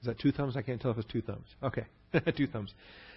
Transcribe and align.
Is 0.00 0.06
that 0.06 0.18
two 0.18 0.32
thumbs? 0.32 0.56
I 0.56 0.62
can't 0.62 0.80
tell 0.80 0.90
if 0.90 0.98
it's 0.98 1.12
two 1.12 1.20
thumbs. 1.20 1.46
Okay, 1.62 1.84
two 2.36 2.46
thumbs. 2.46 2.72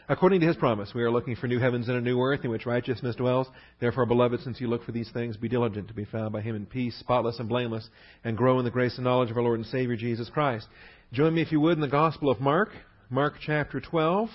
According 0.09 0.41
to 0.41 0.47
his 0.47 0.57
promise, 0.57 0.91
we 0.93 1.01
are 1.01 1.11
looking 1.11 1.37
for 1.37 1.47
new 1.47 1.59
heavens 1.59 1.87
and 1.87 1.95
a 1.95 2.01
new 2.01 2.21
earth 2.21 2.43
in 2.43 2.51
which 2.51 2.65
righteousness 2.65 3.15
dwells. 3.15 3.47
Therefore, 3.79 4.05
beloved, 4.05 4.41
since 4.41 4.59
you 4.59 4.67
look 4.67 4.83
for 4.83 4.91
these 4.91 5.09
things, 5.11 5.37
be 5.37 5.47
diligent 5.47 5.87
to 5.87 5.93
be 5.93 6.03
found 6.03 6.33
by 6.33 6.41
him 6.41 6.57
in 6.57 6.65
peace, 6.65 6.93
spotless 6.99 7.39
and 7.39 7.47
blameless, 7.47 7.87
and 8.25 8.35
grow 8.35 8.59
in 8.59 8.65
the 8.65 8.71
grace 8.71 8.95
and 8.95 9.05
knowledge 9.05 9.31
of 9.31 9.37
our 9.37 9.43
Lord 9.43 9.59
and 9.59 9.67
Savior 9.67 9.95
Jesus 9.95 10.29
Christ. 10.29 10.67
Join 11.13 11.33
me, 11.33 11.41
if 11.41 11.53
you 11.53 11.61
would, 11.61 11.77
in 11.77 11.81
the 11.81 11.87
Gospel 11.87 12.29
of 12.29 12.41
Mark, 12.41 12.69
Mark 13.09 13.35
chapter 13.39 13.79
12. 13.79 14.27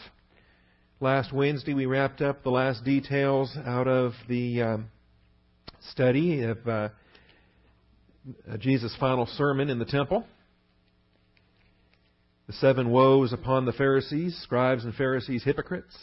Last 1.00 1.34
Wednesday, 1.34 1.74
we 1.74 1.84
wrapped 1.84 2.22
up 2.22 2.42
the 2.42 2.50
last 2.50 2.82
details 2.82 3.54
out 3.66 3.86
of 3.86 4.12
the 4.26 4.62
um, 4.62 4.86
study 5.90 6.44
of 6.44 6.66
uh, 6.66 6.88
Jesus' 8.58 8.96
final 8.98 9.26
sermon 9.26 9.68
in 9.68 9.78
the 9.78 9.84
temple 9.84 10.24
the 12.48 12.54
seven 12.54 12.90
woes 12.90 13.34
upon 13.34 13.66
the 13.66 13.74
Pharisees, 13.74 14.34
scribes 14.42 14.82
and 14.82 14.94
Pharisees, 14.94 15.44
hypocrites. 15.44 15.94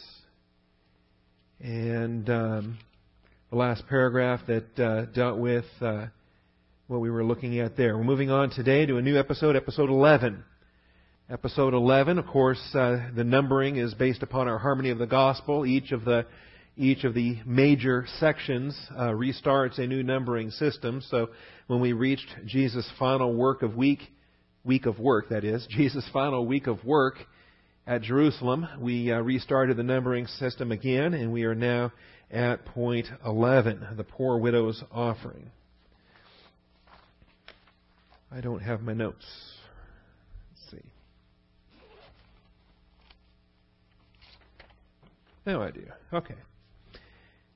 And 1.58 2.30
um, 2.30 2.78
the 3.50 3.56
last 3.56 3.88
paragraph 3.88 4.42
that 4.46 4.78
uh, 4.78 5.06
dealt 5.06 5.38
with 5.38 5.64
uh, 5.80 6.06
what 6.86 7.00
we 7.00 7.10
were 7.10 7.24
looking 7.24 7.58
at 7.58 7.76
there. 7.76 7.98
We're 7.98 8.04
moving 8.04 8.30
on 8.30 8.50
today 8.50 8.86
to 8.86 8.96
a 8.96 9.02
new 9.02 9.18
episode, 9.18 9.56
episode 9.56 9.90
11. 9.90 10.44
Episode 11.28 11.74
11, 11.74 12.16
of 12.20 12.28
course, 12.28 12.62
uh, 12.74 13.08
the 13.16 13.24
numbering 13.24 13.74
is 13.74 13.92
based 13.94 14.22
upon 14.22 14.46
our 14.46 14.58
harmony 14.58 14.90
of 14.90 14.98
the 14.98 15.06
gospel. 15.06 15.66
Each 15.66 15.90
of 15.90 16.04
the 16.04 16.26
each 16.76 17.02
of 17.02 17.14
the 17.14 17.38
major 17.44 18.06
sections 18.20 18.78
uh, 18.96 19.08
restarts 19.08 19.78
a 19.78 19.86
new 19.86 20.04
numbering 20.04 20.50
system. 20.50 21.02
So 21.10 21.30
when 21.66 21.80
we 21.80 21.92
reached 21.92 22.28
Jesus' 22.44 22.88
final 22.98 23.34
work 23.34 23.62
of 23.62 23.74
week 23.74 24.00
week 24.66 24.86
of 24.86 24.98
work, 24.98 25.30
that 25.30 25.44
is, 25.44 25.66
Jesus' 25.70 26.08
final 26.12 26.44
week 26.46 26.66
of 26.66 26.84
work 26.84 27.14
at 27.86 28.02
Jerusalem, 28.02 28.66
we 28.80 29.12
uh, 29.12 29.20
restarted 29.20 29.76
the 29.76 29.84
numbering 29.84 30.26
system 30.26 30.72
again, 30.72 31.14
and 31.14 31.32
we 31.32 31.44
are 31.44 31.54
now 31.54 31.92
at 32.30 32.64
point 32.66 33.06
11, 33.24 33.86
the 33.96 34.02
poor 34.02 34.38
widow's 34.38 34.82
offering. 34.90 35.50
I 38.32 38.40
don't 38.40 38.60
have 38.60 38.82
my 38.82 38.92
notes. 38.92 39.24
Let's 40.50 40.72
see. 40.72 40.90
No, 45.46 45.62
I 45.62 45.70
do. 45.70 45.84
Okay. 46.12 46.34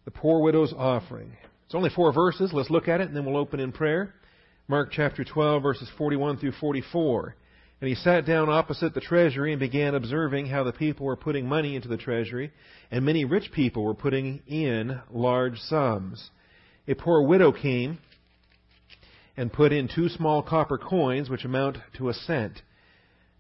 The 0.05 0.13
poor 0.13 0.41
widow's 0.41 0.73
offering. 0.73 1.33
It's 1.67 1.75
only 1.75 1.91
four 1.91 2.13
verses. 2.13 2.53
Let's 2.53 2.71
look 2.71 2.87
at 2.87 3.01
it, 3.01 3.09
and 3.09 3.17
then 3.17 3.25
we'll 3.25 3.37
open 3.37 3.59
in 3.59 3.73
prayer. 3.73 4.15
Mark 4.71 4.93
chapter 4.93 5.25
12, 5.25 5.65
verses 5.65 5.91
41 5.99 6.37
through 6.37 6.53
44. 6.53 7.35
And 7.81 7.89
he 7.89 7.97
sat 7.97 8.25
down 8.25 8.49
opposite 8.49 8.95
the 8.95 9.01
treasury 9.01 9.53
and 9.53 9.59
began 9.59 9.97
observing 9.97 10.47
how 10.47 10.63
the 10.63 10.71
people 10.71 11.07
were 11.07 11.17
putting 11.17 11.49
money 11.49 11.75
into 11.75 11.89
the 11.89 11.97
treasury, 11.97 12.53
and 12.89 13.05
many 13.05 13.25
rich 13.25 13.51
people 13.51 13.83
were 13.83 13.95
putting 13.95 14.43
in 14.47 15.01
large 15.11 15.59
sums. 15.59 16.31
A 16.87 16.95
poor 16.95 17.21
widow 17.21 17.51
came 17.51 17.99
and 19.37 19.53
put 19.53 19.73
in 19.73 19.89
two 19.93 20.09
small 20.09 20.41
copper 20.41 20.79
coins, 20.79 21.29
which 21.29 21.45
amount 21.45 21.79
to 21.97 22.09
a 22.09 22.15
cent. 22.15 22.63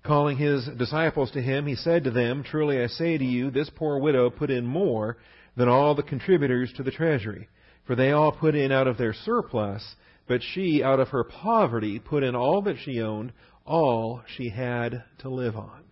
Calling 0.03 0.37
his 0.37 0.67
disciples 0.79 1.31
to 1.31 1.41
him, 1.41 1.65
he 1.65 1.77
said 1.77 2.03
to 2.03 2.11
them, 2.11 2.43
Truly 2.43 2.83
I 2.83 2.89
say 2.89 3.17
to 3.17 3.25
you, 3.25 3.53
this 3.53 3.71
poor 3.71 4.01
widow 4.01 4.31
put 4.31 4.51
in 4.51 4.67
more 4.67 5.17
than 5.57 5.69
all 5.69 5.95
the 5.95 6.03
contributors 6.03 6.73
to 6.73 6.83
the 6.83 6.91
treasury. 6.91 7.49
For 7.87 7.95
they 7.95 8.11
all 8.11 8.33
put 8.33 8.57
in 8.57 8.73
out 8.73 8.89
of 8.89 8.99
their 8.99 9.15
surplus, 9.15 9.95
but 10.31 10.43
she, 10.45 10.81
out 10.81 11.01
of 11.01 11.09
her 11.09 11.25
poverty, 11.25 11.99
put 11.99 12.23
in 12.23 12.37
all 12.37 12.63
that 12.63 12.77
she 12.85 13.01
owned, 13.01 13.33
all 13.67 14.23
she 14.37 14.49
had 14.49 15.03
to 15.19 15.29
live 15.29 15.57
on. 15.57 15.83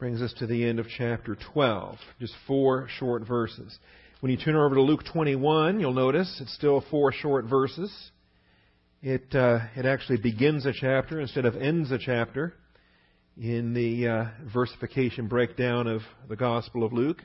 Brings 0.00 0.20
us 0.20 0.34
to 0.40 0.48
the 0.48 0.64
end 0.64 0.80
of 0.80 0.86
chapter 0.98 1.36
12. 1.52 1.96
Just 2.18 2.34
four 2.48 2.88
short 2.98 3.24
verses. 3.24 3.78
When 4.18 4.32
you 4.32 4.36
turn 4.36 4.56
over 4.56 4.74
to 4.74 4.82
Luke 4.82 5.04
21, 5.12 5.78
you'll 5.78 5.92
notice 5.92 6.40
it's 6.40 6.52
still 6.56 6.84
four 6.90 7.12
short 7.12 7.44
verses. 7.44 8.10
It, 9.00 9.32
uh, 9.32 9.60
it 9.76 9.86
actually 9.86 10.18
begins 10.18 10.66
a 10.66 10.72
chapter 10.72 11.20
instead 11.20 11.44
of 11.44 11.54
ends 11.54 11.92
a 11.92 11.98
chapter 11.98 12.52
in 13.40 13.74
the 13.74 14.08
uh, 14.08 14.24
versification 14.52 15.28
breakdown 15.28 15.86
of 15.86 16.00
the 16.28 16.34
Gospel 16.34 16.82
of 16.82 16.92
Luke. 16.92 17.22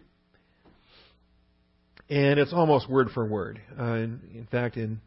And 2.12 2.40
it's 2.40 2.53
almost 2.53 2.88
word 2.88 3.08
for 3.12 3.25
word. 3.25 3.59
Uh, 3.75 3.94
in, 3.94 4.22
in 4.35 4.47
fact, 4.52 4.78
in 4.78 5.02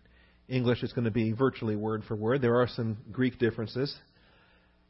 English, 0.48 0.82
it's 0.82 0.92
going 0.92 1.04
to 1.04 1.10
be 1.10 1.32
virtually 1.32 1.76
word 1.76 2.02
for 2.06 2.16
word. 2.16 2.42
There 2.42 2.60
are 2.60 2.68
some 2.68 2.98
Greek 3.10 3.38
differences. 3.38 3.94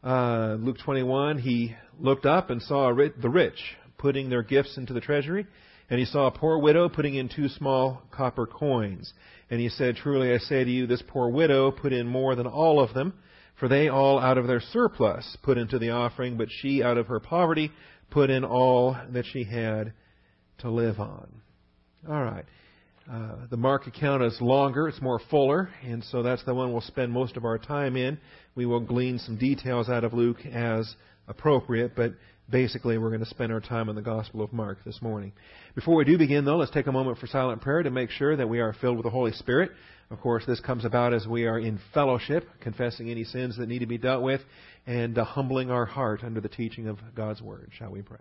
Uh, 0.02 0.56
Luke 0.58 0.78
21, 0.84 1.38
he 1.38 1.76
looked 2.00 2.26
up 2.26 2.50
and 2.50 2.60
saw 2.60 2.92
the 2.92 3.28
rich 3.28 3.58
putting 3.98 4.28
their 4.28 4.42
gifts 4.42 4.76
into 4.76 4.92
the 4.92 5.00
treasury, 5.00 5.46
and 5.88 6.00
he 6.00 6.04
saw 6.04 6.26
a 6.26 6.30
poor 6.30 6.58
widow 6.58 6.88
putting 6.88 7.14
in 7.14 7.28
two 7.28 7.48
small 7.48 8.02
copper 8.10 8.46
coins. 8.46 9.12
And 9.48 9.60
he 9.60 9.68
said, 9.68 9.96
Truly 9.96 10.32
I 10.32 10.38
say 10.38 10.64
to 10.64 10.70
you, 10.70 10.86
this 10.86 11.02
poor 11.06 11.28
widow 11.28 11.70
put 11.70 11.92
in 11.92 12.08
more 12.08 12.34
than 12.34 12.46
all 12.46 12.80
of 12.80 12.94
them, 12.94 13.14
for 13.60 13.68
they 13.68 13.88
all 13.88 14.18
out 14.18 14.38
of 14.38 14.48
their 14.48 14.60
surplus 14.60 15.36
put 15.42 15.58
into 15.58 15.78
the 15.78 15.90
offering, 15.90 16.36
but 16.36 16.48
she 16.50 16.82
out 16.82 16.98
of 16.98 17.06
her 17.06 17.20
poverty 17.20 17.70
put 18.10 18.28
in 18.28 18.44
all 18.44 18.96
that 19.10 19.26
she 19.26 19.44
had 19.44 19.92
to 20.58 20.70
live 20.70 20.98
on. 20.98 21.28
All 22.08 22.22
right. 22.24 22.44
Uh, 23.10 23.46
the 23.50 23.56
Mark 23.56 23.86
account 23.86 24.22
is 24.22 24.40
longer, 24.40 24.86
it's 24.86 25.00
more 25.02 25.20
fuller, 25.30 25.68
and 25.84 26.04
so 26.04 26.22
that's 26.22 26.44
the 26.44 26.54
one 26.54 26.72
we'll 26.72 26.80
spend 26.82 27.10
most 27.10 27.36
of 27.36 27.44
our 27.44 27.58
time 27.58 27.96
in. 27.96 28.16
We 28.54 28.64
will 28.64 28.80
glean 28.80 29.18
some 29.18 29.36
details 29.36 29.88
out 29.88 30.04
of 30.04 30.12
Luke 30.12 30.44
as 30.46 30.94
appropriate, 31.26 31.96
but 31.96 32.12
basically 32.48 32.98
we're 32.98 33.08
going 33.08 33.24
to 33.24 33.26
spend 33.26 33.52
our 33.52 33.60
time 33.60 33.88
in 33.88 33.96
the 33.96 34.02
Gospel 34.02 34.42
of 34.42 34.52
Mark 34.52 34.78
this 34.84 35.02
morning. 35.02 35.32
Before 35.74 35.96
we 35.96 36.04
do 36.04 36.16
begin, 36.16 36.44
though, 36.44 36.58
let's 36.58 36.70
take 36.70 36.86
a 36.86 36.92
moment 36.92 37.18
for 37.18 37.26
silent 37.26 37.60
prayer 37.60 37.82
to 37.82 37.90
make 37.90 38.10
sure 38.10 38.36
that 38.36 38.48
we 38.48 38.60
are 38.60 38.72
filled 38.80 38.98
with 38.98 39.04
the 39.04 39.10
Holy 39.10 39.32
Spirit. 39.32 39.72
Of 40.10 40.20
course, 40.20 40.44
this 40.46 40.60
comes 40.60 40.84
about 40.84 41.12
as 41.12 41.26
we 41.26 41.46
are 41.46 41.58
in 41.58 41.80
fellowship, 41.92 42.46
confessing 42.60 43.10
any 43.10 43.24
sins 43.24 43.56
that 43.56 43.68
need 43.68 43.80
to 43.80 43.86
be 43.86 43.98
dealt 43.98 44.22
with, 44.22 44.42
and 44.86 45.18
uh, 45.18 45.24
humbling 45.24 45.70
our 45.70 45.86
heart 45.86 46.22
under 46.22 46.40
the 46.40 46.48
teaching 46.48 46.86
of 46.86 46.98
God's 47.16 47.42
Word. 47.42 47.70
Shall 47.76 47.90
we 47.90 48.02
pray? 48.02 48.18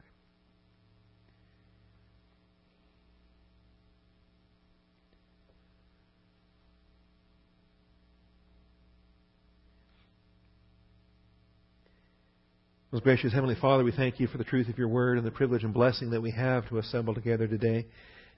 Most 12.93 13.05
gracious 13.05 13.31
Heavenly 13.31 13.55
Father, 13.55 13.85
we 13.85 13.93
thank 13.93 14.19
you 14.19 14.27
for 14.27 14.37
the 14.37 14.43
truth 14.43 14.67
of 14.67 14.77
your 14.77 14.89
word 14.89 15.17
and 15.17 15.25
the 15.25 15.31
privilege 15.31 15.63
and 15.63 15.73
blessing 15.73 16.09
that 16.09 16.21
we 16.21 16.31
have 16.31 16.67
to 16.67 16.77
assemble 16.77 17.13
together 17.13 17.47
today. 17.47 17.85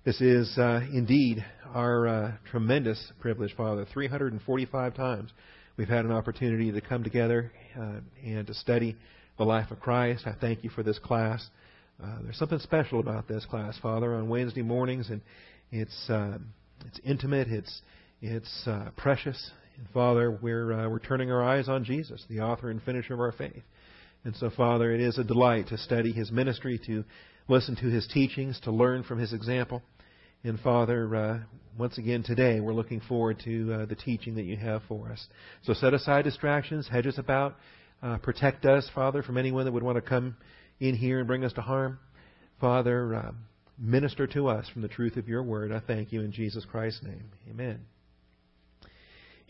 This 0.06 0.22
is 0.22 0.56
uh, 0.60 0.82
indeed 0.94 1.44
our 1.74 2.08
uh, 2.08 2.32
tremendous 2.52 3.04
privilege, 3.20 3.56
Father. 3.58 3.88
345 3.92 4.94
times 4.94 5.32
we've 5.76 5.88
had 5.88 6.06
an 6.06 6.12
opportunity 6.12 6.72
to 6.72 6.82
come 6.82 7.04
together 7.04 7.52
uh, 7.76 8.02
and 8.24 8.46
to 8.46 8.54
study 8.54 8.96
the 9.40 9.44
life 9.44 9.72
of 9.72 9.80
Christ. 9.80 10.28
I 10.28 10.36
thank 10.40 10.64
you 10.64 10.70
for 10.70 10.84
this 10.84 11.00
class. 11.00 11.44
Uh, 12.00 12.18
there's 12.22 12.38
something 12.38 12.60
special 12.60 13.00
about 13.00 13.28
this 13.28 13.46
class, 13.46 13.76
Father, 13.82 14.14
on 14.14 14.30
Wednesday 14.30 14.62
mornings, 14.62 15.10
and 15.10 15.22
it's 15.72 16.10
uh, 16.12 16.38
it's 16.86 17.00
intimate, 17.04 17.48
it's 17.48 17.82
it's 18.22 18.68
uh, 18.68 18.92
precious, 18.98 19.50
and 19.80 19.88
Father, 19.96 20.30
we're 20.30 20.88
we're 20.92 21.00
turning 21.00 21.32
our 21.32 21.42
eyes 21.42 21.68
on 21.68 21.84
Jesus, 21.84 22.24
the 22.30 22.42
author 22.42 22.70
and 22.70 22.84
finisher 22.84 23.16
of 23.16 23.20
our 23.20 23.32
faith. 23.32 23.64
And 24.24 24.36
so, 24.36 24.50
Father, 24.50 24.94
it 24.94 25.02
is 25.02 25.18
a 25.18 25.24
delight 25.24 25.68
to 25.68 25.78
study 25.78 26.12
His 26.12 26.32
ministry, 26.32 26.80
to 26.88 27.04
listen 27.48 27.76
to 27.78 27.88
His 27.88 28.08
teachings, 28.08 28.60
to 28.62 28.72
learn 28.72 29.04
from 29.04 29.20
His 29.20 29.34
example. 29.34 29.82
And 30.44 30.60
Father, 30.60 31.16
uh, 31.16 31.40
once 31.78 31.98
again 31.98 32.24
today, 32.24 32.60
we're 32.60 32.74
looking 32.74 33.02
forward 33.02 33.42
to 33.46 33.74
uh, 33.74 33.86
the 33.86 33.96
teaching 33.96 34.36
that 34.36 34.44
you 34.44 34.58
have 34.58 34.82
for 34.88 35.10
us. 35.12 35.26
So 35.64 35.74
set 35.74 35.94
aside 35.94 36.24
distractions, 36.24 36.88
hedge 36.88 37.08
us 37.08 37.18
about, 37.18 37.56
uh, 38.02 38.18
protect 38.18 38.66
us, 38.66 38.90
Father, 38.94 39.24
from 39.24 39.38
anyone 39.38 39.66
that 39.66 39.72
would 39.72 39.84
want 39.84 39.96
to 39.96 40.02
come 40.02 40.36
in 40.80 40.96
here 40.96 41.20
and 41.20 41.28
bring 41.28 41.44
us 41.46 41.54
to 41.54 41.62
harm. 41.62 42.00
Father, 42.60 43.16
uh, 43.16 43.32
minister 43.78 44.28
to 44.28 44.48
us 44.48 44.68
from 44.70 44.82
the 44.82 44.88
truth 44.88 45.18
of 45.18 45.28
your 45.28 45.44
word. 45.44 45.72
I 45.72 45.80
thank 45.80 46.12
you 46.12 46.22
in 46.22 46.32
Jesus 46.32 46.66
Christ's 46.66 47.04
name. 47.04 47.30
Amen. 47.50 47.80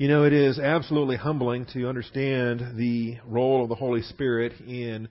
You 0.04 0.10
know, 0.10 0.26
it 0.26 0.34
is 0.34 0.60
absolutely 0.60 1.16
humbling 1.16 1.66
to 1.72 1.88
understand 1.88 2.76
the 2.76 3.20
role 3.26 3.64
of 3.64 3.70
the 3.70 3.76
Holy 3.76 4.02
Spirit 4.02 4.52
in 4.60 5.08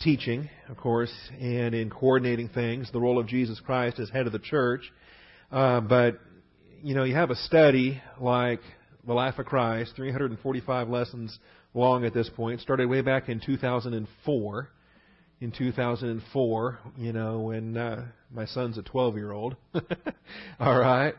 teaching, 0.00 0.48
of 0.70 0.78
course, 0.78 1.12
and 1.38 1.74
in 1.74 1.90
coordinating 1.90 2.48
things, 2.48 2.90
the 2.90 2.98
role 2.98 3.18
of 3.18 3.26
Jesus 3.26 3.60
Christ 3.60 3.98
as 3.98 4.08
head 4.08 4.26
of 4.26 4.32
the 4.32 4.38
church. 4.38 4.90
Uh, 5.50 5.82
but, 5.82 6.18
you 6.82 6.94
know, 6.94 7.04
you 7.04 7.14
have 7.14 7.28
a 7.28 7.34
study 7.34 8.00
like 8.18 8.60
The 9.06 9.12
Life 9.12 9.38
of 9.38 9.44
Christ, 9.44 9.92
345 9.96 10.88
lessons 10.88 11.38
long 11.74 12.06
at 12.06 12.14
this 12.14 12.30
point, 12.34 12.62
started 12.62 12.88
way 12.88 13.02
back 13.02 13.28
in 13.28 13.38
2004. 13.38 14.70
In 15.42 15.52
2004, 15.52 16.78
you 16.96 17.12
know, 17.12 17.40
when 17.40 17.76
uh, 17.76 18.06
my 18.32 18.46
son's 18.46 18.78
a 18.78 18.82
12 18.82 19.14
year 19.16 19.32
old. 19.32 19.56
All 20.58 20.78
right. 20.78 21.12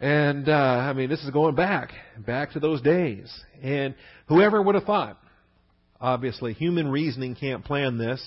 And, 0.00 0.48
uh, 0.48 0.52
I 0.52 0.92
mean, 0.92 1.08
this 1.08 1.22
is 1.22 1.30
going 1.30 1.54
back, 1.54 1.92
back 2.18 2.52
to 2.52 2.60
those 2.60 2.82
days. 2.82 3.32
And 3.62 3.94
whoever 4.28 4.60
would 4.60 4.74
have 4.74 4.84
thought 4.84 5.18
obviously 6.04 6.52
human 6.52 6.88
reasoning 6.88 7.34
can't 7.34 7.64
plan 7.64 7.96
this, 7.96 8.20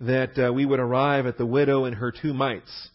that 0.00 0.36
uh, 0.36 0.52
we 0.52 0.66
would 0.66 0.80
arrive 0.80 1.24
at 1.24 1.38
the 1.38 1.46
widow 1.46 1.84
and 1.84 1.94
her 1.94 2.10
two 2.12 2.34
mites 2.34 2.88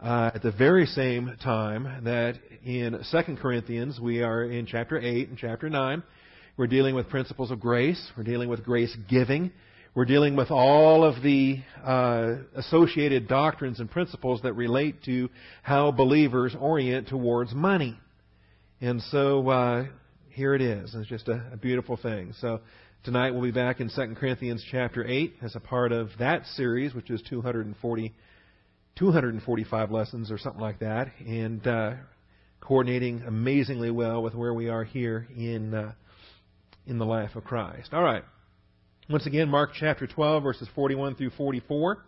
uh, 0.00 0.32
at 0.34 0.42
the 0.42 0.50
very 0.50 0.86
same 0.86 1.36
time 1.42 2.04
that 2.04 2.34
in 2.64 2.98
2 3.10 3.36
Corinthians 3.36 4.00
we 4.00 4.22
are 4.22 4.42
in 4.42 4.66
chapter 4.66 4.98
8 4.98 5.28
and 5.28 5.38
chapter 5.38 5.70
9. 5.70 6.02
We're 6.56 6.66
dealing 6.66 6.96
with 6.96 7.08
principles 7.08 7.52
of 7.52 7.60
grace. 7.60 8.10
We're 8.16 8.24
dealing 8.24 8.48
with 8.48 8.64
grace 8.64 8.94
giving. 9.08 9.52
We're 9.92 10.04
dealing 10.04 10.36
with 10.36 10.52
all 10.52 11.02
of 11.02 11.20
the 11.20 11.58
uh, 11.84 12.36
associated 12.54 13.26
doctrines 13.26 13.80
and 13.80 13.90
principles 13.90 14.40
that 14.42 14.52
relate 14.52 15.02
to 15.06 15.28
how 15.64 15.90
believers 15.90 16.54
orient 16.58 17.08
towards 17.08 17.52
money. 17.52 17.98
And 18.80 19.02
so 19.02 19.48
uh, 19.48 19.86
here 20.28 20.54
it 20.54 20.62
is. 20.62 20.94
It's 20.94 21.08
just 21.08 21.26
a, 21.26 21.44
a 21.52 21.56
beautiful 21.56 21.96
thing. 21.96 22.34
So 22.40 22.60
tonight 23.02 23.32
we'll 23.32 23.42
be 23.42 23.50
back 23.50 23.80
in 23.80 23.90
2 23.90 24.14
Corinthians 24.14 24.64
chapter 24.70 25.04
8 25.04 25.34
as 25.42 25.56
a 25.56 25.60
part 25.60 25.90
of 25.90 26.10
that 26.20 26.46
series, 26.54 26.94
which 26.94 27.10
is 27.10 27.20
240, 27.28 28.14
245 28.96 29.90
lessons 29.90 30.30
or 30.30 30.38
something 30.38 30.62
like 30.62 30.78
that, 30.78 31.08
and 31.18 31.66
uh, 31.66 31.94
coordinating 32.60 33.22
amazingly 33.26 33.90
well 33.90 34.22
with 34.22 34.36
where 34.36 34.54
we 34.54 34.68
are 34.68 34.84
here 34.84 35.26
in 35.36 35.74
uh, 35.74 35.92
in 36.86 36.98
the 36.98 37.06
life 37.06 37.34
of 37.34 37.42
Christ. 37.42 37.92
All 37.92 38.02
right. 38.04 38.22
Once 39.10 39.26
again, 39.26 39.48
Mark 39.48 39.70
chapter 39.74 40.06
12, 40.06 40.40
verses 40.40 40.68
41 40.72 41.16
through 41.16 41.30
44. 41.30 41.98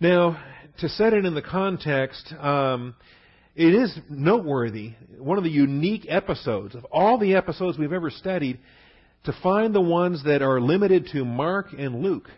Now, 0.00 0.42
to 0.78 0.88
set 0.88 1.12
it 1.12 1.26
in 1.26 1.34
the 1.34 1.42
context, 1.42 2.32
um, 2.40 2.94
it 3.54 3.74
is 3.74 3.94
noteworthy, 4.08 4.92
one 5.18 5.36
of 5.36 5.44
the 5.44 5.50
unique 5.50 6.06
episodes 6.08 6.74
of 6.74 6.86
all 6.86 7.18
the 7.18 7.34
episodes 7.34 7.76
we've 7.76 7.92
ever 7.92 8.08
studied, 8.08 8.58
to 9.24 9.34
find 9.42 9.74
the 9.74 9.82
ones 9.82 10.24
that 10.24 10.40
are 10.40 10.62
limited 10.62 11.08
to 11.12 11.26
Mark 11.26 11.74
and 11.76 12.02
Luke. 12.02 12.30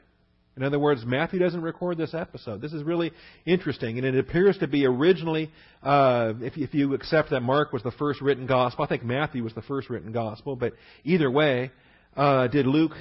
In 0.56 0.64
other 0.64 0.80
words, 0.80 1.04
Matthew 1.06 1.38
doesn't 1.38 1.62
record 1.62 1.96
this 1.96 2.12
episode. 2.12 2.60
This 2.60 2.72
is 2.72 2.82
really 2.82 3.12
interesting, 3.46 3.98
and 3.98 4.04
it 4.04 4.18
appears 4.18 4.58
to 4.58 4.66
be 4.66 4.84
originally, 4.84 5.48
uh, 5.84 6.32
if, 6.40 6.56
if 6.56 6.74
you 6.74 6.94
accept 6.94 7.30
that 7.30 7.40
Mark 7.40 7.72
was 7.72 7.84
the 7.84 7.92
first 7.92 8.20
written 8.20 8.48
gospel, 8.48 8.84
I 8.84 8.88
think 8.88 9.04
Matthew 9.04 9.44
was 9.44 9.54
the 9.54 9.62
first 9.62 9.88
written 9.88 10.10
gospel, 10.10 10.56
but 10.56 10.72
either 11.04 11.30
way, 11.30 11.70
uh, 12.16 12.48
did 12.48 12.66
Luke 12.66 12.96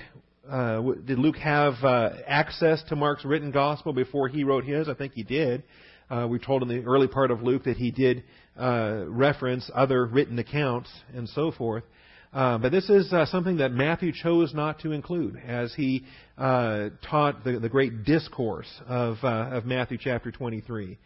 uh, 0.49 0.81
did 1.05 1.19
Luke 1.19 1.37
have 1.37 1.73
uh, 1.83 2.09
access 2.27 2.81
to 2.89 2.95
Mark's 2.95 3.23
written 3.23 3.51
gospel 3.51 3.93
before 3.93 4.27
he 4.27 4.43
wrote 4.43 4.63
his? 4.63 4.89
I 4.89 4.93
think 4.93 5.13
he 5.13 5.23
did. 5.23 5.63
Uh, 6.09 6.27
we're 6.29 6.39
told 6.39 6.63
in 6.63 6.67
the 6.67 6.83
early 6.85 7.07
part 7.07 7.29
of 7.29 7.43
Luke 7.43 7.65
that 7.65 7.77
he 7.77 7.91
did 7.91 8.23
uh, 8.59 9.03
reference 9.07 9.69
other 9.73 10.05
written 10.05 10.39
accounts 10.39 10.89
and 11.13 11.29
so 11.29 11.51
forth. 11.51 11.83
Uh, 12.31 12.57
but 12.59 12.71
this 12.71 12.89
is 12.89 13.11
uh, 13.11 13.25
something 13.25 13.57
that 13.57 13.71
Matthew 13.71 14.11
chose 14.11 14.53
not 14.53 14.79
to 14.81 14.91
include 14.91 15.41
as 15.47 15.73
he 15.73 16.05
uh, 16.37 16.89
taught 17.09 17.43
the, 17.43 17.59
the, 17.59 17.69
great 17.69 18.03
discourse 18.03 18.69
of, 18.87 19.17
uh, 19.23 19.49
of 19.51 19.65
Matthew 19.65 19.97
chapter 19.99 20.31
23. 20.31 20.97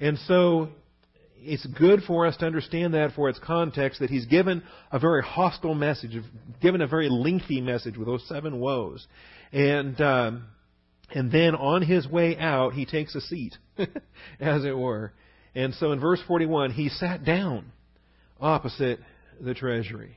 And 0.00 0.18
so 0.26 0.70
it's 1.44 1.66
good 1.66 2.02
for 2.06 2.26
us 2.26 2.36
to 2.38 2.46
understand 2.46 2.94
that 2.94 3.12
for 3.14 3.28
its 3.28 3.38
context 3.38 4.00
that 4.00 4.10
he's 4.10 4.26
given 4.26 4.62
a 4.90 4.98
very 4.98 5.22
hostile 5.22 5.74
message, 5.74 6.12
given 6.60 6.80
a 6.80 6.86
very 6.86 7.08
lengthy 7.08 7.60
message 7.60 7.96
with 7.96 8.06
those 8.06 8.26
seven 8.28 8.60
woes. 8.60 9.06
And 9.52 10.00
um, 10.00 10.44
and 11.14 11.30
then 11.30 11.54
on 11.54 11.82
his 11.82 12.06
way 12.08 12.36
out, 12.38 12.72
he 12.72 12.86
takes 12.86 13.14
a 13.14 13.20
seat, 13.20 13.56
as 14.40 14.64
it 14.64 14.76
were. 14.76 15.12
And 15.54 15.74
so 15.74 15.92
in 15.92 16.00
verse 16.00 16.20
41, 16.26 16.72
he 16.72 16.88
sat 16.88 17.24
down 17.24 17.72
opposite 18.40 18.98
the 19.40 19.54
treasury. 19.54 20.16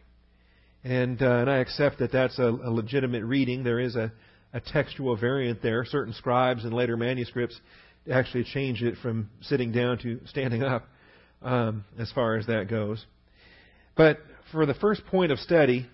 And, 0.84 1.22
uh, 1.22 1.40
and 1.40 1.50
I 1.50 1.58
accept 1.58 2.00
that 2.00 2.12
that's 2.12 2.40
a, 2.40 2.48
a 2.48 2.72
legitimate 2.72 3.26
reading. 3.26 3.64
There 3.64 3.80
is 3.80 3.96
a, 3.96 4.12
a 4.54 4.62
textual 4.62 5.18
variant 5.18 5.62
there. 5.62 5.84
Certain 5.84 6.14
scribes 6.14 6.64
in 6.64 6.72
later 6.72 6.96
manuscripts 6.96 7.60
actually 8.10 8.46
change 8.46 8.82
it 8.82 8.96
from 9.02 9.30
sitting 9.42 9.72
down 9.72 9.98
to 10.00 10.20
standing 10.28 10.64
up 10.64 10.88
um, 11.46 11.86
as 11.98 12.12
far 12.12 12.36
as 12.36 12.48
that 12.48 12.70
goes. 12.70 13.06
But 13.96 14.18
for 14.52 14.66
the 14.66 14.74
first 14.74 15.06
point 15.06 15.32
of 15.32 15.40
study, 15.40 15.88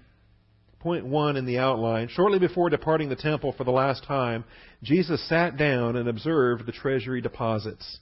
point 0.80 1.06
one 1.06 1.38
in 1.38 1.46
the 1.46 1.60
outline, 1.60 2.08
shortly 2.10 2.40
before 2.40 2.72
departing 2.72 3.10
the 3.10 3.16
temple 3.16 3.54
for 3.56 3.64
the 3.64 3.72
last 3.72 4.04
time, 4.06 4.44
Jesus 4.82 5.28
sat 5.30 5.58
down 5.58 5.96
and 5.96 6.10
observed 6.10 6.66
the 6.66 6.72
treasury 6.72 7.22
deposits. 7.22 8.00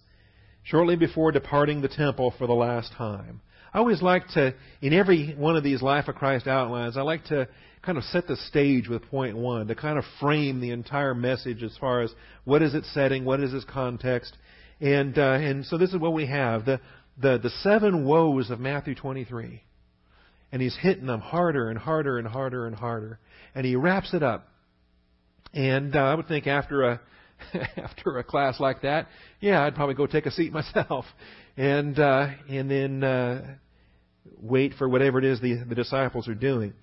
Shortly 0.63 0.95
before 0.95 1.31
departing 1.31 1.81
the 1.81 1.87
temple 1.87 2.33
for 2.37 2.47
the 2.47 2.53
last 2.53 2.93
time. 2.93 3.41
I 3.73 3.79
always 3.79 4.01
like 4.01 4.27
to, 4.29 4.53
in 4.81 4.93
every 4.93 5.33
one 5.35 5.55
of 5.55 5.63
these 5.63 5.81
Life 5.81 6.07
of 6.07 6.15
Christ 6.15 6.47
outlines, 6.47 6.97
I 6.97 7.01
like 7.01 7.25
to 7.25 7.47
kind 7.81 7.97
of 7.97 8.03
set 8.05 8.27
the 8.27 8.35
stage 8.35 8.87
with 8.87 9.03
point 9.09 9.37
one, 9.37 9.67
to 9.67 9.75
kind 9.75 9.97
of 9.97 10.03
frame 10.19 10.59
the 10.59 10.71
entire 10.71 11.15
message 11.15 11.63
as 11.63 11.75
far 11.79 12.01
as 12.01 12.11
what 12.45 12.61
is 12.61 12.73
its 12.73 12.93
setting, 12.93 13.25
what 13.25 13.39
is 13.39 13.53
its 13.53 13.65
context. 13.65 14.35
And, 14.81 15.17
uh, 15.17 15.33
and 15.33 15.65
so 15.65 15.77
this 15.77 15.91
is 15.91 15.97
what 15.97 16.13
we 16.13 16.25
have. 16.27 16.65
The, 16.65 16.79
the, 17.19 17.37
the 17.37 17.49
seven 17.61 18.05
woes 18.05 18.49
of 18.49 18.59
Matthew 18.59 18.95
23 18.95 19.63
and 20.51 20.61
he's 20.61 20.75
hitting 20.81 21.05
them 21.05 21.19
harder 21.19 21.69
and 21.69 21.77
harder 21.77 22.17
and 22.17 22.27
harder 22.27 22.65
and 22.65 22.75
harder. 22.75 23.19
And 23.53 23.65
he 23.65 23.75
wraps 23.75 24.13
it 24.13 24.23
up. 24.23 24.47
And 25.53 25.95
uh, 25.95 25.99
I 25.99 26.15
would 26.15 26.27
think 26.27 26.47
after 26.47 26.83
a 26.83 27.01
after 27.77 28.17
a 28.17 28.23
class 28.23 28.59
like 28.59 28.81
that, 28.81 29.07
yeah, 29.39 29.63
I'd 29.63 29.75
probably 29.75 29.95
go 29.95 30.05
take 30.05 30.25
a 30.25 30.31
seat 30.31 30.51
myself, 30.53 31.05
and 31.57 31.97
uh, 31.97 32.27
and 32.47 32.69
then 32.69 33.03
uh, 33.03 33.55
wait 34.39 34.73
for 34.77 34.87
whatever 34.87 35.19
it 35.19 35.25
is 35.25 35.41
the 35.41 35.63
the 35.67 35.75
disciples 35.75 36.27
are 36.27 36.35
doing. 36.35 36.73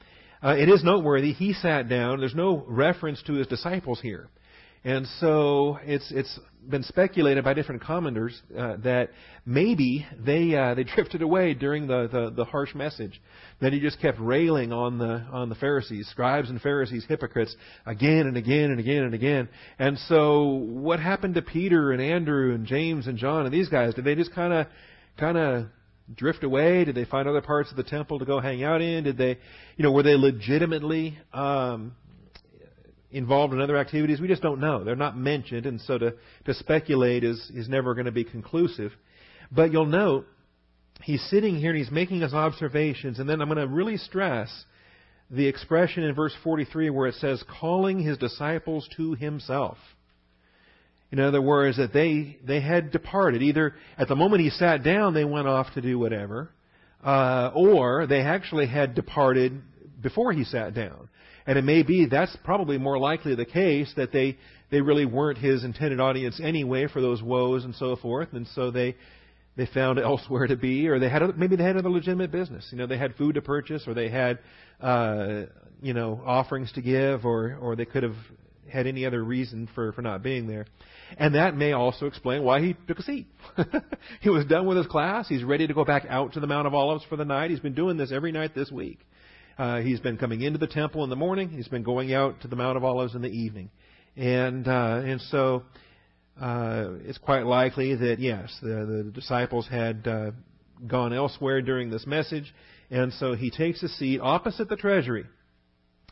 Uh, 0.42 0.56
it 0.58 0.68
is 0.68 0.82
noteworthy. 0.82 1.32
He 1.32 1.52
sat 1.52 1.88
down. 1.88 2.20
There's 2.20 2.34
no 2.34 2.64
reference 2.66 3.22
to 3.24 3.34
his 3.34 3.46
disciples 3.46 4.00
here. 4.00 4.28
And 4.86 5.04
so 5.18 5.80
it's 5.82 6.12
it's 6.12 6.38
been 6.70 6.84
speculated 6.84 7.42
by 7.42 7.54
different 7.54 7.82
commenters 7.82 8.40
uh, 8.56 8.76
that 8.84 9.10
maybe 9.44 10.06
they 10.16 10.54
uh, 10.54 10.74
they 10.76 10.84
drifted 10.94 11.22
away 11.22 11.54
during 11.54 11.88
the, 11.88 12.06
the, 12.06 12.30
the 12.30 12.44
harsh 12.44 12.72
message. 12.72 13.20
That 13.60 13.72
he 13.72 13.80
just 13.80 14.00
kept 14.00 14.20
railing 14.20 14.72
on 14.72 14.98
the 14.98 15.26
on 15.32 15.48
the 15.48 15.56
Pharisees, 15.56 16.06
scribes 16.10 16.50
and 16.50 16.60
Pharisees, 16.60 17.04
hypocrites, 17.08 17.56
again 17.84 18.28
and 18.28 18.36
again 18.36 18.70
and 18.70 18.78
again 18.78 19.02
and 19.02 19.12
again. 19.12 19.48
And 19.80 19.98
so 20.06 20.50
what 20.50 21.00
happened 21.00 21.34
to 21.34 21.42
Peter 21.42 21.90
and 21.90 22.00
Andrew 22.00 22.54
and 22.54 22.64
James 22.64 23.08
and 23.08 23.18
John 23.18 23.44
and 23.44 23.52
these 23.52 23.68
guys? 23.68 23.92
Did 23.94 24.04
they 24.04 24.14
just 24.14 24.32
kind 24.36 24.52
of 24.52 24.66
kind 25.18 25.36
of 25.36 25.66
drift 26.14 26.44
away? 26.44 26.84
Did 26.84 26.94
they 26.94 27.06
find 27.06 27.28
other 27.28 27.42
parts 27.42 27.72
of 27.72 27.76
the 27.76 27.82
temple 27.82 28.20
to 28.20 28.24
go 28.24 28.38
hang 28.38 28.62
out 28.62 28.80
in? 28.80 29.02
Did 29.02 29.18
they, 29.18 29.36
you 29.76 29.82
know, 29.82 29.90
were 29.90 30.04
they 30.04 30.14
legitimately 30.14 31.18
um, 31.32 31.96
involved 33.16 33.54
in 33.54 33.60
other 33.60 33.78
activities. 33.78 34.20
We 34.20 34.28
just 34.28 34.42
don't 34.42 34.60
know. 34.60 34.84
They're 34.84 34.94
not 34.94 35.16
mentioned, 35.16 35.66
and 35.66 35.80
so 35.80 35.96
to, 35.98 36.14
to 36.44 36.54
speculate 36.54 37.24
is, 37.24 37.50
is 37.54 37.68
never 37.68 37.94
going 37.94 38.06
to 38.06 38.12
be 38.12 38.24
conclusive. 38.24 38.92
But 39.50 39.72
you'll 39.72 39.86
note 39.86 40.26
he's 41.02 41.22
sitting 41.30 41.56
here 41.56 41.70
and 41.70 41.78
he's 41.78 41.90
making 41.90 42.20
his 42.20 42.34
observations, 42.34 43.18
and 43.18 43.28
then 43.28 43.40
I'm 43.40 43.48
going 43.48 43.66
to 43.66 43.72
really 43.72 43.96
stress 43.96 44.64
the 45.30 45.46
expression 45.46 46.04
in 46.04 46.14
verse 46.14 46.34
43 46.44 46.90
where 46.90 47.08
it 47.08 47.14
says, 47.16 47.42
calling 47.60 47.98
his 48.00 48.18
disciples 48.18 48.88
to 48.96 49.14
himself. 49.14 49.78
In 51.10 51.18
other 51.18 51.40
words, 51.40 51.78
that 51.78 51.92
they, 51.92 52.38
they 52.44 52.60
had 52.60 52.90
departed. 52.90 53.42
Either 53.42 53.74
at 53.96 54.08
the 54.08 54.16
moment 54.16 54.42
he 54.42 54.50
sat 54.50 54.82
down, 54.82 55.14
they 55.14 55.24
went 55.24 55.48
off 55.48 55.72
to 55.74 55.80
do 55.80 55.98
whatever, 55.98 56.50
uh, 57.02 57.50
or 57.54 58.06
they 58.06 58.20
actually 58.20 58.66
had 58.66 58.94
departed 58.94 59.62
before 60.02 60.32
he 60.32 60.44
sat 60.44 60.74
down. 60.74 61.08
And 61.46 61.56
it 61.58 61.62
may 61.62 61.82
be 61.82 62.06
that's 62.06 62.36
probably 62.44 62.78
more 62.78 62.98
likely 62.98 63.34
the 63.34 63.44
case 63.44 63.92
that 63.96 64.12
they, 64.12 64.36
they 64.70 64.80
really 64.80 65.06
weren't 65.06 65.38
his 65.38 65.64
intended 65.64 66.00
audience 66.00 66.40
anyway 66.42 66.88
for 66.88 67.00
those 67.00 67.22
woes 67.22 67.64
and 67.64 67.74
so 67.74 67.96
forth, 67.96 68.32
and 68.32 68.46
so 68.48 68.70
they 68.70 68.96
they 69.56 69.66
found 69.66 69.98
elsewhere 70.00 70.46
to 70.46 70.56
be, 70.56 70.88
or 70.88 70.98
they 70.98 71.08
had 71.08 71.22
maybe 71.36 71.56
they 71.56 71.64
had 71.64 71.76
other 71.76 71.90
legitimate 71.90 72.30
business. 72.30 72.68
You 72.70 72.78
know, 72.78 72.86
they 72.86 72.98
had 72.98 73.14
food 73.16 73.34
to 73.34 73.42
purchase, 73.42 73.84
or 73.86 73.94
they 73.94 74.08
had 74.08 74.38
uh, 74.80 75.42
you 75.82 75.94
know 75.94 76.20
offerings 76.24 76.72
to 76.72 76.82
give, 76.82 77.24
or 77.24 77.56
or 77.60 77.76
they 77.76 77.84
could 77.84 78.02
have 78.02 78.16
had 78.68 78.86
any 78.86 79.06
other 79.06 79.22
reason 79.22 79.68
for 79.74 79.92
for 79.92 80.02
not 80.02 80.22
being 80.22 80.46
there. 80.46 80.66
And 81.16 81.36
that 81.36 81.56
may 81.56 81.72
also 81.72 82.06
explain 82.06 82.42
why 82.42 82.60
he 82.60 82.76
took 82.88 82.98
a 82.98 83.02
seat. 83.02 83.28
he 84.20 84.28
was 84.28 84.44
done 84.46 84.66
with 84.66 84.76
his 84.76 84.86
class. 84.86 85.28
He's 85.28 85.44
ready 85.44 85.66
to 85.66 85.74
go 85.74 85.84
back 85.84 86.04
out 86.08 86.32
to 86.32 86.40
the 86.40 86.48
Mount 86.48 86.66
of 86.66 86.74
Olives 86.74 87.04
for 87.08 87.16
the 87.16 87.24
night. 87.24 87.50
He's 87.50 87.60
been 87.60 87.74
doing 87.74 87.96
this 87.96 88.10
every 88.10 88.32
night 88.32 88.54
this 88.56 88.70
week. 88.72 88.98
Uh, 89.58 89.80
he's 89.80 90.00
been 90.00 90.18
coming 90.18 90.42
into 90.42 90.58
the 90.58 90.66
temple 90.66 91.02
in 91.02 91.08
the 91.08 91.16
morning. 91.16 91.48
He's 91.48 91.68
been 91.68 91.82
going 91.82 92.12
out 92.12 92.42
to 92.42 92.48
the 92.48 92.56
Mount 92.56 92.76
of 92.76 92.84
Olives 92.84 93.14
in 93.14 93.22
the 93.22 93.30
evening, 93.30 93.70
and 94.14 94.68
uh, 94.68 95.00
and 95.02 95.18
so 95.20 95.62
uh, 96.38 96.88
it's 97.06 97.16
quite 97.16 97.46
likely 97.46 97.94
that 97.94 98.18
yes, 98.18 98.54
the, 98.60 98.68
the 99.04 99.10
disciples 99.14 99.66
had 99.66 100.06
uh, 100.06 100.30
gone 100.86 101.14
elsewhere 101.14 101.62
during 101.62 101.88
this 101.88 102.06
message, 102.06 102.54
and 102.90 103.14
so 103.14 103.34
he 103.34 103.50
takes 103.50 103.82
a 103.82 103.88
seat 103.88 104.20
opposite 104.20 104.68
the 104.68 104.76
treasury. 104.76 105.24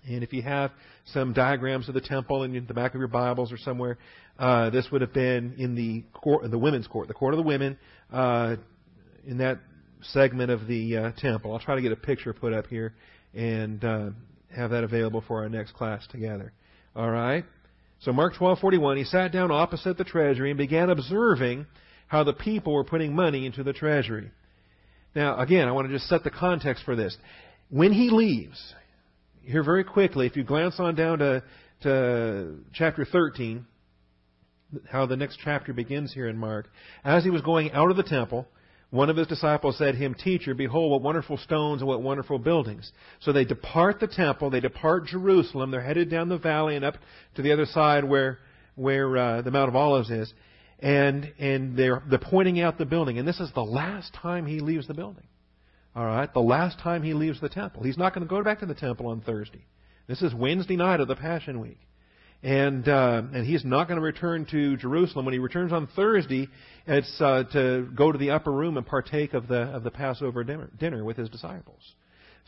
And 0.09 0.23
if 0.23 0.33
you 0.33 0.43
have 0.43 0.71
some 1.13 1.35
diagrams 1.35 1.89
of 1.89 1.95
the 1.95 2.01
temple 2.01 2.45
in 2.45 2.67
the 2.67 2.75
back 2.75 2.95
of 2.95 2.99
your 2.99 3.09
Bibles 3.09 3.53
or 3.53 3.59
somewhere, 3.59 3.99
uh, 4.39 4.71
this 4.71 4.89
would 4.91 5.03
have 5.03 5.13
been 5.13 5.55
in 5.59 5.75
the 5.75 6.05
court, 6.15 6.51
the 6.51 6.59
women's 6.59 6.87
court, 6.87 7.09
the 7.09 7.15
court 7.15 7.35
of 7.35 7.39
the 7.39 7.47
women, 7.47 7.79
uh, 8.11 8.57
in 9.27 9.39
that 9.39 9.61
segment 10.03 10.51
of 10.51 10.67
the 10.67 10.97
uh, 10.97 11.11
temple. 11.19 11.53
I'll 11.53 11.59
try 11.59 11.75
to 11.75 11.83
get 11.83 11.93
a 11.93 11.97
picture 11.97 12.33
put 12.33 12.53
up 12.53 12.67
here 12.67 12.95
and 13.35 13.85
uh, 13.85 14.11
have 14.55 14.71
that 14.71 14.85
available 14.85 15.23
for 15.27 15.43
our 15.43 15.49
next 15.49 15.75
class 15.75 16.07
together. 16.07 16.53
All 16.95 17.11
right? 17.11 17.45
So 18.01 18.13
Mark 18.13 18.35
12:41, 18.35 18.99
he 18.99 19.05
sat 19.05 19.33
down 19.33 19.51
opposite 19.51 19.97
the 19.97 20.05
treasury 20.05 20.51
and 20.51 20.59
began 20.59 20.91
observing 20.91 21.67
how 22.07 22.25
the 22.25 22.33
people 22.33 22.75
were 22.75 22.85
putting 22.85 23.15
money 23.15 23.47
into 23.47 23.63
the 23.63 23.73
treasury. 23.73 24.31
Now, 25.15 25.39
again, 25.39 25.69
I 25.69 25.73
want 25.73 25.89
to 25.89 25.95
just 25.95 26.09
set 26.09 26.25
the 26.25 26.31
context 26.31 26.85
for 26.85 26.97
this. 26.97 27.17
When 27.71 27.93
he 27.93 28.11
leaves, 28.11 28.75
here 29.43 29.63
very 29.63 29.85
quickly, 29.85 30.27
if 30.27 30.37
you 30.37 30.45
glance 30.45 30.79
on 30.79 30.95
down 30.95 31.19
to, 31.21 31.43
to 31.83 32.59
chapter 32.73 33.05
13, 33.05 33.65
how 34.91 35.07
the 35.07 35.17
next 35.17 35.39
chapter 35.43 35.73
begins 35.73 36.13
here 36.13 36.29
in 36.29 36.37
Mark, 36.37 36.69
as 37.05 37.25
he 37.25 37.31
was 37.31 37.43
going 37.43 37.73
out 37.73 37.91
of 37.91 37.97
the 37.97 38.03
temple, 38.03 38.47
one 38.95 39.11
of 39.11 39.17
his 39.17 39.27
disciples 39.27 39.77
said 39.77 39.93
to 39.93 39.99
him, 39.99 40.15
Teacher, 40.15 40.55
behold, 40.55 40.93
what 40.93 41.03
wonderful 41.03 41.37
stones 41.37 41.83
and 41.83 41.89
what 41.89 42.01
wonderful 42.01 42.39
buildings. 42.39 42.93
So 43.19 43.33
they 43.33 43.45
depart 43.45 43.99
the 43.99 44.07
temple, 44.07 44.51
they 44.51 44.61
depart 44.61 45.07
Jerusalem, 45.07 45.73
they're 45.73 45.83
headed 45.83 46.11
down 46.11 46.29
the 46.29 46.39
valley 46.39 46.77
and 46.77 46.85
up 46.85 46.95
to 47.35 47.43
the 47.43 47.53
other 47.53 47.67
side 47.67 48.05
where, 48.05 48.39
where 48.77 49.17
uh, 49.17 49.43
the 49.43 49.51
Mount 49.51 49.69
of 49.69 49.75
Olives 49.75 50.11
is. 50.11 50.33
And, 50.79 51.33
and 51.41 51.77
they're, 51.77 52.05
they're 52.09 52.21
pointing 52.21 52.61
out 52.61 52.79
the 52.79 52.85
building. 52.85 53.19
And 53.19 53.27
this 53.27 53.41
is 53.41 53.51
the 53.53 53.65
last 53.65 54.15
time 54.15 54.47
he 54.47 54.61
leaves 54.61 54.87
the 54.87 54.95
building. 54.95 55.27
All 55.97 56.07
right? 56.07 56.33
The 56.33 56.39
last 56.39 56.79
time 56.79 57.03
he 57.03 57.15
leaves 57.15 57.41
the 57.41 57.49
temple. 57.49 57.83
He's 57.83 57.99
not 57.99 58.15
going 58.15 58.25
to 58.25 58.31
go 58.31 58.45
back 58.45 58.61
to 58.61 58.67
the 58.67 58.75
temple 58.75 59.09
on 59.09 59.23
Thursday. 59.23 59.65
This 60.07 60.23
is 60.23 60.33
Wednesday 60.33 60.77
night 60.77 61.01
of 61.01 61.09
the 61.09 61.17
Passion 61.17 61.59
Week 61.59 61.81
and 62.45 62.87
uh, 62.87 63.23
and 63.33 63.47
he's 63.47 63.65
not 63.65 63.89
going 63.89 63.97
to 63.97 64.05
return 64.05 64.47
to 64.51 64.77
Jerusalem. 64.77 65.25
When 65.25 65.33
he 65.33 65.39
returns 65.39 65.73
on 65.73 65.89
Thursday, 65.97 66.49
it's 66.87 67.21
uh, 67.21 67.45
to 67.55 67.89
go 67.97 68.13
to 68.13 68.19
the 68.19 68.33
upper 68.33 68.53
room 68.53 68.77
and 68.77 68.87
partake 68.87 69.33
of 69.33 69.49
the 69.49 69.63
of 69.63 69.83
the 69.83 69.91
Passover 69.91 70.45
dinner, 70.45 70.69
dinner 70.79 71.03
with 71.05 71.17
his 71.17 71.31
disciples. 71.31 71.81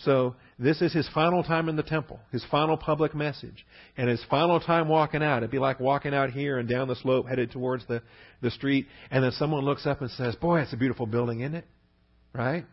So 0.00 0.36
this 0.58 0.82
is 0.82 0.92
his 0.92 1.08
final 1.14 1.42
time 1.42 1.70
in 1.70 1.76
the 1.76 1.82
temple, 1.82 2.20
his 2.30 2.44
final 2.50 2.76
public 2.76 3.14
message, 3.14 3.64
and 3.96 4.10
his 4.10 4.22
final 4.28 4.60
time 4.60 4.86
walking 4.88 5.22
out. 5.22 5.38
It'd 5.38 5.50
be 5.50 5.58
like 5.58 5.80
walking 5.80 6.12
out 6.12 6.30
here 6.30 6.58
and 6.58 6.68
down 6.68 6.88
the 6.88 6.96
slope 6.96 7.26
headed 7.26 7.50
towards 7.50 7.86
the 7.86 8.02
the 8.42 8.50
street, 8.50 8.88
and 9.10 9.24
then 9.24 9.32
someone 9.32 9.64
looks 9.64 9.86
up 9.86 10.02
and 10.02 10.10
says, 10.10 10.36
"Boy, 10.36 10.60
it's 10.60 10.74
a 10.74 10.76
beautiful 10.76 11.06
building, 11.06 11.40
isn't 11.40 11.54
it?" 11.54 11.64
Right? 12.34 12.66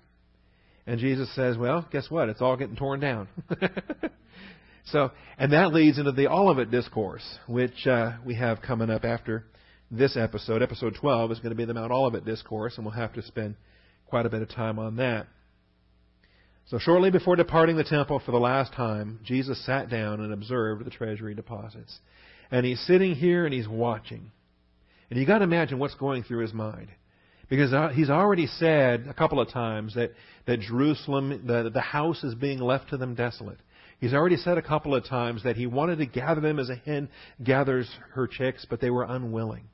And 0.86 1.00
Jesus 1.00 1.34
says, 1.36 1.58
"Well, 1.58 1.88
guess 1.90 2.12
what? 2.12 2.28
It's 2.28 2.42
all 2.42 2.58
getting 2.58 2.76
torn 2.76 3.00
down." 3.00 3.30
So, 4.86 5.12
and 5.38 5.54
that 5.54 5.74
leads 5.74 5.98
into 5.98 6.12
the 6.12 6.28
Olivet 6.28 6.70
Discourse, 6.70 7.24
which 7.48 7.88
uh, 7.88 8.14
we 8.26 8.36
have 8.36 8.62
coming 8.62 8.90
up 8.90 9.06
after 9.06 9.46
this 9.90 10.18
episode. 10.18 10.62
Episode 10.62 10.96
12 11.00 11.32
is 11.32 11.40
going 11.40 11.52
to 11.52 11.56
be 11.56 11.66
the 11.66 11.74
Mount 11.74 11.92
Olivet 11.92 12.26
Discourse, 12.26 12.76
and 12.76 12.86
we'll 12.86 12.96
have 12.96 13.14
to 13.14 13.22
spend 13.22 13.56
quite 14.06 14.26
a 14.26 14.30
bit 14.30 14.42
of 14.42 14.50
time 14.50 14.80
on 14.80 14.98
that. 14.98 15.28
So, 16.68 16.80
shortly 16.80 17.12
before 17.12 17.36
departing 17.36 17.76
the 17.76 17.84
temple 17.84 18.22
for 18.26 18.32
the 18.32 18.40
last 18.40 18.74
time, 18.74 19.20
Jesus 19.24 19.64
sat 19.66 19.90
down 19.90 20.22
and 20.22 20.34
observed 20.34 20.86
the 20.86 20.92
treasury 20.92 21.36
deposits. 21.36 22.00
And 22.52 22.66
he's 22.66 22.80
sitting 22.86 23.16
here 23.16 23.46
and 23.46 23.54
he's 23.54 23.68
watching. 23.68 24.32
And 25.10 25.20
you 25.20 25.26
got 25.26 25.40
to 25.40 25.44
imagine 25.44 25.80
what's 25.80 25.96
going 25.96 26.24
through 26.24 26.42
his 26.42 26.54
mind. 26.54 26.90
Because 27.50 27.74
uh, 27.74 27.90
he's 27.90 28.10
already 28.10 28.48
said 28.48 29.06
a 29.10 29.14
couple 29.14 29.40
of 29.40 29.50
times 29.50 29.96
that, 29.96 30.12
that 30.48 30.62
Jerusalem, 30.62 31.46
the, 31.46 31.70
the 31.74 31.82
house 31.82 32.24
is 32.24 32.34
being 32.34 32.60
left 32.60 32.90
to 32.90 32.98
them 32.98 33.16
desolate. 33.16 33.60
He's 34.00 34.14
already 34.14 34.38
said 34.38 34.58
a 34.58 34.62
couple 34.62 34.96
of 34.96 35.06
times 35.06 35.44
that 35.44 35.56
he 35.56 35.66
wanted 35.66 35.98
to 36.00 36.06
gather 36.06 36.42
them 36.42 36.60
as 36.60 36.70
a 36.70 36.76
hen 36.76 37.10
gathers 37.44 37.90
her 38.14 38.28
chicks, 38.28 38.66
but 38.70 38.82
they 38.82 38.90
were 38.90 39.04
unwilling. 39.04 39.66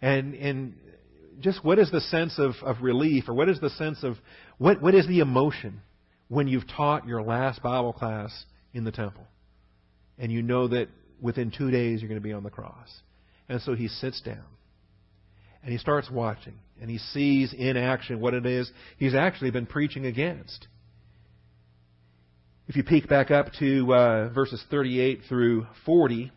And, 0.00 0.34
and 0.34 0.74
just 1.40 1.64
what 1.64 1.78
is 1.78 1.90
the 1.90 2.00
sense 2.00 2.38
of, 2.38 2.52
of 2.62 2.82
relief, 2.82 3.28
or 3.28 3.34
what 3.34 3.48
is 3.48 3.60
the 3.60 3.70
sense 3.70 4.02
of, 4.02 4.16
what, 4.58 4.80
what 4.80 4.94
is 4.94 5.06
the 5.06 5.20
emotion 5.20 5.80
when 6.28 6.48
you've 6.48 6.68
taught 6.68 7.06
your 7.06 7.22
last 7.22 7.62
Bible 7.62 7.92
class 7.92 8.44
in 8.72 8.84
the 8.84 8.92
temple? 8.92 9.26
And 10.18 10.30
you 10.30 10.42
know 10.42 10.68
that 10.68 10.88
within 11.20 11.50
two 11.50 11.70
days 11.70 12.00
you're 12.00 12.08
going 12.08 12.20
to 12.20 12.26
be 12.26 12.32
on 12.32 12.42
the 12.42 12.50
cross. 12.50 12.88
And 13.48 13.60
so 13.62 13.74
he 13.74 13.88
sits 13.88 14.20
down. 14.20 14.44
And 15.62 15.72
he 15.72 15.78
starts 15.78 16.10
watching. 16.10 16.54
And 16.80 16.88
he 16.88 16.98
sees 16.98 17.52
in 17.52 17.76
action 17.76 18.20
what 18.20 18.32
it 18.32 18.46
is 18.46 18.70
he's 18.96 19.14
actually 19.14 19.50
been 19.50 19.66
preaching 19.66 20.06
against. 20.06 20.66
If 22.70 22.76
you 22.76 22.84
peek 22.84 23.08
back 23.08 23.32
up 23.32 23.48
to 23.58 23.92
uh, 23.92 24.28
verses 24.28 24.64
38 24.70 25.22
through 25.28 25.66
40, 25.84 26.30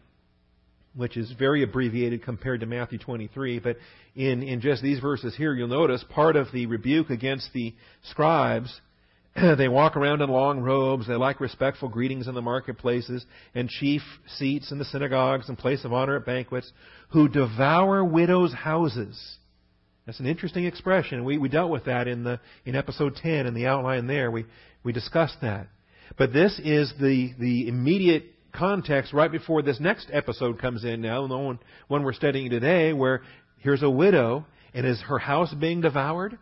which 0.95 1.15
is 1.15 1.31
very 1.37 1.61
abbreviated 1.61 2.23
compared 2.23 2.61
to 2.61 2.65
Matthew 2.65 2.97
23, 2.97 3.59
but 3.59 3.77
in, 4.15 4.41
in 4.41 4.59
just 4.59 4.81
these 4.81 4.99
verses 4.99 5.35
here, 5.35 5.53
you'll 5.53 5.67
notice 5.67 6.03
part 6.09 6.35
of 6.35 6.47
the 6.51 6.65
rebuke 6.65 7.11
against 7.11 7.53
the 7.53 7.75
scribes. 8.09 8.81
they 9.35 9.67
walk 9.67 9.95
around 9.95 10.23
in 10.23 10.29
long 10.31 10.61
robes. 10.61 11.07
They 11.07 11.13
like 11.13 11.39
respectful 11.39 11.87
greetings 11.87 12.27
in 12.27 12.33
the 12.33 12.41
marketplaces 12.41 13.23
and 13.53 13.69
chief 13.69 14.01
seats 14.25 14.71
in 14.71 14.79
the 14.79 14.85
synagogues 14.85 15.49
and 15.49 15.55
place 15.55 15.85
of 15.85 15.93
honor 15.93 16.15
at 16.15 16.25
banquets, 16.25 16.71
who 17.09 17.29
devour 17.29 18.03
widows' 18.03 18.55
houses. 18.55 19.37
That's 20.07 20.19
an 20.19 20.25
interesting 20.25 20.65
expression. 20.65 21.25
We, 21.25 21.37
we 21.37 21.47
dealt 21.47 21.69
with 21.69 21.85
that 21.85 22.07
in 22.07 22.23
the 22.23 22.39
in 22.65 22.75
episode 22.75 23.17
10 23.17 23.45
in 23.45 23.53
the 23.53 23.67
outline 23.67 24.07
there. 24.07 24.31
We 24.31 24.47
we 24.83 24.93
discussed 24.93 25.37
that. 25.43 25.67
But 26.17 26.33
this 26.33 26.59
is 26.63 26.93
the, 26.99 27.33
the 27.39 27.67
immediate 27.67 28.25
context 28.53 29.13
right 29.13 29.31
before 29.31 29.61
this 29.61 29.79
next 29.79 30.09
episode 30.11 30.59
comes 30.59 30.83
in 30.83 31.01
now, 31.01 31.25
the 31.27 31.37
one, 31.37 31.59
one 31.87 32.03
we're 32.03 32.13
studying 32.13 32.49
today, 32.49 32.93
where 32.93 33.21
here's 33.59 33.81
a 33.81 33.89
widow, 33.89 34.45
and 34.73 34.85
is 34.85 35.01
her 35.01 35.17
house 35.17 35.53
being 35.53 35.81
devoured 35.81 36.37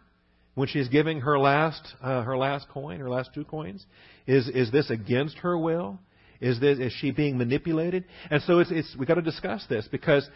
when 0.55 0.67
she's 0.67 0.89
giving 0.89 1.21
her 1.21 1.39
last, 1.39 1.81
uh, 2.01 2.23
her 2.23 2.37
last 2.37 2.67
coin, 2.69 2.99
her 2.99 3.09
last 3.09 3.29
two 3.33 3.45
coins? 3.45 3.85
Is, 4.27 4.47
is 4.49 4.71
this 4.71 4.89
against 4.89 5.37
her 5.39 5.57
will? 5.57 5.99
Is, 6.41 6.59
this, 6.59 6.79
is 6.79 6.91
she 6.93 7.11
being 7.11 7.37
manipulated? 7.37 8.03
And 8.29 8.41
so 8.43 8.59
it's, 8.59 8.71
it's, 8.71 8.95
we've 8.97 9.07
got 9.07 9.15
to 9.15 9.21
discuss 9.21 9.65
this 9.69 9.87
because 9.89 10.27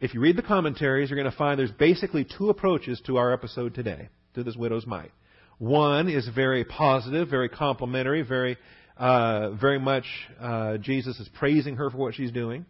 if 0.00 0.14
you 0.14 0.20
read 0.20 0.36
the 0.36 0.42
commentaries, 0.42 1.10
you're 1.10 1.18
going 1.18 1.30
to 1.30 1.36
find 1.36 1.58
there's 1.58 1.72
basically 1.72 2.26
two 2.36 2.50
approaches 2.50 3.00
to 3.06 3.16
our 3.16 3.32
episode 3.32 3.74
today, 3.74 4.08
to 4.34 4.44
this 4.44 4.56
widow's 4.56 4.86
mite. 4.86 5.10
One 5.58 6.08
is 6.08 6.28
very 6.34 6.64
positive, 6.64 7.28
very 7.28 7.48
complimentary, 7.48 8.22
very, 8.22 8.56
uh, 8.96 9.50
very 9.52 9.78
much 9.78 10.04
uh, 10.40 10.78
Jesus 10.78 11.18
is 11.18 11.28
praising 11.34 11.76
her 11.76 11.90
for 11.90 11.96
what 11.96 12.14
she's 12.14 12.30
doing. 12.30 12.64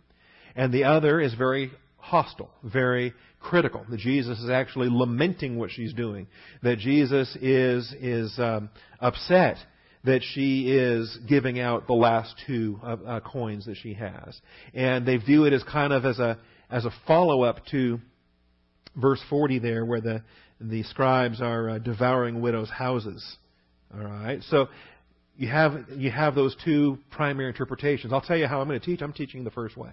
And 0.56 0.72
the 0.72 0.84
other 0.84 1.20
is 1.20 1.34
very 1.34 1.70
hostile, 1.98 2.50
very 2.64 3.12
critical. 3.40 3.84
That 3.90 4.00
Jesus 4.00 4.38
is 4.40 4.50
actually 4.50 4.88
lamenting 4.90 5.58
what 5.58 5.70
she's 5.70 5.92
doing. 5.92 6.26
That 6.62 6.78
Jesus 6.78 7.36
is 7.40 7.92
is 8.00 8.34
um, 8.38 8.70
upset 9.00 9.56
that 10.04 10.22
she 10.22 10.70
is 10.70 11.18
giving 11.28 11.60
out 11.60 11.86
the 11.86 11.92
last 11.92 12.34
two 12.46 12.80
uh, 12.82 12.96
uh, 13.06 13.20
coins 13.20 13.66
that 13.66 13.76
she 13.76 13.94
has, 13.94 14.40
and 14.72 15.06
they 15.06 15.16
view 15.16 15.44
it 15.44 15.52
as 15.52 15.62
kind 15.64 15.92
of 15.92 16.04
as 16.04 16.18
a 16.18 16.38
as 16.70 16.84
a 16.84 16.90
follow 17.06 17.42
up 17.42 17.64
to 17.66 18.00
verse 18.96 19.20
40 19.28 19.58
there, 19.60 19.84
where 19.84 20.00
the 20.00 20.22
the 20.60 20.82
scribes 20.84 21.40
are 21.40 21.70
uh, 21.70 21.78
devouring 21.78 22.40
widows' 22.40 22.70
houses. 22.70 23.36
All 23.94 24.04
right, 24.04 24.42
so 24.44 24.68
you 25.36 25.48
have 25.48 25.84
you 25.96 26.10
have 26.10 26.34
those 26.34 26.56
two 26.64 26.98
primary 27.10 27.48
interpretations. 27.48 28.12
I'll 28.12 28.20
tell 28.20 28.36
you 28.36 28.46
how 28.46 28.60
I'm 28.60 28.68
going 28.68 28.78
to 28.78 28.84
teach. 28.84 29.00
I'm 29.00 29.12
teaching 29.12 29.44
the 29.44 29.50
first 29.50 29.76
way. 29.76 29.92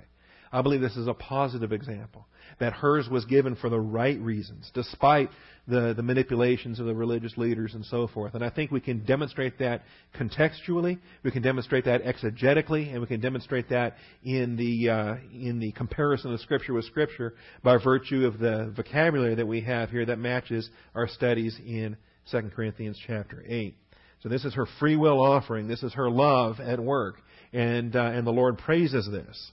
I 0.51 0.61
believe 0.61 0.81
this 0.81 0.97
is 0.97 1.07
a 1.07 1.13
positive 1.13 1.71
example 1.71 2.25
that 2.59 2.73
hers 2.73 3.09
was 3.09 3.25
given 3.25 3.55
for 3.55 3.69
the 3.69 3.79
right 3.79 4.19
reasons, 4.19 4.71
despite 4.73 5.29
the, 5.67 5.93
the 5.95 6.03
manipulations 6.03 6.79
of 6.79 6.85
the 6.85 6.93
religious 6.93 7.35
leaders 7.37 7.73
and 7.73 7.83
so 7.85 8.07
forth. 8.07 8.35
And 8.35 8.43
I 8.43 8.49
think 8.49 8.71
we 8.71 8.79
can 8.79 9.03
demonstrate 9.03 9.59
that 9.59 9.83
contextually, 10.17 10.99
we 11.23 11.31
can 11.31 11.41
demonstrate 11.41 11.85
that 11.85 12.03
exegetically, 12.03 12.91
and 12.91 13.01
we 13.01 13.07
can 13.07 13.19
demonstrate 13.19 13.69
that 13.69 13.95
in 14.23 14.55
the 14.55 14.89
uh, 14.89 15.15
in 15.33 15.59
the 15.59 15.71
comparison 15.71 16.33
of 16.33 16.39
Scripture 16.39 16.73
with 16.73 16.85
Scripture 16.85 17.33
by 17.63 17.77
virtue 17.77 18.25
of 18.25 18.39
the 18.39 18.71
vocabulary 18.75 19.35
that 19.35 19.47
we 19.47 19.61
have 19.61 19.89
here 19.89 20.05
that 20.05 20.19
matches 20.19 20.69
our 20.93 21.07
studies 21.07 21.57
in 21.65 21.97
2 22.31 22.51
Corinthians 22.55 22.99
chapter 23.05 23.43
8. 23.47 23.75
So 24.21 24.29
this 24.29 24.45
is 24.45 24.53
her 24.55 24.67
free 24.79 24.95
will 24.95 25.21
offering. 25.21 25.67
This 25.67 25.83
is 25.83 25.93
her 25.93 26.09
love 26.09 26.59
at 26.59 26.79
work, 26.79 27.15
and 27.53 27.95
uh, 27.95 28.01
and 28.01 28.25
the 28.25 28.31
Lord 28.31 28.57
praises 28.57 29.09
this. 29.11 29.51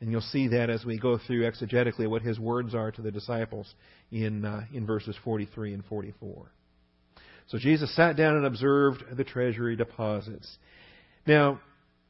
And 0.00 0.10
you'll 0.10 0.20
see 0.20 0.48
that 0.48 0.70
as 0.70 0.84
we 0.84 0.98
go 0.98 1.18
through 1.18 1.50
exegetically 1.50 2.08
what 2.08 2.22
his 2.22 2.38
words 2.38 2.74
are 2.74 2.90
to 2.90 3.02
the 3.02 3.10
disciples 3.10 3.72
in, 4.10 4.44
uh, 4.44 4.62
in 4.72 4.86
verses 4.86 5.16
43 5.24 5.72
and 5.74 5.84
44. 5.84 6.50
So 7.48 7.58
Jesus 7.58 7.94
sat 7.94 8.16
down 8.16 8.36
and 8.36 8.46
observed 8.46 9.04
the 9.16 9.24
treasury 9.24 9.76
deposits. 9.76 10.58
Now, 11.26 11.60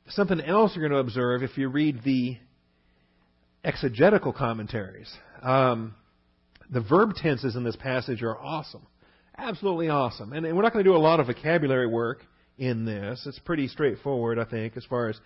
something 0.08 0.40
else 0.40 0.74
you're 0.74 0.88
going 0.88 0.98
to 0.98 1.06
observe 1.06 1.42
if 1.42 1.56
you 1.58 1.68
read 1.68 2.00
the 2.04 2.36
exegetical 3.64 4.32
commentaries. 4.32 5.12
Um, 5.42 5.94
the 6.70 6.80
verb 6.80 7.14
tenses 7.16 7.56
in 7.56 7.64
this 7.64 7.76
passage 7.76 8.22
are 8.22 8.38
awesome. 8.38 8.86
Absolutely 9.36 9.88
awesome. 9.88 10.32
And, 10.32 10.46
and 10.46 10.56
we're 10.56 10.62
not 10.62 10.72
going 10.72 10.84
to 10.84 10.90
do 10.90 10.96
a 10.96 10.98
lot 10.98 11.20
of 11.20 11.26
vocabulary 11.26 11.86
work 11.86 12.24
in 12.58 12.84
this. 12.84 13.22
It's 13.26 13.38
pretty 13.40 13.68
straightforward, 13.68 14.38
I 14.38 14.44
think, 14.44 14.76
as 14.76 14.84
far 14.84 15.08
as 15.08 15.18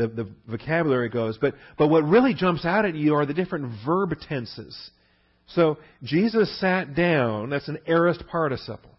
the, 0.00 0.08
the 0.24 0.30
vocabulary 0.48 1.08
goes. 1.08 1.38
But, 1.38 1.54
but 1.78 1.88
what 1.88 2.04
really 2.04 2.34
jumps 2.34 2.64
out 2.64 2.84
at 2.84 2.94
you 2.94 3.14
are 3.14 3.26
the 3.26 3.34
different 3.34 3.72
verb 3.84 4.14
tenses. 4.28 4.90
So 5.48 5.78
Jesus 6.02 6.60
sat 6.60 6.94
down, 6.94 7.50
that's 7.50 7.68
an 7.68 7.78
aorist 7.86 8.24
participle. 8.28 8.90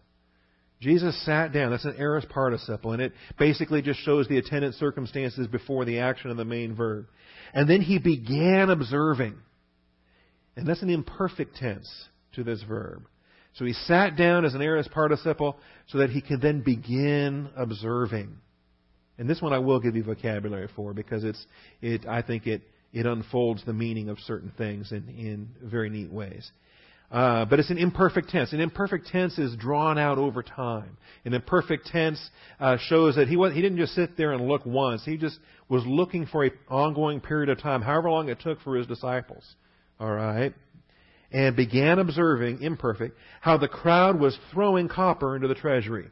Jesus 0.82 1.16
sat 1.24 1.52
down. 1.52 1.70
That's 1.70 1.84
an 1.84 1.94
aorist 1.96 2.28
participle, 2.28 2.90
and 2.90 3.00
it 3.00 3.12
basically 3.38 3.82
just 3.82 4.00
shows 4.00 4.26
the 4.26 4.38
attendant 4.38 4.74
circumstances 4.74 5.46
before 5.46 5.84
the 5.84 6.00
action 6.00 6.32
of 6.32 6.36
the 6.36 6.44
main 6.44 6.74
verb. 6.74 7.06
And 7.54 7.70
then 7.70 7.82
he 7.82 8.00
began 8.00 8.68
observing. 8.68 9.36
And 10.56 10.66
that's 10.66 10.82
an 10.82 10.90
imperfect 10.90 11.54
tense 11.54 11.88
to 12.34 12.42
this 12.42 12.64
verb. 12.64 13.04
So 13.54 13.64
he 13.64 13.74
sat 13.74 14.16
down 14.16 14.44
as 14.44 14.54
an 14.54 14.62
aorist 14.62 14.90
participle 14.90 15.56
so 15.86 15.98
that 15.98 16.10
he 16.10 16.20
could 16.20 16.40
then 16.40 16.62
begin 16.62 17.50
observing. 17.56 18.38
And 19.18 19.28
this 19.28 19.42
one 19.42 19.52
I 19.52 19.58
will 19.58 19.80
give 19.80 19.94
you 19.96 20.02
vocabulary 20.02 20.68
for 20.74 20.94
because 20.94 21.24
it's, 21.24 21.44
it, 21.80 22.06
I 22.06 22.22
think 22.22 22.46
it, 22.46 22.62
it 22.92 23.06
unfolds 23.06 23.64
the 23.64 23.72
meaning 23.72 24.08
of 24.08 24.18
certain 24.20 24.52
things 24.56 24.92
in, 24.92 25.08
in 25.08 25.48
very 25.62 25.90
neat 25.90 26.10
ways. 26.12 26.50
Uh, 27.10 27.44
but 27.44 27.58
it's 27.58 27.68
an 27.68 27.76
imperfect 27.76 28.30
tense. 28.30 28.54
An 28.54 28.60
imperfect 28.60 29.06
tense 29.06 29.38
is 29.38 29.54
drawn 29.56 29.98
out 29.98 30.16
over 30.16 30.42
time. 30.42 30.96
An 31.26 31.34
imperfect 31.34 31.86
tense 31.86 32.30
uh, 32.58 32.78
shows 32.88 33.16
that 33.16 33.28
he 33.28 33.36
was, 33.36 33.52
he 33.52 33.60
didn't 33.60 33.76
just 33.76 33.94
sit 33.94 34.16
there 34.16 34.32
and 34.32 34.48
look 34.48 34.64
once. 34.64 35.04
He 35.04 35.18
just 35.18 35.38
was 35.68 35.84
looking 35.84 36.24
for 36.24 36.44
an 36.44 36.52
ongoing 36.70 37.20
period 37.20 37.50
of 37.50 37.60
time, 37.60 37.82
however 37.82 38.10
long 38.10 38.30
it 38.30 38.40
took 38.40 38.62
for 38.62 38.76
his 38.76 38.86
disciples. 38.86 39.44
All 40.00 40.10
right, 40.10 40.54
and 41.30 41.54
began 41.54 41.98
observing 41.98 42.62
imperfect 42.62 43.16
how 43.40 43.56
the 43.56 43.68
crowd 43.68 44.18
was 44.18 44.36
throwing 44.52 44.88
copper 44.88 45.36
into 45.36 45.48
the 45.48 45.54
treasury. 45.54 46.08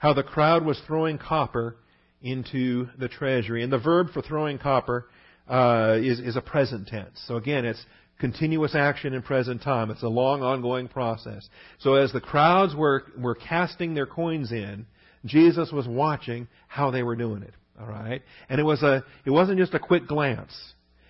How 0.00 0.12
the 0.12 0.24
crowd 0.24 0.66
was 0.66 0.80
throwing 0.86 1.16
copper 1.16 1.76
into 2.20 2.88
the 2.98 3.08
treasury, 3.08 3.62
and 3.62 3.72
the 3.72 3.78
verb 3.78 4.08
for 4.12 4.20
throwing 4.20 4.58
copper 4.58 5.06
uh, 5.48 5.96
is 6.00 6.20
is 6.20 6.36
a 6.36 6.40
present 6.40 6.88
tense. 6.88 7.22
So 7.26 7.36
again, 7.36 7.64
it's 7.64 7.84
continuous 8.20 8.74
action 8.74 9.14
in 9.14 9.22
present 9.22 9.62
time. 9.62 9.90
It's 9.90 10.02
a 10.02 10.08
long, 10.08 10.42
ongoing 10.42 10.88
process. 10.88 11.48
So 11.80 11.94
as 11.94 12.12
the 12.12 12.20
crowds 12.20 12.74
were, 12.76 13.04
were 13.18 13.34
casting 13.34 13.94
their 13.94 14.06
coins 14.06 14.52
in, 14.52 14.86
Jesus 15.24 15.72
was 15.72 15.88
watching 15.88 16.46
how 16.68 16.90
they 16.90 17.02
were 17.02 17.16
doing 17.16 17.42
it. 17.42 17.54
All 17.80 17.86
right? 17.86 18.22
And 18.48 18.60
it 18.60 18.64
was 18.64 18.82
a, 18.82 19.02
it 19.24 19.30
wasn't 19.30 19.58
just 19.58 19.74
a 19.74 19.78
quick 19.78 20.06
glance. 20.06 20.52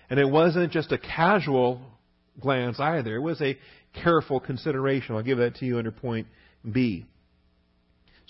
And 0.09 0.19
it 0.19 0.29
wasn't 0.29 0.71
just 0.71 0.91
a 0.91 0.97
casual 0.97 1.81
glance 2.39 2.79
either. 2.79 3.15
It 3.15 3.21
was 3.21 3.41
a 3.41 3.57
careful 3.93 4.39
consideration. 4.39 5.15
I'll 5.15 5.23
give 5.23 5.37
that 5.37 5.55
to 5.55 5.65
you 5.65 5.77
under 5.77 5.91
point 5.91 6.27
B. 6.69 7.05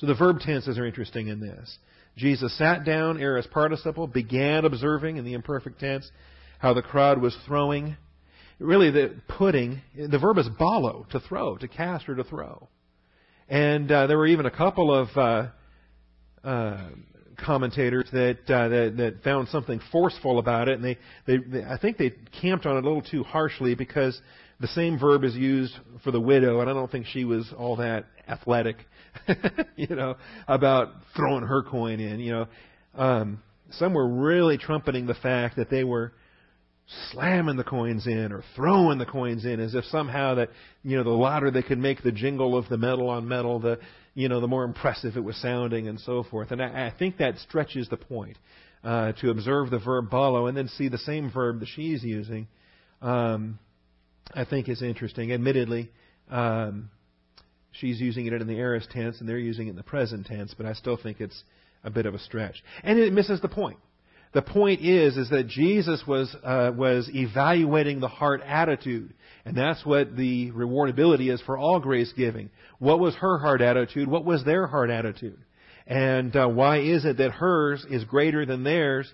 So 0.01 0.07
the 0.07 0.15
verb 0.15 0.39
tenses 0.39 0.79
are 0.79 0.85
interesting 0.85 1.27
in 1.27 1.39
this. 1.39 1.77
Jesus 2.17 2.57
sat 2.57 2.83
down, 2.83 3.21
aorist 3.21 3.51
participle, 3.51 4.07
began 4.07 4.65
observing 4.65 5.17
in 5.17 5.25
the 5.25 5.33
imperfect 5.33 5.79
tense 5.79 6.09
how 6.57 6.73
the 6.73 6.81
crowd 6.81 7.21
was 7.21 7.37
throwing 7.45 7.95
really 8.57 8.89
the 8.89 9.15
putting, 9.27 9.81
the 9.95 10.17
verb 10.17 10.39
is 10.39 10.49
ballo, 10.57 11.05
to 11.11 11.19
throw, 11.19 11.55
to 11.57 11.67
cast 11.67 12.09
or 12.09 12.15
to 12.15 12.23
throw. 12.23 12.67
And 13.47 13.91
uh, 13.91 14.07
there 14.07 14.17
were 14.17 14.27
even 14.27 14.47
a 14.47 14.51
couple 14.51 14.91
of 14.93 15.09
uh, 15.15 16.47
uh, 16.47 16.89
commentators 17.43 18.07
that, 18.11 18.39
uh, 18.47 18.69
that 18.69 18.93
that 18.97 19.23
found 19.23 19.49
something 19.49 19.79
forceful 19.91 20.39
about 20.39 20.67
it, 20.67 20.79
and 20.79 20.83
they, 20.83 20.97
they, 21.27 21.37
they 21.37 21.63
I 21.63 21.77
think 21.77 21.97
they 21.97 22.13
camped 22.41 22.65
on 22.65 22.77
it 22.77 22.83
a 22.83 22.87
little 22.87 23.01
too 23.01 23.23
harshly 23.23 23.75
because 23.75 24.19
the 24.61 24.67
same 24.67 24.99
verb 24.99 25.23
is 25.23 25.35
used 25.35 25.73
for 26.03 26.11
the 26.11 26.21
widow, 26.21 26.61
and 26.61 26.69
I 26.69 26.73
don't 26.73 26.91
think 26.91 27.07
she 27.07 27.25
was 27.25 27.51
all 27.57 27.77
that 27.77 28.05
athletic, 28.27 28.77
you 29.75 29.95
know, 29.95 30.15
about 30.47 30.89
throwing 31.15 31.43
her 31.43 31.63
coin 31.63 31.99
in. 31.99 32.19
You 32.19 32.31
know, 32.31 32.47
um, 32.95 33.43
some 33.71 33.93
were 33.93 34.07
really 34.07 34.57
trumpeting 34.57 35.07
the 35.07 35.15
fact 35.15 35.55
that 35.57 35.69
they 35.69 35.83
were 35.83 36.13
slamming 37.11 37.55
the 37.55 37.63
coins 37.63 38.05
in 38.05 38.31
or 38.31 38.43
throwing 38.55 38.99
the 38.99 39.05
coins 39.05 39.45
in 39.45 39.59
as 39.59 39.73
if 39.75 39.85
somehow 39.85 40.35
that 40.35 40.49
you 40.83 40.97
know 40.97 41.03
the 41.03 41.09
louder 41.09 41.49
they 41.49 41.61
could 41.61 41.77
make 41.77 42.03
the 42.03 42.11
jingle 42.11 42.57
of 42.57 42.67
the 42.67 42.77
metal 42.77 43.07
on 43.07 43.25
metal 43.25 43.59
the 43.59 43.79
you 44.13 44.27
know 44.27 44.41
the 44.41 44.47
more 44.47 44.65
impressive 44.65 45.15
it 45.15 45.23
was 45.23 45.37
sounding 45.37 45.87
and 45.87 46.01
so 46.01 46.23
forth 46.23 46.51
and 46.51 46.61
i, 46.61 46.87
I 46.87 46.93
think 46.97 47.17
that 47.19 47.37
stretches 47.37 47.87
the 47.87 47.95
point 47.95 48.37
uh, 48.83 49.13
to 49.21 49.29
observe 49.29 49.69
the 49.69 49.79
verb 49.79 50.09
ballo 50.09 50.47
and 50.47 50.57
then 50.57 50.67
see 50.67 50.89
the 50.89 50.97
same 50.97 51.31
verb 51.31 51.61
that 51.61 51.69
she's 51.69 52.03
using 52.03 52.47
um, 53.01 53.57
i 54.35 54.45
think 54.45 54.69
is 54.69 54.81
interesting 54.81 55.31
admittedly 55.31 55.89
um, 56.29 56.89
she's 57.71 57.99
using 57.99 58.25
it 58.25 58.33
in 58.33 58.47
the 58.47 58.57
aorist 58.57 58.89
tense 58.91 59.19
and 59.19 59.27
they're 59.27 59.37
using 59.37 59.67
it 59.67 59.71
in 59.71 59.75
the 59.75 59.83
present 59.83 60.25
tense 60.25 60.53
but 60.55 60.65
i 60.65 60.73
still 60.73 60.97
think 61.01 61.19
it's 61.19 61.43
a 61.83 61.89
bit 61.89 62.05
of 62.05 62.13
a 62.13 62.19
stretch 62.19 62.63
and 62.83 62.99
it 62.99 63.13
misses 63.13 63.41
the 63.41 63.49
point 63.49 63.77
the 64.33 64.41
point 64.41 64.81
is, 64.81 65.17
is 65.17 65.29
that 65.29 65.47
Jesus 65.47 66.03
was, 66.07 66.33
uh, 66.43 66.71
was 66.73 67.09
evaluating 67.13 67.99
the 67.99 68.07
heart 68.07 68.41
attitude. 68.45 69.13
And 69.43 69.57
that's 69.57 69.85
what 69.85 70.15
the 70.15 70.51
rewardability 70.51 71.31
is 71.31 71.41
for 71.41 71.57
all 71.57 71.79
grace 71.79 72.13
giving. 72.15 72.49
What 72.79 72.99
was 72.99 73.15
her 73.15 73.39
heart 73.39 73.61
attitude? 73.61 74.07
What 74.07 74.23
was 74.23 74.45
their 74.45 74.67
heart 74.67 74.89
attitude? 74.89 75.39
And 75.85 76.33
uh, 76.35 76.47
why 76.47 76.79
is 76.79 77.03
it 77.03 77.17
that 77.17 77.31
hers 77.31 77.85
is 77.89 78.05
greater 78.05 78.45
than 78.45 78.63
theirs 78.63 79.11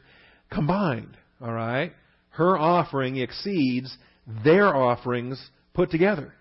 combined? 0.52 1.18
All 1.42 1.54
right? 1.54 1.94
Her 2.30 2.56
offering 2.56 3.18
exceeds 3.18 3.98
their 4.44 4.76
offerings 4.76 5.42
put 5.74 5.90
together. 5.90 6.34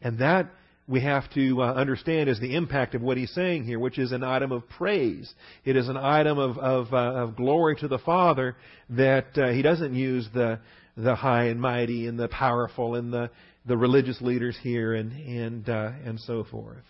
And 0.00 0.18
that 0.18 0.50
we 0.86 1.02
have 1.02 1.30
to 1.34 1.62
uh, 1.62 1.74
understand 1.74 2.30
is 2.30 2.40
the 2.40 2.54
impact 2.54 2.94
of 2.94 3.02
what 3.02 3.18
he's 3.18 3.32
saying 3.32 3.64
here, 3.64 3.78
which 3.78 3.98
is 3.98 4.12
an 4.12 4.24
item 4.24 4.52
of 4.52 4.68
praise. 4.68 5.32
It 5.64 5.76
is 5.76 5.88
an 5.88 5.98
item 5.98 6.38
of, 6.38 6.56
of, 6.58 6.92
uh, 6.92 6.96
of 6.96 7.36
glory 7.36 7.76
to 7.76 7.88
the 7.88 7.98
Father 7.98 8.56
that 8.90 9.36
uh, 9.36 9.48
he 9.48 9.60
doesn't 9.60 9.94
use 9.94 10.26
the, 10.32 10.60
the 10.96 11.14
high 11.14 11.44
and 11.44 11.60
mighty 11.60 12.06
and 12.06 12.18
the 12.18 12.28
powerful 12.28 12.94
and 12.94 13.12
the, 13.12 13.30
the 13.66 13.76
religious 13.76 14.20
leaders 14.22 14.56
here 14.62 14.94
and, 14.94 15.12
and, 15.12 15.68
uh, 15.68 15.92
and 16.04 16.18
so 16.20 16.44
forth. 16.44 16.84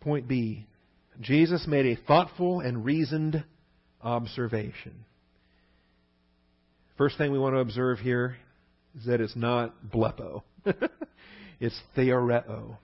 Point 0.00 0.26
B 0.26 0.66
Jesus 1.20 1.66
made 1.66 1.86
a 1.86 2.00
thoughtful 2.06 2.60
and 2.60 2.84
reasoned 2.84 3.44
observation. 4.00 5.04
First 6.98 7.16
thing 7.16 7.30
we 7.30 7.38
want 7.38 7.54
to 7.54 7.60
observe 7.60 8.00
here 8.00 8.36
is 8.98 9.06
that 9.06 9.20
it's 9.20 9.36
not 9.36 9.72
blepo. 9.86 10.42
it's 11.60 11.80
theoreo. 11.96 12.76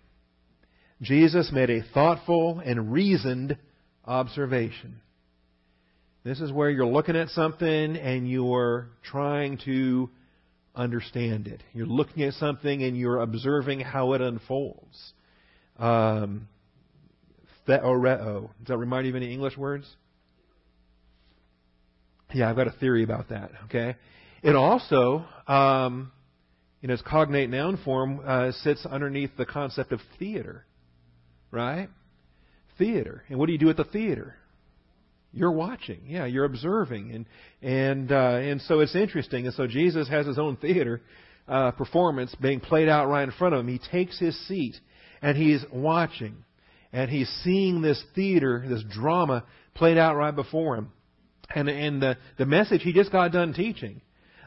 Jesus 1.02 1.50
made 1.52 1.68
a 1.68 1.82
thoughtful 1.92 2.62
and 2.64 2.92
reasoned 2.92 3.58
observation. 4.04 5.00
This 6.22 6.40
is 6.40 6.52
where 6.52 6.70
you're 6.70 6.86
looking 6.86 7.16
at 7.16 7.30
something 7.30 7.96
and 7.96 8.30
you're 8.30 8.86
trying 9.02 9.58
to 9.64 10.08
understand 10.76 11.48
it. 11.48 11.64
You're 11.72 11.86
looking 11.86 12.22
at 12.22 12.34
something 12.34 12.84
and 12.84 12.96
you're 12.96 13.20
observing 13.20 13.80
how 13.80 14.12
it 14.12 14.20
unfolds. 14.20 15.12
Um, 15.76 16.46
theoreo. 17.66 18.42
Does 18.60 18.68
that 18.68 18.78
remind 18.78 19.06
you 19.06 19.12
of 19.12 19.16
any 19.16 19.32
English 19.32 19.56
words? 19.56 19.88
Yeah, 22.34 22.50
I've 22.50 22.56
got 22.56 22.66
a 22.66 22.72
theory 22.72 23.04
about 23.04 23.30
that. 23.30 23.52
Okay, 23.66 23.96
it 24.42 24.54
also 24.54 25.24
um, 25.46 26.12
in 26.84 26.90
its 26.90 27.00
cognate 27.00 27.48
noun 27.48 27.78
form, 27.82 28.20
uh, 28.26 28.52
sits 28.52 28.84
underneath 28.84 29.30
the 29.38 29.46
concept 29.46 29.90
of 29.90 30.00
theater. 30.18 30.66
Right? 31.50 31.88
Theater. 32.76 33.24
And 33.30 33.38
what 33.38 33.46
do 33.46 33.52
you 33.52 33.58
do 33.58 33.70
at 33.70 33.78
the 33.78 33.84
theater? 33.84 34.36
You're 35.32 35.50
watching. 35.50 36.02
Yeah, 36.06 36.26
you're 36.26 36.44
observing. 36.44 37.10
And, 37.12 37.26
and, 37.62 38.12
uh, 38.12 38.36
and 38.38 38.60
so 38.60 38.80
it's 38.80 38.94
interesting. 38.94 39.46
And 39.46 39.54
so 39.54 39.66
Jesus 39.66 40.10
has 40.10 40.26
his 40.26 40.38
own 40.38 40.56
theater 40.56 41.00
uh, 41.48 41.70
performance 41.70 42.34
being 42.38 42.60
played 42.60 42.90
out 42.90 43.08
right 43.08 43.24
in 43.24 43.32
front 43.32 43.54
of 43.54 43.60
him. 43.60 43.68
He 43.68 43.80
takes 43.90 44.18
his 44.18 44.38
seat 44.46 44.74
and 45.22 45.38
he's 45.38 45.64
watching. 45.72 46.36
And 46.92 47.10
he's 47.10 47.30
seeing 47.42 47.80
this 47.80 48.02
theater, 48.14 48.62
this 48.68 48.84
drama 48.90 49.44
played 49.74 49.96
out 49.96 50.16
right 50.16 50.36
before 50.36 50.76
him. 50.76 50.92
And, 51.50 51.68
and 51.68 52.02
the, 52.02 52.16
the 52.38 52.46
message 52.46 52.82
he 52.82 52.92
just 52.92 53.12
got 53.12 53.32
done 53.32 53.52
teaching 53.52 54.00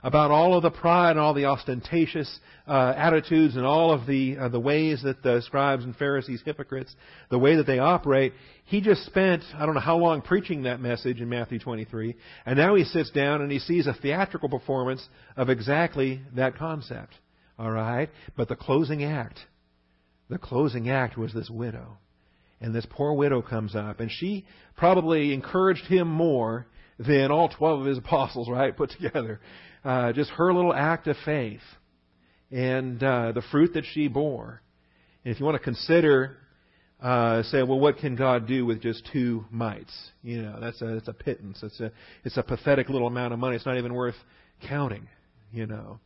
about 0.03 0.31
all 0.31 0.55
of 0.55 0.63
the 0.63 0.71
pride 0.71 1.11
and 1.11 1.19
all 1.19 1.33
the 1.33 1.45
ostentatious 1.45 2.39
uh, 2.67 2.93
attitudes 2.95 3.55
and 3.55 3.65
all 3.65 3.91
of 3.91 4.05
the 4.05 4.37
uh, 4.37 4.49
the 4.49 4.59
ways 4.59 5.01
that 5.03 5.23
the 5.23 5.41
scribes 5.41 5.83
and 5.83 5.95
Pharisees, 5.95 6.41
hypocrites, 6.45 6.95
the 7.29 7.39
way 7.39 7.55
that 7.55 7.65
they 7.65 7.79
operate. 7.79 8.33
He 8.65 8.81
just 8.81 9.05
spent 9.05 9.43
I 9.55 9.65
don't 9.65 9.75
know 9.75 9.81
how 9.81 9.97
long 9.97 10.21
preaching 10.21 10.63
that 10.63 10.79
message 10.79 11.19
in 11.19 11.29
Matthew 11.29 11.59
23, 11.59 12.15
and 12.45 12.57
now 12.57 12.75
he 12.75 12.83
sits 12.83 13.11
down 13.11 13.41
and 13.41 13.51
he 13.51 13.59
sees 13.59 13.87
a 13.87 13.93
theatrical 13.93 14.49
performance 14.49 15.07
of 15.35 15.49
exactly 15.49 16.21
that 16.35 16.57
concept. 16.57 17.13
All 17.59 17.71
right, 17.71 18.09
but 18.35 18.49
the 18.49 18.55
closing 18.55 19.03
act, 19.03 19.39
the 20.29 20.37
closing 20.37 20.89
act 20.89 21.17
was 21.17 21.33
this 21.33 21.49
widow. 21.49 21.97
And 22.59 22.73
this 22.73 22.87
poor 22.89 23.13
widow 23.13 23.43
comes 23.43 23.75
up, 23.75 23.99
and 23.99 24.09
she 24.11 24.45
probably 24.75 25.31
encouraged 25.31 25.85
him 25.85 26.07
more 26.07 26.65
than 26.99 27.31
all 27.31 27.49
12 27.49 27.81
of 27.81 27.85
his 27.85 27.97
apostles, 27.97 28.49
right, 28.49 28.75
put 28.75 28.91
together 28.91 29.39
uh, 29.83 30.11
just 30.11 30.29
her 30.31 30.53
little 30.53 30.73
act 30.73 31.07
of 31.07 31.15
faith 31.23 31.61
and 32.51 33.01
uh, 33.01 33.31
the 33.31 33.41
fruit 33.51 33.73
that 33.73 33.85
she 33.93 34.07
bore. 34.07 34.61
And 35.23 35.33
if 35.33 35.39
you 35.39 35.45
want 35.45 35.57
to 35.57 35.63
consider, 35.63 36.37
uh, 37.01 37.43
say, 37.43 37.63
well, 37.63 37.79
what 37.79 37.97
can 37.97 38.15
God 38.15 38.47
do 38.47 38.65
with 38.65 38.81
just 38.81 39.07
two 39.11 39.45
mites? 39.51 39.93
You 40.23 40.41
know, 40.41 40.57
that's 40.59 40.81
a 40.81 40.85
that's 40.85 41.07
a 41.07 41.13
pittance. 41.13 41.59
It's 41.63 41.79
a 41.79 41.91
it's 42.23 42.37
a 42.37 42.43
pathetic 42.43 42.89
little 42.89 43.07
amount 43.07 43.33
of 43.33 43.39
money. 43.39 43.55
It's 43.55 43.65
not 43.65 43.77
even 43.77 43.93
worth 43.93 44.15
counting. 44.67 45.07
You 45.51 45.67
know, 45.67 45.99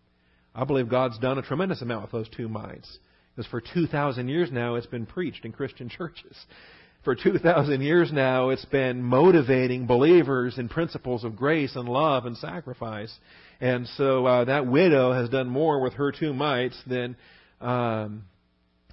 I 0.54 0.66
believe 0.66 0.90
God's 0.90 1.18
done 1.20 1.38
a 1.38 1.42
tremendous 1.42 1.82
amount 1.82 2.04
with 2.04 2.12
those 2.12 2.30
two 2.36 2.48
mites. 2.48 3.00
Because 3.36 3.50
for 3.50 3.62
2,000 3.62 4.28
years 4.28 4.52
now, 4.52 4.76
it's 4.76 4.88
been 4.88 5.06
preached 5.06 5.46
in 5.46 5.54
Christian 5.54 5.90
churches. 5.98 6.36
For 7.04 7.16
2,000 7.16 7.82
years 7.82 8.12
now, 8.12 8.50
it's 8.50 8.66
been 8.66 9.02
motivating 9.02 9.88
believers 9.88 10.60
in 10.60 10.70
principles 10.70 11.24
of 11.24 11.36
grace 11.36 11.76
and 11.76 11.90
love 11.90 12.28
and 12.28 12.38
sacrifice. 12.38 13.12
And 13.60 13.88
so 13.98 14.28
uh, 14.28 14.46
that 14.46 14.68
widow 14.68 15.12
has 15.12 15.28
done 15.30 15.50
more 15.50 15.82
with 15.82 15.94
her 15.94 16.12
two 16.12 16.32
mites 16.32 16.80
than 16.86 17.16
um, 17.60 18.26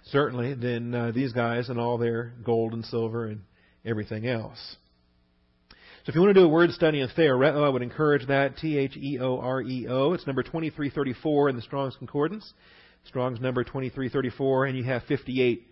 certainly 0.07 0.55
than 0.55 0.95
uh, 0.95 1.13
these 1.15 1.35
guys 1.35 1.69
and 1.69 1.79
all 1.79 1.99
their 1.99 2.33
gold 2.45 2.73
and 2.73 2.83
silver 2.87 3.27
and 3.27 3.43
everything 3.85 4.27
else. 4.27 4.77
So 5.71 6.11
if 6.11 6.15
you 6.15 6.23
want 6.23 6.35
to 6.35 6.41
do 6.41 6.47
a 6.47 6.49
word 6.49 6.71
study 6.71 7.03
on 7.03 7.11
theoreo, 7.11 7.63
I 7.63 7.69
would 7.69 7.83
encourage 7.83 8.27
that. 8.29 8.57
T-H-E-O-R-E-O. 8.57 10.13
It's 10.15 10.27
number 10.27 10.43
2334 10.43 11.51
in 11.51 11.57
the 11.57 11.63
Strong's 11.63 11.97
Concordance. 11.97 12.55
Strong's 13.05 13.39
number 13.39 13.65
2334, 13.65 14.65
and 14.65 14.79
you 14.79 14.85
have 14.85 15.03
58 15.05 15.67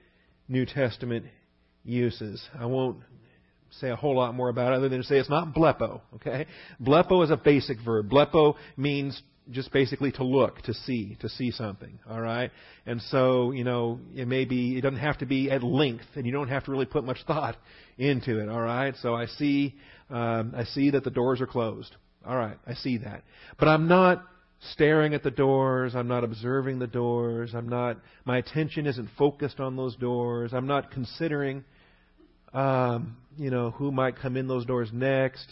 New 0.49 0.67
Testament 0.67 1.25
uses. 1.87 2.43
I 2.59 2.67
won't 2.67 2.99
say 3.71 3.91
a 3.91 3.97
whole 3.97 4.17
lot 4.17 4.35
more 4.35 4.49
about 4.49 4.73
it 4.73 4.77
other 4.77 4.89
than 4.89 5.03
to 5.03 5.05
say 5.05 5.17
it's 5.17 5.31
not 5.31 5.55
blepo, 5.55 6.01
okay? 6.15 6.47
Blepo 6.81 7.23
is 7.25 7.31
a 7.31 7.37
basic 7.37 7.79
verb. 7.85 8.09
Blepo 8.09 8.55
means 8.77 9.21
just 9.51 9.73
basically 9.73 10.11
to 10.13 10.25
look, 10.25 10.61
to 10.63 10.75
see, 10.75 11.17
to 11.21 11.29
see 11.29 11.51
something, 11.51 11.99
all 12.09 12.21
right? 12.21 12.51
And 12.85 13.01
so, 13.03 13.53
you 13.53 13.65
know, 13.65 14.01
it 14.15 14.27
may 14.27 14.45
be, 14.45 14.77
it 14.77 14.81
doesn't 14.81 14.99
have 14.99 15.19
to 15.19 15.27
be 15.27 15.51
at 15.51 15.63
length, 15.63 16.07
and 16.17 16.27
you 16.27 16.33
don't 16.33 16.49
have 16.49 16.65
to 16.65 16.71
really 16.71 16.87
put 16.87 17.05
much 17.05 17.19
thought 17.27 17.57
into 17.99 18.41
it, 18.41 18.49
all 18.49 18.61
right? 18.61 18.95
So 19.03 19.15
I 19.15 19.27
see, 19.27 19.75
um, 20.11 20.55
I 20.57 20.65
see 20.65 20.91
that 20.91 21.05
the 21.05 21.11
doors 21.11 21.41
are 21.41 21.47
closed. 21.47 21.95
All 22.27 22.37
right, 22.37 22.59
I 22.67 22.75
see 22.75 22.99
that. 22.99 23.23
But 23.57 23.69
I'm 23.69 23.87
not 23.87 24.25
staring 24.73 25.15
at 25.15 25.23
the 25.23 25.31
doors. 25.31 25.95
I'm 25.95 26.09
not 26.09 26.25
observing 26.25 26.81
the 26.81 26.89
doors. 26.89 27.53
I'm 27.55 27.69
not, 27.69 27.99
my 28.25 28.39
attention 28.39 28.87
isn't 28.87 29.11
focused 29.17 29.61
on 29.61 29.77
those 29.77 29.95
doors. 29.97 30.53
I'm 30.53 30.67
not 30.67 30.91
considering, 30.91 31.65
um, 32.57 33.19
you 33.37 33.51
know, 33.51 33.71
who 33.71 33.93
might 33.93 34.17
come 34.17 34.37
in 34.37 34.49
those 34.49 34.65
doors 34.65 34.89
next. 34.93 35.47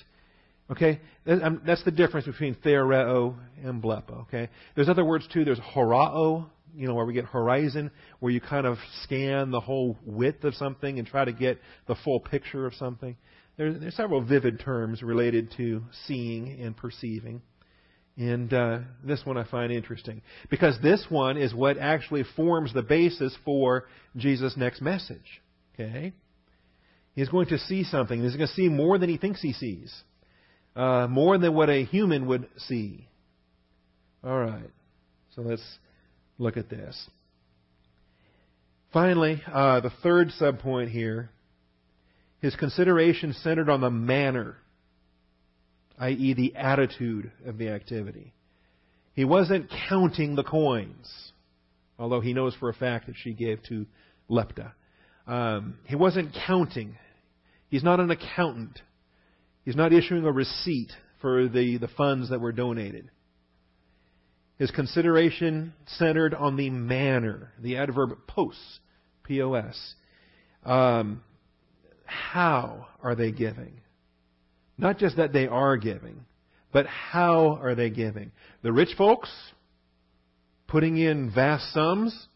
Okay? 0.70 1.00
Um, 1.26 1.60
that's 1.66 1.84
the 1.84 1.90
difference 1.90 2.26
between 2.26 2.54
theoreo 2.56 3.36
and 3.62 3.82
blepo. 3.82 4.22
Okay? 4.22 4.48
There's 4.74 4.88
other 4.88 5.04
words 5.04 5.28
too. 5.32 5.44
There's 5.44 5.60
horao, 5.60 6.46
you 6.74 6.88
know, 6.88 6.94
where 6.94 7.04
we 7.04 7.12
get 7.12 7.26
horizon, 7.26 7.90
where 8.20 8.32
you 8.32 8.40
kind 8.40 8.66
of 8.66 8.78
scan 9.02 9.50
the 9.50 9.60
whole 9.60 9.98
width 10.06 10.44
of 10.44 10.54
something 10.54 10.98
and 10.98 11.06
try 11.06 11.26
to 11.26 11.32
get 11.32 11.58
the 11.86 11.94
full 11.94 12.20
picture 12.20 12.66
of 12.66 12.74
something. 12.74 13.16
There's, 13.58 13.78
there's 13.78 13.94
several 13.94 14.24
vivid 14.24 14.60
terms 14.60 15.02
related 15.02 15.52
to 15.58 15.82
seeing 16.06 16.58
and 16.60 16.74
perceiving. 16.74 17.42
And 18.16 18.52
uh, 18.52 18.78
this 19.04 19.20
one 19.24 19.36
I 19.36 19.44
find 19.44 19.72
interesting 19.72 20.22
because 20.48 20.78
this 20.82 21.04
one 21.10 21.36
is 21.36 21.52
what 21.52 21.76
actually 21.76 22.24
forms 22.34 22.72
the 22.72 22.82
basis 22.82 23.36
for 23.44 23.84
Jesus' 24.16 24.56
next 24.56 24.80
message. 24.80 25.42
Okay? 25.74 26.14
He's 27.14 27.28
going 27.28 27.46
to 27.46 27.58
see 27.58 27.84
something. 27.84 28.22
He's 28.22 28.36
going 28.36 28.48
to 28.48 28.54
see 28.54 28.68
more 28.68 28.98
than 28.98 29.08
he 29.08 29.18
thinks 29.18 29.40
he 29.40 29.52
sees 29.52 29.94
uh, 30.76 31.06
more 31.08 31.38
than 31.38 31.54
what 31.54 31.70
a 31.70 31.84
human 31.84 32.26
would 32.26 32.48
see. 32.56 33.06
All 34.22 34.38
right. 34.38 34.70
So 35.34 35.42
let's 35.42 35.62
look 36.38 36.56
at 36.56 36.68
this. 36.68 37.08
Finally, 38.92 39.42
uh, 39.52 39.80
the 39.80 39.90
third 40.02 40.30
subpoint 40.40 40.90
here 40.90 41.30
his 42.40 42.54
consideration 42.56 43.32
centered 43.32 43.70
on 43.70 43.80
the 43.80 43.90
manner, 43.90 44.58
i.e., 45.98 46.34
the 46.34 46.54
attitude 46.54 47.32
of 47.46 47.56
the 47.56 47.70
activity. 47.70 48.34
He 49.14 49.24
wasn't 49.24 49.72
counting 49.88 50.34
the 50.34 50.42
coins, 50.42 51.32
although 51.98 52.20
he 52.20 52.34
knows 52.34 52.54
for 52.56 52.68
a 52.68 52.74
fact 52.74 53.06
that 53.06 53.14
she 53.16 53.32
gave 53.32 53.62
two 53.62 53.86
Lepta. 54.28 54.72
Um, 55.26 55.78
he 55.86 55.96
wasn't 55.96 56.36
counting. 56.46 56.96
He's 57.74 57.82
not 57.82 57.98
an 57.98 58.08
accountant. 58.08 58.78
He's 59.64 59.74
not 59.74 59.92
issuing 59.92 60.24
a 60.24 60.30
receipt 60.30 60.92
for 61.20 61.48
the, 61.48 61.76
the 61.78 61.88
funds 61.88 62.30
that 62.30 62.40
were 62.40 62.52
donated. 62.52 63.10
His 64.60 64.70
consideration 64.70 65.72
centered 65.84 66.34
on 66.34 66.54
the 66.54 66.70
manner, 66.70 67.50
the 67.60 67.78
adverb 67.78 68.10
pos, 68.28 68.54
P-O-S. 69.24 69.94
Um, 70.64 71.24
how 72.04 72.86
are 73.02 73.16
they 73.16 73.32
giving? 73.32 73.80
Not 74.78 74.98
just 74.98 75.16
that 75.16 75.32
they 75.32 75.48
are 75.48 75.76
giving, 75.76 76.26
but 76.72 76.86
how 76.86 77.58
are 77.60 77.74
they 77.74 77.90
giving? 77.90 78.30
The 78.62 78.72
rich 78.72 78.90
folks 78.96 79.32
putting 80.68 80.96
in 80.96 81.28
vast 81.34 81.72
sums, 81.72 82.28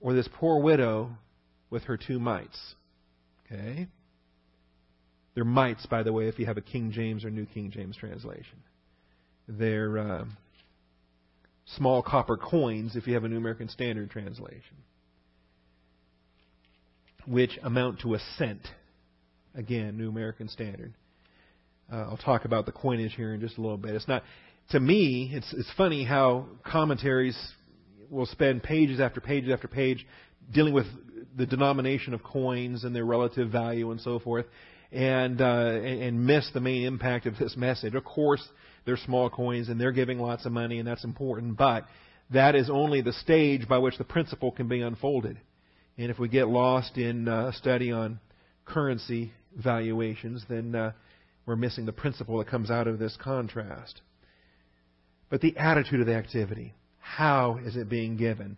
or 0.00 0.14
this 0.14 0.28
poor 0.34 0.60
widow 0.60 1.10
with 1.70 1.84
her 1.84 1.96
two 1.96 2.18
mites? 2.18 2.74
Okay? 3.46 3.86
They're 5.38 5.44
mites, 5.44 5.86
by 5.86 6.02
the 6.02 6.12
way, 6.12 6.26
if 6.26 6.36
you 6.40 6.46
have 6.46 6.56
a 6.56 6.60
King 6.60 6.90
James 6.90 7.24
or 7.24 7.30
New 7.30 7.46
King 7.46 7.70
James 7.70 7.96
translation. 7.96 8.58
They're 9.46 9.96
uh, 9.96 10.24
small 11.76 12.02
copper 12.02 12.36
coins 12.36 12.96
if 12.96 13.06
you 13.06 13.14
have 13.14 13.22
a 13.22 13.28
New 13.28 13.36
American 13.36 13.68
Standard 13.68 14.10
translation, 14.10 14.78
which 17.24 17.56
amount 17.62 18.00
to 18.00 18.14
a 18.14 18.18
cent. 18.36 18.66
Again, 19.54 19.96
New 19.96 20.08
American 20.08 20.48
Standard. 20.48 20.92
Uh, 21.92 21.98
I'll 21.98 22.16
talk 22.16 22.44
about 22.44 22.66
the 22.66 22.72
coinage 22.72 23.14
here 23.14 23.32
in 23.32 23.40
just 23.40 23.58
a 23.58 23.60
little 23.60 23.78
bit. 23.78 23.94
It's 23.94 24.08
not, 24.08 24.24
to 24.70 24.80
me, 24.80 25.30
it's 25.32 25.54
it's 25.56 25.70
funny 25.76 26.02
how 26.02 26.46
commentaries 26.66 27.38
will 28.10 28.26
spend 28.26 28.64
pages 28.64 28.98
after 28.98 29.20
pages 29.20 29.52
after 29.52 29.68
page 29.68 30.04
dealing 30.52 30.74
with 30.74 30.86
the 31.36 31.46
denomination 31.46 32.12
of 32.12 32.24
coins 32.24 32.82
and 32.82 32.92
their 32.92 33.04
relative 33.04 33.52
value 33.52 33.92
and 33.92 34.00
so 34.00 34.18
forth 34.18 34.46
and 34.92 35.40
uh, 35.40 35.44
and 35.44 36.26
miss 36.26 36.50
the 36.52 36.60
main 36.60 36.84
impact 36.84 37.26
of 37.26 37.36
this 37.38 37.56
message. 37.56 37.94
Of 37.94 38.04
course, 38.04 38.46
they're 38.84 38.96
small 38.96 39.28
coins 39.28 39.68
and 39.68 39.80
they're 39.80 39.92
giving 39.92 40.18
lots 40.18 40.46
of 40.46 40.52
money, 40.52 40.78
and 40.78 40.88
that's 40.88 41.04
important. 41.04 41.56
But 41.56 41.84
that 42.30 42.54
is 42.54 42.70
only 42.70 43.00
the 43.00 43.12
stage 43.12 43.68
by 43.68 43.78
which 43.78 43.98
the 43.98 44.04
principle 44.04 44.52
can 44.52 44.68
be 44.68 44.80
unfolded. 44.80 45.38
And 45.96 46.10
if 46.10 46.18
we 46.18 46.28
get 46.28 46.48
lost 46.48 46.96
in 46.96 47.28
uh, 47.28 47.48
a 47.48 47.52
study 47.52 47.90
on 47.90 48.20
currency 48.64 49.32
valuations, 49.56 50.44
then 50.48 50.74
uh, 50.74 50.92
we're 51.46 51.56
missing 51.56 51.86
the 51.86 51.92
principle 51.92 52.38
that 52.38 52.48
comes 52.48 52.70
out 52.70 52.86
of 52.86 52.98
this 52.98 53.16
contrast. 53.20 54.00
But 55.30 55.40
the 55.40 55.56
attitude 55.56 56.00
of 56.00 56.06
the 56.06 56.14
activity. 56.14 56.74
How 57.00 57.58
is 57.64 57.76
it 57.76 57.88
being 57.88 58.16
given? 58.16 58.56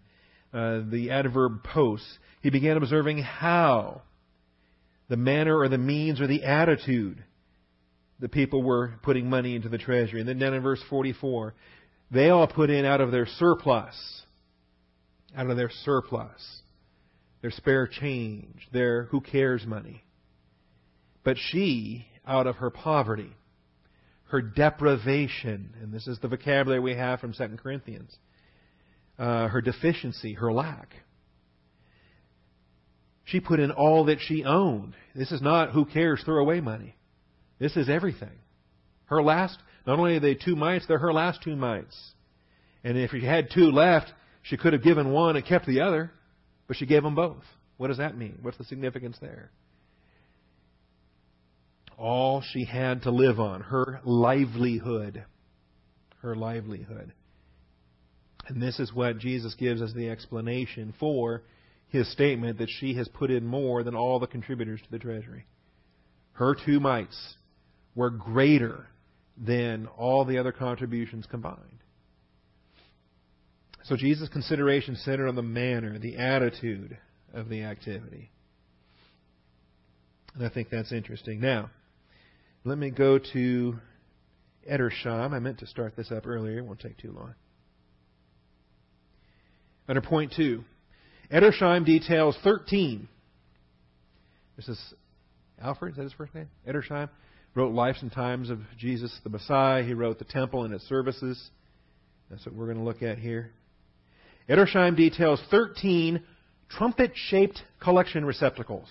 Uh, 0.53 0.81
the 0.91 1.11
adverb 1.11 1.63
pos. 1.63 2.19
He 2.43 2.51
began 2.51 2.77
observing 2.77 3.23
how 3.23 4.03
the 5.11 5.17
manner 5.17 5.59
or 5.59 5.69
the 5.69 5.77
means 5.77 6.21
or 6.21 6.27
the 6.27 6.45
attitude 6.45 7.23
the 8.21 8.29
people 8.29 8.63
were 8.63 8.95
putting 9.03 9.29
money 9.29 9.57
into 9.57 9.69
the 9.69 9.79
treasury. 9.79 10.21
And 10.21 10.29
then 10.29 10.39
down 10.39 10.55
in 10.55 10.63
verse 10.63 10.83
44, 10.89 11.55
they 12.11 12.29
all 12.29 12.47
put 12.47 12.71
in 12.71 12.85
out 12.85 13.01
of 13.01 13.11
their 13.11 13.27
surplus, 13.27 14.23
out 15.37 15.51
of 15.51 15.57
their 15.57 15.71
surplus, 15.85 16.61
their 17.41 17.51
spare 17.51 17.87
change, 17.87 18.69
their 18.73 19.05
who 19.05 19.21
cares 19.21 19.67
money. 19.67 20.05
But 21.25 21.39
she, 21.39 22.07
out 22.27 22.47
of 22.47 22.57
her 22.57 22.71
poverty, 22.71 23.33
her 24.29 24.43
deprivation, 24.43 25.75
and 25.83 25.93
this 25.93 26.07
is 26.07 26.19
the 26.21 26.29
vocabulary 26.29 26.81
we 26.81 26.95
have 26.95 27.21
from 27.21 27.33
2 27.33 27.57
Corinthians, 27.63 28.15
uh, 29.19 29.49
her 29.49 29.61
deficiency, 29.61 30.35
her 30.35 30.53
lack, 30.53 30.95
she 33.31 33.41
put 33.41 33.61
in 33.61 33.71
all 33.71 34.07
that 34.07 34.19
she 34.21 34.45
owned. 34.45 34.95
This 35.15 35.33
is 35.33 35.41
not 35.41 35.71
who 35.71 35.85
cares 35.85 36.23
throw 36.25 36.41
away 36.41 36.61
money. 36.61 36.97
This 37.59 37.77
is 37.77 37.89
everything. 37.89 38.39
Her 39.07 39.23
last, 39.23 39.59
not 39.87 39.99
only 39.99 40.17
are 40.17 40.21
they 40.21 40.35
two 40.35 40.57
mites, 40.57 40.87
they're 40.87 40.99
her 40.99 41.13
last 41.13 41.43
two 41.43 41.57
mites. 41.57 41.97
And 42.83 42.97
if 42.97 43.11
she 43.11 43.25
had 43.25 43.49
two 43.53 43.71
left, 43.71 44.13
she 44.43 44.57
could 44.57 44.73
have 44.73 44.83
given 44.83 45.11
one 45.11 45.37
and 45.37 45.45
kept 45.45 45.67
the 45.67 45.81
other, 45.81 46.11
but 46.67 46.77
she 46.77 46.87
gave 46.87 47.03
them 47.03 47.15
both. 47.15 47.43
What 47.77 47.89
does 47.89 47.99
that 47.99 48.17
mean? 48.17 48.39
What's 48.43 48.59
the 48.59 48.65
significance 48.65 49.17
there? 49.21 49.51
All 51.99 52.43
she 52.53 52.65
had 52.65 53.03
to 53.03 53.11
live 53.11 53.39
on, 53.39 53.61
her 53.61 54.01
livelihood. 54.05 55.25
Her 56.23 56.35
livelihood. 56.35 57.13
And 58.49 58.61
this 58.61 58.81
is 58.81 58.93
what 58.93 59.19
Jesus 59.19 59.55
gives 59.55 59.83
as 59.83 59.93
the 59.93 60.09
explanation 60.09 60.95
for 60.99 61.43
his 61.91 62.11
statement 62.13 62.59
that 62.59 62.71
she 62.71 62.95
has 62.95 63.09
put 63.09 63.31
in 63.31 63.47
more 63.47 63.83
than 63.83 63.95
all 63.95 64.19
the 64.19 64.27
contributors 64.27 64.81
to 64.81 64.91
the 64.91 64.99
treasury. 64.99 65.47
Her 66.33 66.55
two 66.55 66.81
mites 66.81 67.35
were 67.95 68.11
greater 68.11 68.87
than 69.37 69.87
all 69.97 70.25
the 70.25 70.39
other 70.39 70.53
contributions 70.53 71.27
combined. 71.27 71.81
So 73.85 73.97
Jesus' 73.97 74.29
consideration 74.29 74.97
centered 74.97 75.29
on 75.29 75.35
the 75.35 75.43
manner, 75.43 75.99
the 75.99 76.17
attitude 76.17 76.97
of 77.35 77.49
the 77.49 77.63
activity. 77.63 78.31
And 80.35 80.47
I 80.47 80.49
think 80.49 80.69
that's 80.71 80.93
interesting. 80.93 81.41
Now, 81.41 81.71
let 82.65 82.79
me 82.79 82.91
go 82.91 83.19
to 83.33 83.79
Edersheim. 84.71 85.33
I 85.33 85.39
meant 85.41 85.59
to 85.59 85.67
start 85.67 85.97
this 85.97 86.13
up 86.13 86.27
earlier. 86.27 86.59
It 86.59 86.65
won't 86.65 86.81
take 86.81 86.99
too 86.99 87.13
long. 87.13 87.35
Under 89.89 90.03
point 90.03 90.33
two, 90.37 90.65
Edersheim 91.33 91.85
details 91.85 92.37
13. 92.43 93.09
This 94.57 94.69
is 94.69 94.95
Alfred, 95.63 95.93
is 95.93 95.97
that 95.97 96.03
his 96.03 96.13
first 96.13 96.35
name? 96.35 96.49
Edersheim 96.69 97.09
wrote 97.55 97.73
Lives 97.73 98.03
and 98.03 98.11
Times 98.11 98.51
of 98.51 98.59
Jesus 98.79 99.17
the 99.23 99.31
Messiah. 99.31 99.85
He 99.85 99.95
wrote 99.95 100.19
the 100.19 100.25
temple 100.25 100.65
and 100.65 100.75
its 100.75 100.89
services. 100.89 101.51
That's 102.31 102.45
what 102.47 102.55
we're 102.55 102.67
going 102.67 102.79
to 102.79 102.85
look 102.85 103.03
at 103.03 103.19
here. 103.19 103.53
Edersheim 104.49 104.97
details 104.97 105.41
13 105.51 106.23
trumpet 106.69 107.13
shaped 107.15 107.63
collection 107.81 108.25
receptacles. 108.25 108.89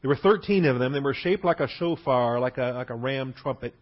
There 0.00 0.08
were 0.08 0.16
13 0.16 0.64
of 0.64 0.78
them. 0.78 0.92
They 0.92 1.00
were 1.00 1.14
shaped 1.14 1.44
like 1.44 1.60
a 1.60 1.68
shofar, 1.68 2.40
like 2.40 2.56
a, 2.56 2.72
like 2.72 2.90
a 2.90 2.94
ram 2.94 3.34
trumpet, 3.34 3.74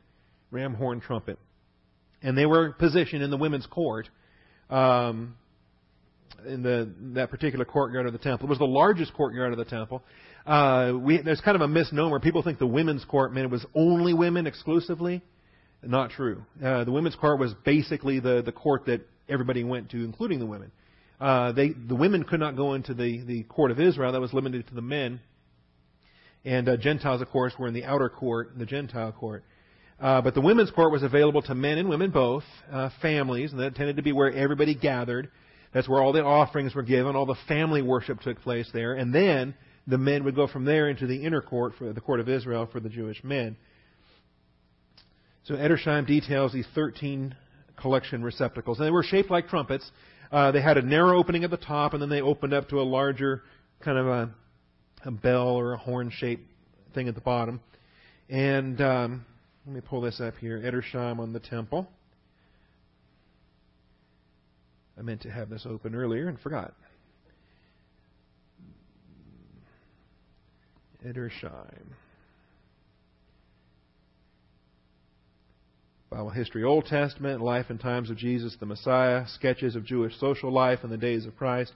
ram 0.50 0.74
horn 0.74 1.00
trumpet. 1.00 1.38
And 2.22 2.36
they 2.36 2.46
were 2.46 2.72
positioned 2.72 3.22
in 3.22 3.30
the 3.30 3.36
women's 3.36 3.66
court, 3.66 4.08
um, 4.70 5.36
in 6.46 6.62
the, 6.62 6.90
that 7.14 7.30
particular 7.30 7.64
courtyard 7.64 8.06
of 8.06 8.12
the 8.12 8.18
temple. 8.18 8.46
It 8.46 8.50
was 8.50 8.58
the 8.58 8.64
largest 8.64 9.14
courtyard 9.14 9.52
of 9.52 9.58
the 9.58 9.64
temple. 9.64 10.02
Uh, 10.46 10.92
we, 11.00 11.20
there's 11.22 11.40
kind 11.40 11.54
of 11.54 11.62
a 11.62 11.68
misnomer. 11.68 12.20
People 12.20 12.42
think 12.42 12.58
the 12.58 12.66
women's 12.66 13.04
court 13.04 13.32
meant 13.32 13.46
it 13.46 13.50
was 13.50 13.64
only 13.74 14.12
women 14.12 14.46
exclusively. 14.46 15.22
Not 15.82 16.10
true. 16.10 16.42
Uh, 16.62 16.84
the 16.84 16.92
women's 16.92 17.16
court 17.16 17.38
was 17.38 17.52
basically 17.64 18.20
the, 18.20 18.42
the 18.42 18.52
court 18.52 18.86
that 18.86 19.06
everybody 19.28 19.64
went 19.64 19.90
to, 19.90 20.04
including 20.04 20.38
the 20.38 20.46
women. 20.46 20.70
Uh, 21.20 21.52
they, 21.52 21.70
the 21.70 21.94
women 21.94 22.24
could 22.24 22.40
not 22.40 22.56
go 22.56 22.74
into 22.74 22.94
the, 22.94 23.22
the 23.24 23.42
court 23.44 23.70
of 23.70 23.80
Israel. 23.80 24.12
That 24.12 24.20
was 24.20 24.32
limited 24.32 24.66
to 24.68 24.74
the 24.74 24.82
men. 24.82 25.20
And 26.44 26.68
uh, 26.68 26.76
Gentiles, 26.76 27.22
of 27.22 27.28
course, 27.30 27.54
were 27.58 27.68
in 27.68 27.74
the 27.74 27.84
outer 27.84 28.08
court, 28.08 28.52
the 28.58 28.66
Gentile 28.66 29.12
court. 29.12 29.44
Uh, 30.00 30.20
but 30.20 30.34
the 30.34 30.40
women's 30.40 30.70
court 30.70 30.92
was 30.92 31.02
available 31.02 31.40
to 31.42 31.54
men 31.54 31.78
and 31.78 31.88
women 31.88 32.10
both, 32.10 32.42
uh, 32.70 32.90
families, 33.00 33.52
and 33.52 33.60
that 33.60 33.74
tended 33.74 33.96
to 33.96 34.02
be 34.02 34.12
where 34.12 34.30
everybody 34.32 34.74
gathered. 34.74 35.30
That's 35.74 35.88
where 35.88 36.00
all 36.00 36.12
the 36.12 36.22
offerings 36.22 36.74
were 36.74 36.84
given, 36.84 37.16
all 37.16 37.26
the 37.26 37.34
family 37.48 37.82
worship 37.82 38.20
took 38.20 38.40
place 38.40 38.70
there, 38.72 38.94
and 38.94 39.12
then 39.12 39.54
the 39.88 39.98
men 39.98 40.24
would 40.24 40.36
go 40.36 40.46
from 40.46 40.64
there 40.64 40.88
into 40.88 41.06
the 41.06 41.24
inner 41.24 41.42
court 41.42 41.74
for 41.76 41.92
the 41.92 42.00
court 42.00 42.20
of 42.20 42.28
Israel 42.28 42.68
for 42.70 42.78
the 42.78 42.88
Jewish 42.88 43.22
men. 43.24 43.56
So 45.42 45.54
Edersheim 45.54 46.06
details 46.06 46.52
these 46.52 46.66
13 46.74 47.34
collection 47.76 48.22
receptacles, 48.22 48.78
and 48.78 48.86
they 48.86 48.92
were 48.92 49.02
shaped 49.02 49.30
like 49.30 49.48
trumpets. 49.48 49.90
Uh, 50.30 50.52
they 50.52 50.62
had 50.62 50.78
a 50.78 50.82
narrow 50.82 51.18
opening 51.18 51.42
at 51.42 51.50
the 51.50 51.56
top, 51.56 51.92
and 51.92 52.00
then 52.00 52.08
they 52.08 52.22
opened 52.22 52.54
up 52.54 52.68
to 52.68 52.80
a 52.80 52.82
larger 52.82 53.42
kind 53.80 53.98
of 53.98 54.06
a, 54.06 54.30
a 55.04 55.10
bell 55.10 55.48
or 55.48 55.72
a 55.72 55.76
horn-shaped 55.76 56.48
thing 56.94 57.08
at 57.08 57.16
the 57.16 57.20
bottom. 57.20 57.60
And 58.30 58.80
um, 58.80 59.26
let 59.66 59.74
me 59.74 59.80
pull 59.80 60.00
this 60.00 60.20
up 60.20 60.34
here. 60.36 60.58
Edersheim 60.60 61.18
on 61.18 61.32
the 61.32 61.40
temple. 61.40 61.88
I 64.98 65.02
meant 65.02 65.22
to 65.22 65.30
have 65.30 65.48
this 65.50 65.66
open 65.68 65.94
earlier 65.94 66.28
and 66.28 66.38
forgot. 66.38 66.74
Edersheim. 71.04 71.94
Bible 76.10 76.30
history, 76.30 76.62
Old 76.62 76.86
Testament, 76.86 77.40
life 77.40 77.66
and 77.70 77.80
times 77.80 78.08
of 78.08 78.16
Jesus 78.16 78.56
the 78.60 78.66
Messiah, 78.66 79.26
sketches 79.26 79.74
of 79.74 79.84
Jewish 79.84 80.16
social 80.20 80.52
life 80.52 80.84
in 80.84 80.90
the 80.90 80.96
days 80.96 81.26
of 81.26 81.36
Christ, 81.36 81.72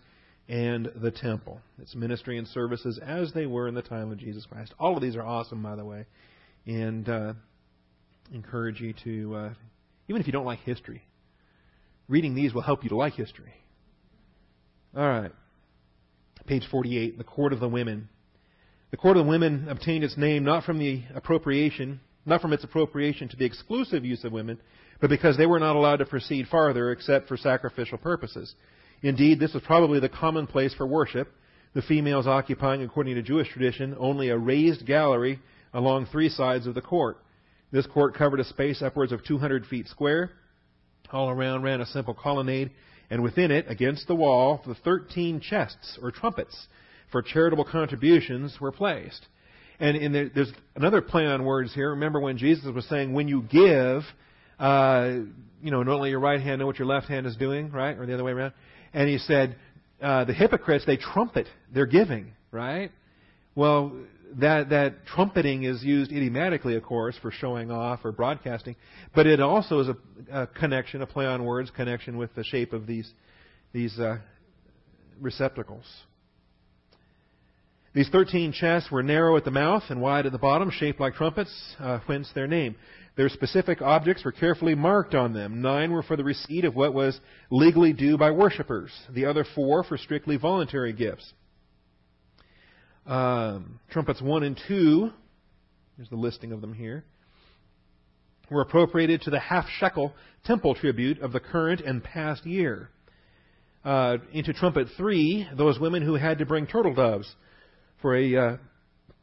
and 0.48 0.88
the 0.94 1.11
temple. 1.11 1.61
Its 1.83 1.96
ministry 1.96 2.38
and 2.38 2.46
services 2.46 3.00
as 3.04 3.33
they 3.33 3.46
were 3.46 3.66
in 3.66 3.74
the 3.74 3.83
time 3.83 4.12
of 4.12 4.18
Jesus 4.18 4.46
Christ. 4.46 4.72
All 4.78 4.94
of 4.96 5.02
these 5.02 5.16
are 5.16 5.24
awesome, 5.24 5.61
by 5.61 5.74
the 5.74 5.85
way, 5.85 6.07
and 6.66 7.09
uh, 7.09 7.33
encourage 8.33 8.81
you 8.81 8.94
to, 9.04 9.35
uh, 9.35 9.54
even 10.07 10.20
if 10.20 10.28
you 10.28 10.33
don't 10.33 10.46
like 10.46 10.61
history, 10.61 11.02
reading 12.09 12.35
these 12.35 12.55
will 12.55 12.62
help 12.62 12.83
you 12.83 12.88
to 12.90 12.97
like 12.97 13.14
history. 13.14 13.55
All 14.97 15.09
right. 15.09 15.33
Page 16.47 16.66
48, 16.71 17.18
the 17.18 17.25
Court 17.25 17.53
of 17.53 17.61
the 17.61 17.68
Women. 17.68 18.09
The 18.90 18.97
Court 18.97 19.16
of 19.16 19.25
the 19.25 19.31
Women 19.31 19.68
obtained 19.68 20.03
its 20.03 20.16
name 20.16 20.44
not 20.44 20.64
from 20.64 20.79
the 20.79 21.03
appropriation 21.14 22.01
not 22.29 22.42
from 22.42 22.53
its 22.53 22.62
appropriation 22.62 23.29
to 23.29 23.37
the 23.37 23.47
exclusive 23.47 24.05
use 24.05 24.23
of 24.23 24.33
women, 24.33 24.61
but 25.01 25.11
because 25.11 25.37
they 25.37 25.47
were 25.47 25.59
not 25.59 25.77
allowed 25.77 25.97
to 25.97 26.05
proceed 26.05 26.47
farther 26.47 26.92
except 26.92 27.27
for 27.27 27.37
sacrificial 27.37 27.99
purposes. 27.99 28.55
Indeed, 29.03 29.40
this 29.40 29.55
was 29.55 29.62
probably 29.62 29.99
the 29.99 30.09
common 30.09 30.47
place 30.47 30.75
for 30.75 30.87
worship, 30.87 31.33
the 31.75 31.83
females 31.83 32.27
occupying, 32.27 32.83
according 32.83 33.14
to 33.14 33.23
Jewish 33.23 33.49
tradition, 33.49 33.97
only 33.99 34.29
a 34.29 34.38
raised 34.38 34.87
gallery 34.87 35.40
along 35.73 36.07
three 36.07 36.29
sides 36.29 36.66
of 36.66 36.75
the 36.75 36.83
court. 36.83 37.18
This 37.71 37.87
court 37.87 38.14
covered 38.14 38.40
a 38.40 38.44
space 38.44 38.83
upwards 38.83 39.12
of 39.12 39.25
200 39.25 39.66
feet 39.66 39.88
square. 39.88 40.33
All 41.12 41.31
around 41.31 41.62
ran 41.62 41.81
a 41.81 41.87
simple 41.87 42.14
colonnade, 42.14 42.71
and 43.11 43.23
within 43.23 43.51
it, 43.51 43.66
against 43.68 44.07
the 44.07 44.14
wall, 44.14 44.62
the 44.66 44.75
13 44.75 45.40
chests, 45.40 45.99
or 46.03 46.11
trumpets, 46.11 46.68
for 47.11 47.23
charitable 47.23 47.64
contributions 47.64 48.59
were 48.61 48.73
placed. 48.73 49.27
And 49.81 50.14
the, 50.14 50.31
there's 50.35 50.53
another 50.75 51.01
play 51.01 51.25
on 51.25 51.44
words 51.44 51.73
here. 51.73 51.90
Remember 51.90 52.21
when 52.21 52.37
Jesus 52.37 52.66
was 52.75 52.85
saying, 52.88 53.12
when 53.12 53.29
you 53.29 53.42
give, 53.42 54.03
uh, 54.59 55.18
you 55.62 55.71
know, 55.71 55.85
don't 55.85 56.01
let 56.01 56.11
your 56.11 56.18
right 56.18 56.40
hand 56.40 56.59
know 56.59 56.66
what 56.66 56.79
your 56.79 56.88
left 56.88 57.07
hand 57.07 57.27
is 57.27 57.37
doing, 57.37 57.71
right? 57.71 57.97
Or 57.97 58.05
the 58.05 58.14
other 58.14 58.25
way 58.25 58.33
around. 58.33 58.53
And 58.92 59.09
he 59.09 59.18
said, 59.18 59.57
uh, 60.03 60.25
the 60.25 60.35
hypocrites, 60.35 60.85
they 60.85 60.97
trumpet 60.97 61.47
their 61.73 61.87
giving, 61.87 62.33
right? 62.51 62.90
Well, 63.55 63.92
that, 64.37 64.71
that 64.71 65.07
trumpeting 65.07 65.64
is 65.64 65.83
used 65.83 66.12
idiomatically, 66.12 66.77
of 66.77 66.83
course, 66.83 67.17
for 67.21 67.31
showing 67.31 67.71
off 67.71 68.01
or 68.05 68.12
broadcasting, 68.12 68.77
but 69.14 69.27
it 69.27 69.41
also 69.41 69.81
is 69.81 69.88
a, 69.88 69.97
a 70.43 70.47
connection, 70.47 71.03
a 71.03 71.07
play 71.07 71.27
on 71.27 71.45
words 71.45 71.71
connection 71.71 72.17
with 72.17 72.35
the 72.35 72.45
shape 72.45 72.73
of 72.73 72.87
these, 72.87 73.11
these 73.73 73.99
uh, 73.99 74.19
receptacles. 75.21 75.85
These 77.95 78.11
13 78.11 78.53
chests 78.53 78.91
were 78.91 79.03
narrow 79.03 79.37
at 79.37 79.45
the 79.45 79.51
mouth 79.51 79.83
and 79.88 80.01
wide 80.01 80.27
at 80.27 80.33
the 80.33 80.38
bottom, 80.38 80.71
shaped 80.71 81.01
like 81.01 81.14
trumpets, 81.14 81.75
uh, 81.81 82.01
whence 82.07 82.31
their 82.35 82.47
name. 82.47 82.77
Their 83.17 83.29
specific 83.29 83.83
objects 83.83 84.25
were 84.25 84.31
carefully 84.31 84.77
marked 84.77 85.14
on 85.14 85.33
them. 85.33 85.61
Nine 85.61 85.91
were 85.91 86.05
for 86.05 86.17
the 86.17 86.23
receipt 86.23 86.64
of 86.64 86.77
what 86.77 86.95
was 86.95 87.19
legally 87.51 87.93
due 87.93 88.17
by 88.17 88.31
worshippers. 88.31 88.93
The 89.12 89.25
other 89.25 89.45
four 89.55 89.83
for 89.83 89.97
strictly 89.97 90.37
voluntary 90.37 90.93
gifts. 90.93 91.33
Um, 93.09 93.81
trumpets 93.90 94.21
1 94.21 94.42
and 94.42 94.61
2, 94.68 95.11
here's 95.97 96.11
the 96.11 96.16
listing 96.16 96.53
of 96.53 96.61
them 96.61 96.75
here, 96.75 97.05
were 98.51 98.61
appropriated 98.61 99.23
to 99.23 99.31
the 99.31 99.40
half 99.40 99.64
shekel 99.81 100.12
temple 100.44 100.75
tribute 100.75 101.21
of 101.21 101.33
the 101.33 101.40
current 101.40 101.81
and 101.81 102.05
past 102.05 102.44
year. 102.44 102.90
Uh, 103.83 104.18
into 104.35 104.53
trumpet 104.53 104.88
3, 104.99 105.49
those 105.57 105.81
women 105.81 106.03
who 106.03 106.16
had 106.16 106.38
to 106.38 106.44
bring 106.44 106.66
turtle 106.66 106.94
doves 106.94 107.35
for 108.03 108.14
a 108.14 108.37
uh, 108.37 108.57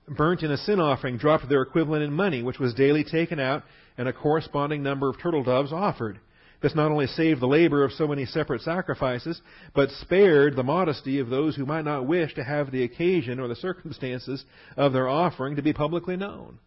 burnt 0.08 0.42
in 0.42 0.50
a 0.50 0.58
sin 0.58 0.80
offering 0.80 1.18
dropped 1.18 1.48
their 1.48 1.62
equivalent 1.62 2.02
in 2.02 2.12
money, 2.12 2.42
which 2.42 2.58
was 2.58 2.74
daily 2.74 3.04
taken 3.04 3.40
out, 3.40 3.62
and 4.00 4.08
a 4.08 4.14
corresponding 4.14 4.82
number 4.82 5.10
of 5.10 5.22
turtle 5.22 5.44
doves 5.44 5.72
offered. 5.72 6.20
This 6.62 6.76
not 6.76 6.92
only 6.92 7.08
saved 7.08 7.42
the 7.42 7.48
labor 7.48 7.84
of 7.84 7.92
so 7.92 8.08
many 8.08 8.26
separate 8.26 8.62
sacrifices, 8.62 9.42
but 9.74 9.90
spared 9.92 10.56
the 10.56 10.64
modesty 10.64 11.20
of 11.20 11.30
those 11.30 11.56
who 11.56 11.66
might 11.66 11.86
not 11.86 12.08
wish 12.08 12.34
to 12.36 12.44
have 12.44 12.72
the 12.72 12.84
occasion 12.84 13.40
or 13.40 13.48
the 13.48 13.56
circumstances 13.56 14.44
of 14.78 14.94
their 14.94 15.08
offering 15.08 15.56
to 15.56 15.62
be 15.62 15.74
publicly 15.74 16.16
known. 16.16 16.60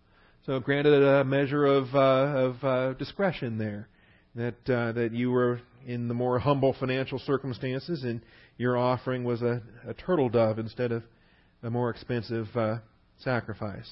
So 0.47 0.61
granted 0.61 1.03
a 1.03 1.25
measure 1.25 1.67
of, 1.67 1.95
uh, 1.95 1.99
of 1.99 2.65
uh, 2.65 2.93
discretion 2.95 3.59
there, 3.59 3.89
that 4.35 4.71
uh, 4.71 4.93
that 4.93 5.13
you 5.13 5.31
were 5.31 5.61
in 5.87 6.09
the 6.09 6.15
more 6.15 6.39
humble 6.39 6.75
financial 6.79 7.19
circumstances, 7.19 8.05
and 8.05 8.21
your 8.57 8.77
offering 8.77 9.25
was 9.25 9.43
a, 9.43 9.63
a 9.87 9.95
turtle 9.95 10.29
dove 10.29 10.59
instead 10.59 10.93
of 10.93 11.03
a 11.63 11.71
more 11.71 11.91
expensive 11.91 12.47
uh, 12.57 12.77
sacrifice. 13.19 13.91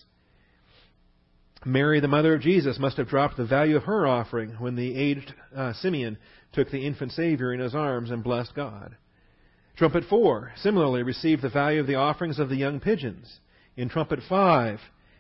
Mary, 1.67 1.99
the 1.99 2.07
mother 2.07 2.35
of 2.35 2.41
Jesus, 2.41 2.79
must 2.79 2.97
have 2.97 3.09
dropped 3.09 3.37
the 3.37 3.45
value 3.45 3.77
of 3.77 3.83
her 3.83 4.07
offering 4.07 4.51
when 4.61 4.77
the 4.77 4.97
aged 4.97 5.35
uh, 5.55 5.73
Simeon 5.73 6.17
took 6.53 6.71
the 6.71 6.87
infant 6.87 7.11
Savior 7.11 7.53
in 7.53 7.59
his 7.59 7.75
arms 7.75 8.13
and 8.13 8.23
blessed 8.23 8.55
God. 8.55 8.97
Trumpet 9.77 10.05
4 10.09 10.53
similarly 10.57 11.03
received 11.03 11.43
the 11.43 11.49
value 11.49 11.81
of 11.81 11.89
the 11.89 11.97
offerings 11.97 12.39
of 12.39 12.49
the 12.49 12.57
young 12.57 12.79
pigeons. 12.79 13.41
In 13.77 13.89
trumpet 13.89 14.21
5, 14.29 14.79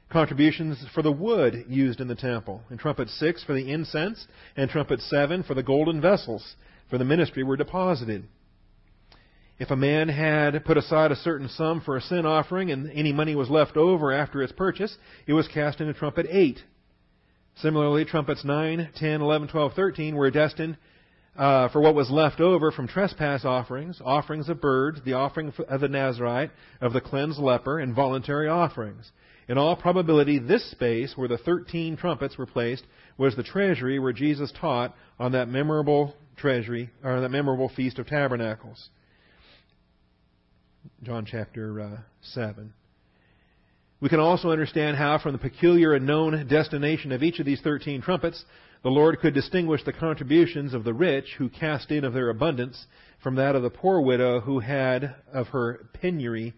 contributions 0.09 0.78
for 0.94 1.02
the 1.02 1.11
wood 1.11 1.64
used 1.68 2.00
in 2.00 2.06
the 2.06 2.14
temple. 2.14 2.62
In 2.70 2.78
trumpet 2.78 3.09
6, 3.11 3.42
for 3.42 3.52
the 3.52 3.68
incense. 3.70 4.28
And 4.56 4.70
trumpet 4.70 5.00
7, 5.00 5.42
for 5.42 5.54
the 5.54 5.64
golden 5.64 6.00
vessels 6.00 6.54
for 6.88 6.98
the 6.98 7.04
ministry 7.04 7.42
were 7.42 7.56
deposited. 7.56 8.28
If 9.59 9.71
a 9.71 9.77
man 9.77 10.09
had 10.09 10.64
put 10.66 10.77
aside 10.77 11.12
a 11.12 11.16
certain 11.16 11.49
sum 11.49 11.81
for 11.81 11.97
a 11.97 12.03
sin 12.03 12.27
offering 12.27 12.71
and 12.71 12.90
any 12.90 13.12
money 13.12 13.35
was 13.35 13.49
left 13.49 13.77
over 13.77 14.12
after 14.12 14.42
its 14.42 14.53
purchase, 14.53 14.97
it 15.27 15.33
was 15.33 15.49
cast 15.49 15.81
into 15.81 15.95
trumpet 15.95 16.27
8. 16.29 16.62
Similarly, 17.57 18.05
trumpets 18.05 18.45
9, 18.45 18.90
10, 18.95 19.21
11, 19.23 19.49
12, 19.49 19.73
13 19.73 20.14
were 20.14 20.31
destined 20.31 20.77
uh, 21.38 21.69
for 21.69 21.81
what 21.81 21.95
was 21.95 22.11
left 22.11 22.40
over 22.40 22.71
from 22.71 22.87
trespass 22.87 23.47
offerings, 23.47 24.01
offerings 24.05 24.51
of 24.51 24.61
birds, 24.61 25.01
the 25.05 25.14
offering 25.14 25.53
of 25.69 25.81
the 25.81 25.88
Nazarite, 25.88 26.51
of 26.83 26.92
the 26.92 27.01
cleansed 27.01 27.38
leper, 27.38 27.79
and 27.79 27.95
voluntary 27.95 28.49
offerings. 28.49 29.11
In 29.49 29.57
all 29.57 29.77
probability, 29.77 30.38
this 30.38 30.71
space 30.71 31.14
where 31.16 31.29
the 31.29 31.38
13 31.38 31.97
trumpets 31.97 32.37
were 32.37 32.47
placed 32.47 32.85
was 33.16 33.37
the 33.37 33.42
treasury 33.42 33.99
where 33.99 34.12
Jesus 34.12 34.53
taught 34.61 34.95
on 35.19 35.33
that 35.33 35.49
memorable 35.49 36.14
treasury, 36.37 36.90
or 37.03 37.21
that 37.21 37.31
memorable 37.31 37.71
Feast 37.71 37.99
of 37.99 38.07
Tabernacles. 38.07 38.90
John 41.03 41.25
chapter 41.25 41.81
uh, 41.81 41.96
7. 42.20 42.72
We 44.01 44.09
can 44.09 44.20
also 44.20 44.51
understand 44.51 44.96
how, 44.96 45.18
from 45.18 45.33
the 45.33 45.38
peculiar 45.38 45.94
and 45.94 46.07
known 46.07 46.46
destination 46.49 47.12
of 47.12 47.22
each 47.22 47.38
of 47.38 47.46
these 47.46 47.61
13 47.62 48.03
trumpets, 48.03 48.44
the 48.83 48.90
Lord 48.90 49.18
could 49.20 49.35
distinguish 49.35 49.83
the 49.85 49.92
contributions 49.92 50.75
of 50.75 50.85
the 50.85 50.92
rich 50.92 51.35
who 51.38 51.49
cast 51.49 51.90
in 51.90 52.05
of 52.05 52.12
their 52.12 52.29
abundance 52.29 52.87
from 53.22 53.37
that 53.37 53.57
of 53.57 53.62
the 53.62 53.70
poor 53.70 54.01
widow 54.01 54.40
who 54.40 54.61
had 54.61 55.14
of 55.33 55.49
her 55.49 55.88
penury 55.94 56.55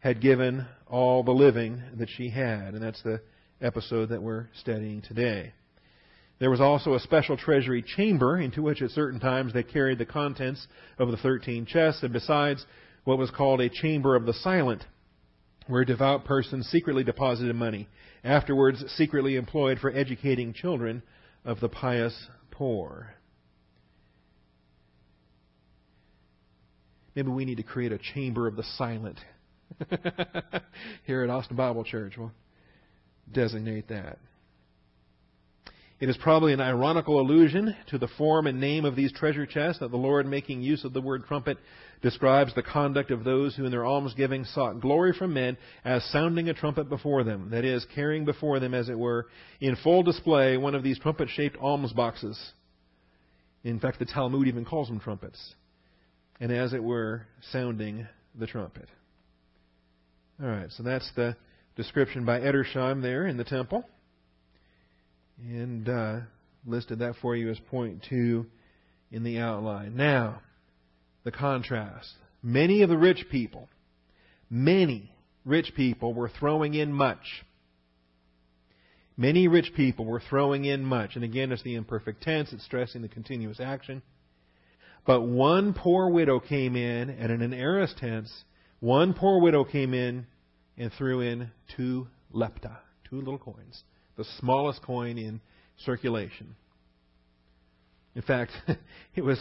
had 0.00 0.20
given 0.20 0.66
all 0.88 1.22
the 1.22 1.30
living 1.30 1.80
that 1.94 2.08
she 2.08 2.30
had. 2.30 2.74
And 2.74 2.82
that's 2.82 3.02
the 3.02 3.20
episode 3.60 4.08
that 4.08 4.22
we're 4.22 4.48
studying 4.54 5.02
today. 5.02 5.52
There 6.40 6.50
was 6.50 6.60
also 6.60 6.94
a 6.94 7.00
special 7.00 7.36
treasury 7.36 7.82
chamber 7.82 8.40
into 8.40 8.62
which 8.62 8.82
at 8.82 8.90
certain 8.90 9.20
times 9.20 9.52
they 9.52 9.62
carried 9.62 9.98
the 9.98 10.06
contents 10.06 10.66
of 10.98 11.10
the 11.10 11.18
thirteen 11.18 11.66
chests, 11.66 12.02
and 12.02 12.12
besides 12.12 12.64
what 13.04 13.18
was 13.18 13.30
called 13.30 13.60
a 13.60 13.68
chamber 13.68 14.14
of 14.16 14.26
the 14.26 14.34
silent, 14.34 14.84
where 15.66 15.84
devout 15.84 16.24
persons 16.24 16.66
secretly 16.66 17.04
deposited 17.04 17.54
money, 17.54 17.88
afterwards 18.24 18.84
secretly 18.96 19.36
employed 19.36 19.78
for 19.78 19.90
educating 19.90 20.52
children 20.52 21.02
of 21.44 21.60
the 21.60 21.68
pious 21.68 22.28
poor. 22.50 23.14
Maybe 27.14 27.30
we 27.30 27.44
need 27.44 27.56
to 27.56 27.62
create 27.62 27.92
a 27.92 27.98
chamber 27.98 28.46
of 28.46 28.56
the 28.56 28.62
silent 28.76 29.18
here 31.04 31.22
at 31.22 31.30
Austin 31.30 31.56
Bible 31.56 31.84
Church. 31.84 32.14
We'll 32.16 32.32
designate 33.32 33.88
that. 33.88 34.18
It 36.00 36.08
is 36.08 36.16
probably 36.16 36.54
an 36.54 36.62
ironical 36.62 37.20
allusion 37.20 37.76
to 37.88 37.98
the 37.98 38.08
form 38.08 38.46
and 38.46 38.58
name 38.58 38.86
of 38.86 38.96
these 38.96 39.12
treasure 39.12 39.44
chests 39.44 39.80
that 39.80 39.90
the 39.90 39.98
Lord, 39.98 40.26
making 40.26 40.62
use 40.62 40.82
of 40.82 40.94
the 40.94 41.00
word 41.02 41.26
trumpet, 41.26 41.58
describes 42.00 42.54
the 42.54 42.62
conduct 42.62 43.10
of 43.10 43.22
those 43.22 43.54
who 43.54 43.66
in 43.66 43.70
their 43.70 43.84
almsgiving 43.84 44.46
sought 44.46 44.80
glory 44.80 45.12
from 45.12 45.34
men 45.34 45.58
as 45.84 46.02
sounding 46.04 46.48
a 46.48 46.54
trumpet 46.54 46.88
before 46.88 47.22
them, 47.22 47.50
that 47.50 47.66
is, 47.66 47.84
carrying 47.94 48.24
before 48.24 48.58
them, 48.60 48.72
as 48.72 48.88
it 48.88 48.98
were, 48.98 49.26
in 49.60 49.76
full 49.76 50.02
display 50.02 50.56
one 50.56 50.74
of 50.74 50.82
these 50.82 50.98
trumpet 50.98 51.28
shaped 51.28 51.58
alms 51.60 51.92
boxes. 51.92 52.52
In 53.62 53.78
fact, 53.78 53.98
the 53.98 54.06
Talmud 54.06 54.48
even 54.48 54.64
calls 54.64 54.88
them 54.88 55.00
trumpets. 55.00 55.54
And 56.40 56.50
as 56.50 56.72
it 56.72 56.82
were, 56.82 57.26
sounding 57.52 58.08
the 58.38 58.46
trumpet. 58.46 58.88
All 60.42 60.48
right, 60.48 60.70
so 60.70 60.82
that's 60.82 61.10
the 61.14 61.36
description 61.76 62.24
by 62.24 62.40
Edersheim 62.40 63.02
there 63.02 63.26
in 63.26 63.36
the 63.36 63.44
temple 63.44 63.84
and 65.48 65.88
uh, 65.88 66.20
listed 66.66 67.00
that 67.00 67.14
for 67.20 67.34
you 67.34 67.50
as 67.50 67.58
point 67.70 68.04
two 68.08 68.46
in 69.10 69.22
the 69.22 69.38
outline. 69.38 69.96
Now, 69.96 70.40
the 71.24 71.32
contrast. 71.32 72.08
Many 72.42 72.82
of 72.82 72.88
the 72.88 72.96
rich 72.96 73.26
people, 73.30 73.68
many 74.48 75.12
rich 75.44 75.72
people 75.74 76.14
were 76.14 76.28
throwing 76.28 76.74
in 76.74 76.92
much. 76.92 77.44
Many 79.16 79.48
rich 79.48 79.72
people 79.76 80.06
were 80.06 80.22
throwing 80.30 80.64
in 80.64 80.82
much. 80.82 81.14
And 81.14 81.24
again, 81.24 81.52
it's 81.52 81.62
the 81.62 81.74
imperfect 81.74 82.22
tense, 82.22 82.52
it's 82.52 82.64
stressing 82.64 83.02
the 83.02 83.08
continuous 83.08 83.60
action. 83.60 84.02
But 85.06 85.22
one 85.22 85.74
poor 85.74 86.08
widow 86.08 86.40
came 86.40 86.76
in, 86.76 87.10
and 87.10 87.30
in 87.30 87.42
an 87.42 87.52
aorist 87.52 87.98
tense, 87.98 88.32
one 88.80 89.12
poor 89.12 89.40
widow 89.40 89.64
came 89.64 89.92
in 89.92 90.26
and 90.78 90.90
threw 90.92 91.20
in 91.20 91.50
two 91.76 92.06
lepta, 92.32 92.78
two 93.08 93.16
little 93.16 93.38
coins 93.38 93.82
the 94.20 94.26
smallest 94.38 94.82
coin 94.82 95.16
in 95.16 95.40
circulation. 95.78 96.54
In 98.14 98.20
fact, 98.20 98.52
it 99.14 99.22
was 99.22 99.38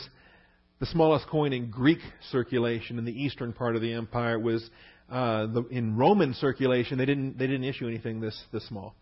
the 0.79 0.85
smallest 0.85 1.27
coin 1.27 1.51
in 1.51 1.69
Greek 1.69 1.99
circulation 2.31 2.97
in 2.97 3.03
the 3.03 3.11
eastern 3.11 3.51
part 3.51 3.75
of 3.75 3.81
the 3.81 3.91
empire 3.91 4.39
was 4.39 4.69
uh, 5.11 5.47
the, 5.47 5.63
in 5.69 5.97
Roman 5.97 6.33
circulation. 6.33 6.97
They 6.97 7.05
didn't 7.05 7.37
they 7.37 7.45
didn't 7.45 7.65
issue 7.65 7.89
anything 7.89 8.21
this 8.21 8.41
this 8.53 8.65
small. 8.69 8.95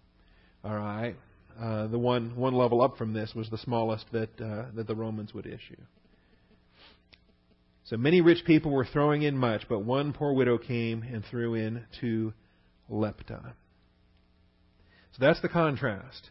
All 0.63 0.75
right, 0.75 1.15
uh, 1.61 1.85
the 1.85 1.99
one 1.99 2.35
one 2.35 2.55
level 2.55 2.81
up 2.81 2.97
from 2.97 3.13
this 3.13 3.33
was 3.35 3.47
the 3.51 3.59
smallest 3.59 4.05
that 4.13 4.29
uh, 4.41 4.71
that 4.73 4.87
the 4.87 4.95
Romans 4.95 5.31
would 5.35 5.45
issue. 5.45 5.77
So 7.83 7.97
many 7.97 8.21
rich 8.21 8.43
people 8.45 8.71
were 8.71 8.85
throwing 8.85 9.21
in 9.21 9.37
much, 9.37 9.69
but 9.69 9.83
one 9.83 10.11
poor 10.11 10.33
widow 10.33 10.57
came 10.57 11.03
and 11.03 11.23
threw 11.23 11.53
in 11.53 11.85
two 12.01 12.33
lepta. 12.89 13.53
So 15.17 15.25
that's 15.25 15.41
the 15.41 15.49
contrast. 15.49 16.29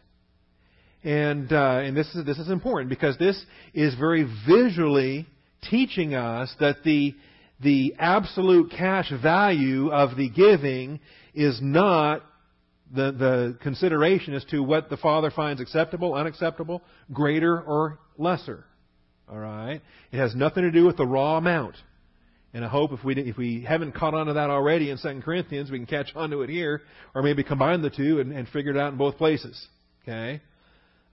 And, 1.03 1.51
uh, 1.51 1.81
and 1.83 1.95
this, 1.95 2.13
is, 2.15 2.25
this 2.25 2.37
is 2.37 2.49
important 2.49 2.89
because 2.89 3.17
this 3.17 3.41
is 3.73 3.95
very 3.95 4.27
visually 4.47 5.27
teaching 5.69 6.15
us 6.15 6.53
that 6.59 6.83
the, 6.83 7.15
the 7.61 7.95
absolute 7.99 8.71
cash 8.71 9.11
value 9.21 9.91
of 9.91 10.15
the 10.15 10.29
giving 10.29 10.99
is 11.33 11.59
not 11.61 12.23
the, 12.93 13.11
the 13.11 13.57
consideration 13.61 14.33
as 14.33 14.45
to 14.45 14.63
what 14.63 14.89
the 14.89 14.97
Father 14.97 15.31
finds 15.31 15.61
acceptable, 15.61 16.13
unacceptable, 16.13 16.81
greater, 17.11 17.59
or 17.59 17.99
lesser. 18.17 18.63
All 19.29 19.37
right? 19.37 19.81
It 20.11 20.17
has 20.17 20.33
nothing 20.33 20.63
to 20.63 20.71
do 20.71 20.85
with 20.85 20.95
the 20.95 21.05
raw 21.05 21.37
amount. 21.37 21.75
And 22.57 22.65
I 22.65 22.69
hope 22.69 22.91
if 22.91 23.03
we 23.03 23.13
if 23.15 23.37
we 23.37 23.61
haven't 23.61 23.91
caught 23.91 24.15
on 24.15 24.25
to 24.25 24.33
that 24.33 24.49
already 24.49 24.89
in 24.89 24.97
2 24.97 25.21
Corinthians, 25.23 25.69
we 25.69 25.77
can 25.77 25.85
catch 25.85 26.07
on 26.15 26.31
to 26.31 26.41
it 26.41 26.49
here, 26.49 26.81
or 27.13 27.21
maybe 27.21 27.43
combine 27.43 27.83
the 27.83 27.91
two 27.91 28.19
and, 28.19 28.33
and 28.33 28.49
figure 28.49 28.71
it 28.71 28.77
out 28.77 28.91
in 28.91 28.97
both 28.97 29.15
places. 29.19 29.67
Okay, 30.01 30.41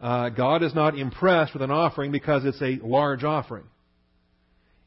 uh, 0.01 0.31
God 0.31 0.63
is 0.63 0.75
not 0.75 0.99
impressed 0.99 1.53
with 1.53 1.61
an 1.61 1.71
offering 1.71 2.13
because 2.13 2.47
it's 2.47 2.63
a 2.63 2.83
large 2.83 3.25
offering, 3.25 3.67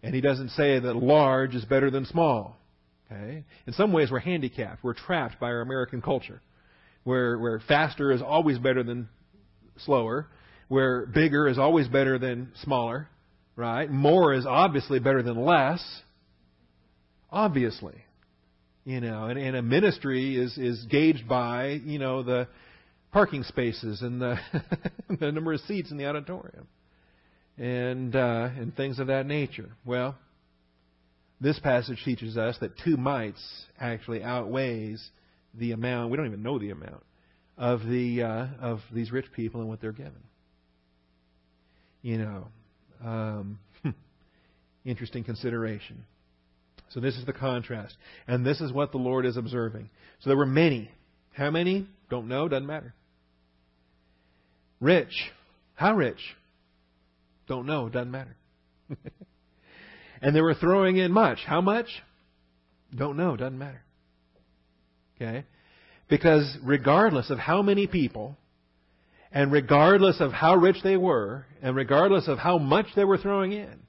and 0.02 0.16
He 0.16 0.20
doesn't 0.20 0.50
say 0.50 0.80
that 0.80 0.96
large 0.96 1.54
is 1.54 1.64
better 1.64 1.92
than 1.92 2.06
small. 2.06 2.58
Okay, 3.06 3.44
in 3.68 3.74
some 3.74 3.94
ways 3.94 4.10
we're 4.10 4.18
handicapped, 4.18 4.84
we're 4.84 4.96
trapped 4.96 5.40
by 5.40 5.50
our 5.50 5.62
American 5.62 6.02
culture, 6.02 6.42
where 7.04 7.38
where 7.38 7.60
faster 7.68 8.12
is 8.12 8.24
always 8.24 8.58
better 8.58 8.82
than 8.82 9.10
slower, 9.86 10.26
where 10.70 11.06
bigger 11.06 11.48
is 11.48 11.60
always 11.60 11.88
better 11.88 12.18
than 12.18 12.52
smaller, 12.64 13.08
right? 13.56 13.92
More 13.92 14.34
is 14.34 14.48
obviously 14.48 14.98
better 14.98 15.22
than 15.22 15.46
less 15.46 16.02
obviously. 17.32 18.04
You 18.86 19.02
know, 19.02 19.26
and, 19.26 19.38
and 19.38 19.56
a 19.58 19.62
ministry 19.62 20.38
is, 20.38 20.58
is 20.58 20.86
gauged 20.90 21.28
by, 21.28 21.82
you 21.84 22.00
know, 22.00 22.24
the 22.24 22.48
parking 23.12 23.44
spaces 23.44 24.02
and 24.02 24.22
the, 24.22 24.38
the 25.20 25.32
number 25.32 25.52
of 25.52 25.60
seats 25.62 25.92
in 25.92 25.98
the 25.98 26.06
auditorium 26.06 26.68
and, 27.58 28.16
uh, 28.16 28.50
and 28.58 28.76
things 28.76 29.00
of 29.00 29.08
that 29.08 29.26
nature. 29.26 29.70
Well, 29.86 30.16
this 31.42 31.60
passage 31.60 32.02
teaches 32.06 32.38
us 32.38 32.58
that 32.62 32.78
two 32.84 32.98
mites 32.98 33.44
actually 33.80 34.24
outweighs 34.24 35.06
the 35.54 35.72
amount, 35.72 36.12
we 36.12 36.18
don't 36.18 36.28
even 36.28 36.44
know 36.44 36.60
the 36.60 36.70
amount, 36.70 37.04
of, 37.58 37.82
the, 37.86 38.22
uh, 38.24 38.48
of 38.62 38.80
these 38.94 39.12
rich 39.12 39.26
people 39.36 39.60
and 39.60 39.70
what 39.70 39.82
they're 39.82 39.92
given. 39.92 40.24
You 42.02 42.20
know, 42.20 42.48
um, 43.04 43.60
interesting 44.86 45.24
consideration. 45.24 46.06
So 46.90 47.00
this 47.00 47.16
is 47.16 47.26
the 47.26 47.34
contrast. 47.34 47.96
And 48.28 48.46
this 48.46 48.62
is 48.62 48.72
what 48.72 48.92
the 48.92 48.98
Lord 48.98 49.26
is 49.26 49.38
observing. 49.38 49.90
So 50.20 50.30
there 50.30 50.38
were 50.38 50.46
many. 50.46 50.90
How 51.34 51.52
many? 51.52 51.88
Don't 52.10 52.28
know, 52.28 52.48
doesn't 52.48 52.66
matter. 52.66 52.94
Rich. 54.80 55.32
How 55.76 55.96
rich? 55.96 56.20
Don't 57.48 57.66
know, 57.66 57.90
doesn't 57.90 58.12
matter. 58.12 58.36
and 60.22 60.36
they 60.36 60.42
were 60.42 60.54
throwing 60.54 60.98
in 60.98 61.12
much. 61.12 61.40
How 61.46 61.62
much? 61.62 61.88
Don't 62.96 63.18
know, 63.18 63.36
doesn't 63.36 63.58
matter. 63.58 63.84
Okay? 65.16 65.46
Because 66.10 66.58
regardless 66.64 67.30
of 67.30 67.38
how 67.38 67.62
many 67.62 67.86
people, 67.88 68.38
and 69.32 69.52
regardless 69.52 70.22
of 70.22 70.32
how 70.32 70.56
rich 70.56 70.78
they 70.84 70.96
were, 70.96 71.46
and 71.62 71.76
regardless 71.76 72.28
of 72.28 72.38
how 72.38 72.58
much 72.58 72.88
they 72.96 73.04
were 73.04 73.18
throwing 73.18 73.52
in, 73.52 73.80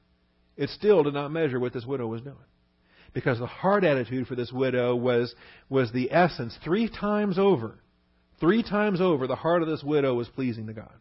it 0.56 0.70
still 0.70 1.04
did 1.04 1.14
not 1.14 1.28
measure 1.28 1.60
what 1.60 1.72
this 1.72 1.86
widow 1.86 2.08
was 2.08 2.22
doing 2.22 2.36
because 3.14 3.38
the 3.38 3.46
heart 3.46 3.84
attitude 3.84 4.26
for 4.26 4.34
this 4.34 4.52
widow 4.52 4.94
was, 4.94 5.34
was 5.68 5.92
the 5.92 6.12
essence. 6.12 6.56
Three 6.64 6.88
times 6.88 7.38
over, 7.38 7.78
three 8.40 8.62
times 8.62 9.00
over, 9.00 9.26
the 9.26 9.36
heart 9.36 9.62
of 9.62 9.68
this 9.68 9.82
widow 9.82 10.14
was 10.14 10.28
pleasing 10.28 10.66
to 10.66 10.72
God. 10.72 10.92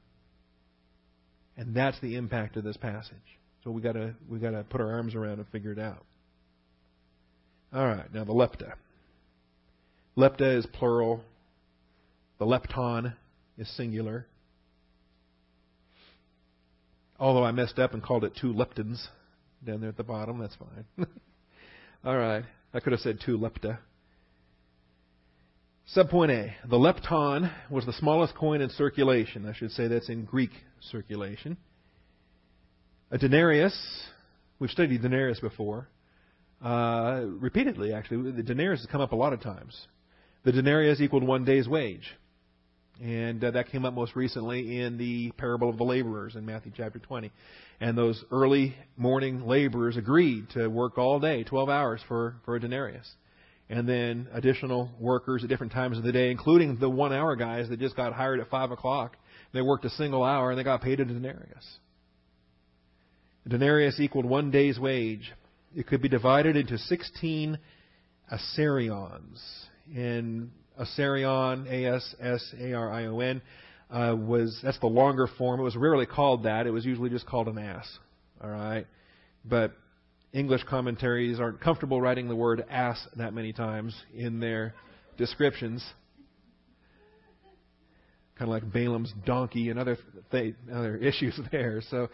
And 1.58 1.76
that's 1.76 2.00
the 2.02 2.16
impact 2.16 2.56
of 2.56 2.64
this 2.64 2.78
passage. 2.78 3.16
So 3.64 3.72
we 3.72 3.82
gotta 3.82 4.16
we 4.30 4.40
gotta 4.40 4.64
put 4.64 4.80
our 4.80 4.92
arms 4.94 5.16
around 5.16 5.40
and 5.40 5.48
figure 5.50 5.72
it 5.72 5.80
out. 5.80 6.06
All 7.74 7.86
right, 7.86 8.14
now 8.14 8.24
the 8.24 8.34
lepta. 8.34 8.74
Lepta 10.16 10.58
is 10.58 10.66
plural. 10.68 11.22
The 12.40 12.46
lepton 12.46 13.14
is 13.58 13.68
singular. 13.76 14.28
Although 17.20 17.44
I 17.44 17.52
messed 17.52 17.80
up 17.80 17.94
and 17.94 18.04
called 18.04 18.24
it 18.24 18.34
two 18.40 18.54
leptons 18.54 19.06
down 19.66 19.82
there 19.82 19.90
at 19.90 19.98
the 19.98 20.04
bottom, 20.04 20.38
that's 20.40 20.56
fine. 20.56 21.08
All 22.04 22.18
right. 22.18 22.46
I 22.74 22.80
could 22.80 22.94
have 22.94 23.02
said 23.02 23.20
two 23.26 23.38
lepta. 23.38 23.80
Subpoint 25.96 26.32
A. 26.32 26.56
The 26.68 26.78
lepton 26.78 27.52
was 27.70 27.86
the 27.86 27.94
smallest 27.94 28.36
coin 28.36 28.62
in 28.62 28.70
circulation. 28.70 29.46
I 29.48 29.54
should 29.54 29.72
say 29.72 29.88
that's 29.88 30.10
in 30.10 30.26
Greek 30.26 30.52
circulation. 30.82 31.58
A 33.10 33.18
denarius, 33.18 33.74
we've 34.60 34.70
studied 34.70 35.02
denarius 35.02 35.40
before. 35.40 35.88
uh, 36.64 37.22
repeatedly, 37.40 37.94
actually. 37.94 38.32
The 38.32 38.44
denarius 38.44 38.82
has 38.82 38.88
come 38.92 39.00
up 39.02 39.12
a 39.14 39.16
lot 39.16 39.32
of 39.32 39.42
times. 39.42 39.88
The 40.44 40.52
denarius 40.52 41.00
equaled 41.00 41.24
one 41.24 41.46
day's 41.46 41.68
wage. 41.68 42.16
And 43.02 43.44
uh, 43.44 43.52
that 43.52 43.70
came 43.70 43.86
up 43.86 43.94
most 43.94 44.16
recently 44.16 44.82
in 44.82 44.98
the 44.98 45.32
parable 45.38 45.70
of 45.70 45.78
the 45.78 45.84
laborers 45.84 46.36
in 46.36 46.46
Matthew 46.46 46.72
chapter 46.76 47.00
20. 47.00 47.32
And 47.80 47.98
those 47.98 48.24
early 48.32 48.76
morning 48.96 49.46
laborers 49.46 49.98
agreed 49.98 50.50
to 50.52 50.68
work 50.68 50.98
all 50.98 51.20
day, 51.20 51.44
12 51.44 51.70
hours 51.70 52.02
for, 52.08 52.38
for 52.44 52.56
a 52.56 52.60
denarius. 52.60 53.08
And 53.70 53.88
then 53.88 54.28
additional 54.34 54.90
workers 55.00 55.44
at 55.44 55.50
different 55.50 55.74
times 55.74 55.98
of 55.98 56.04
the 56.04 56.12
day, 56.12 56.32
including 56.32 56.78
the 56.78 56.90
one 56.90 57.14
hour 57.14 57.36
guys 57.36 57.70
that 57.70 57.80
just 57.80 57.96
got 57.96 58.14
hired 58.14 58.40
at 58.40 58.50
5 58.50 58.72
o'clock. 58.72 59.18
They 59.54 59.62
worked 59.62 59.86
a 59.86 59.90
single 59.92 60.24
hour 60.24 60.50
and 60.50 60.60
they 60.60 60.64
got 60.64 60.82
paid 60.82 61.00
a 61.00 61.06
denarius. 61.06 61.80
A 63.46 63.50
denarius 63.50 64.00
equaled 64.00 64.26
one 64.26 64.50
day's 64.52 64.80
wage. 64.80 65.32
It 65.76 65.86
could 65.86 66.02
be 66.02 66.10
divided 66.10 66.56
into 66.56 66.78
16 66.78 67.60
assarions. 68.34 69.42
And 69.96 70.52
Assarion, 70.80 71.68
A-S-S-A-R-I-O-N, 71.70 73.42
uh, 73.90 74.16
was 74.18 74.60
that's 74.64 74.80
the 74.80 74.88
longer 74.88 75.28
form. 75.38 75.60
It 75.60 75.64
was 75.64 75.76
rarely 75.76 76.06
called 76.06 76.44
that. 76.44 76.68
It 76.68 76.72
was 76.72 76.86
usually 76.86 77.10
just 77.10 77.26
called 77.26 77.48
an 77.48 77.58
ass. 77.58 77.88
All 78.42 78.50
right, 78.50 78.86
but 79.46 79.74
English 80.34 80.64
commentaries 80.70 81.40
aren't 81.40 81.62
comfortable 81.62 82.02
writing 82.02 82.28
the 82.28 82.36
word 82.36 82.66
ass 82.70 83.06
that 83.16 83.34
many 83.34 83.54
times 83.54 83.96
in 84.14 84.40
their 84.40 84.74
descriptions. 85.18 85.84
Kind 88.38 88.50
of 88.52 88.54
like 88.54 88.72
Balaam's 88.72 89.14
donkey 89.26 89.70
and 89.70 89.80
other 89.80 89.98
th- 90.32 90.56
other 90.72 90.96
issues 90.98 91.40
there. 91.52 91.82
So 91.90 92.10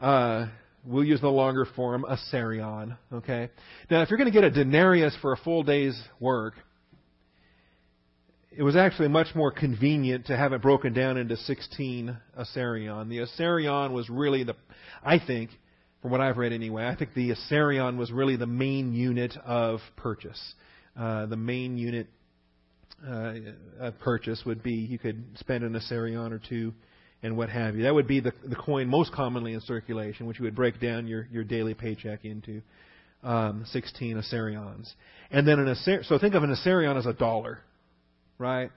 uh, 0.00 0.46
we'll 0.84 1.04
use 1.04 1.20
the 1.20 1.28
longer 1.28 1.66
form, 1.74 2.04
assarion. 2.08 2.96
Okay. 3.12 3.50
Now, 3.90 4.02
if 4.02 4.10
you're 4.10 4.18
going 4.18 4.32
to 4.32 4.40
get 4.40 4.44
a 4.44 4.50
denarius 4.50 5.16
for 5.20 5.32
a 5.32 5.36
full 5.36 5.62
day's 5.62 6.00
work, 6.20 6.54
it 8.56 8.62
was 8.62 8.74
actually 8.74 9.08
much 9.08 9.34
more 9.34 9.50
convenient 9.50 10.26
to 10.26 10.36
have 10.36 10.54
it 10.54 10.62
broken 10.62 10.94
down 10.94 11.18
into 11.18 11.36
16 11.36 12.16
Assarion. 12.38 13.08
The 13.10 13.18
Assarion 13.18 13.92
was 13.92 14.08
really 14.08 14.44
the, 14.44 14.56
I 15.04 15.18
think, 15.18 15.50
from 16.00 16.10
what 16.10 16.22
I've 16.22 16.38
read 16.38 16.54
anyway, 16.54 16.86
I 16.86 16.96
think 16.96 17.12
the 17.12 17.32
Assarion 17.32 17.98
was 17.98 18.10
really 18.10 18.36
the 18.36 18.46
main 18.46 18.94
unit 18.94 19.36
of 19.44 19.80
purchase. 19.96 20.54
Uh, 20.98 21.26
the 21.26 21.36
main 21.36 21.76
unit 21.76 22.06
uh, 23.06 23.34
of 23.78 23.98
purchase 23.98 24.42
would 24.46 24.62
be 24.62 24.72
you 24.72 24.98
could 24.98 25.22
spend 25.38 25.62
an 25.62 25.74
Assarion 25.74 26.32
or 26.32 26.38
two 26.38 26.72
and 27.22 27.36
what 27.36 27.50
have 27.50 27.76
you. 27.76 27.82
That 27.82 27.94
would 27.94 28.06
be 28.06 28.20
the, 28.20 28.32
the 28.42 28.56
coin 28.56 28.88
most 28.88 29.12
commonly 29.12 29.52
in 29.52 29.60
circulation, 29.60 30.26
which 30.26 30.38
you 30.38 30.44
would 30.44 30.56
break 30.56 30.80
down 30.80 31.06
your, 31.06 31.28
your 31.30 31.44
daily 31.44 31.74
paycheck 31.74 32.24
into 32.24 32.62
um, 33.22 33.64
16 33.66 34.16
Assarions. 34.16 34.90
And 35.30 35.46
then 35.46 35.58
an 35.58 35.68
Assar- 35.68 36.04
so 36.04 36.18
think 36.18 36.34
of 36.34 36.42
an 36.42 36.54
Assarion 36.54 36.96
as 36.96 37.04
a 37.04 37.12
dollar 37.12 37.60
right? 38.38 38.70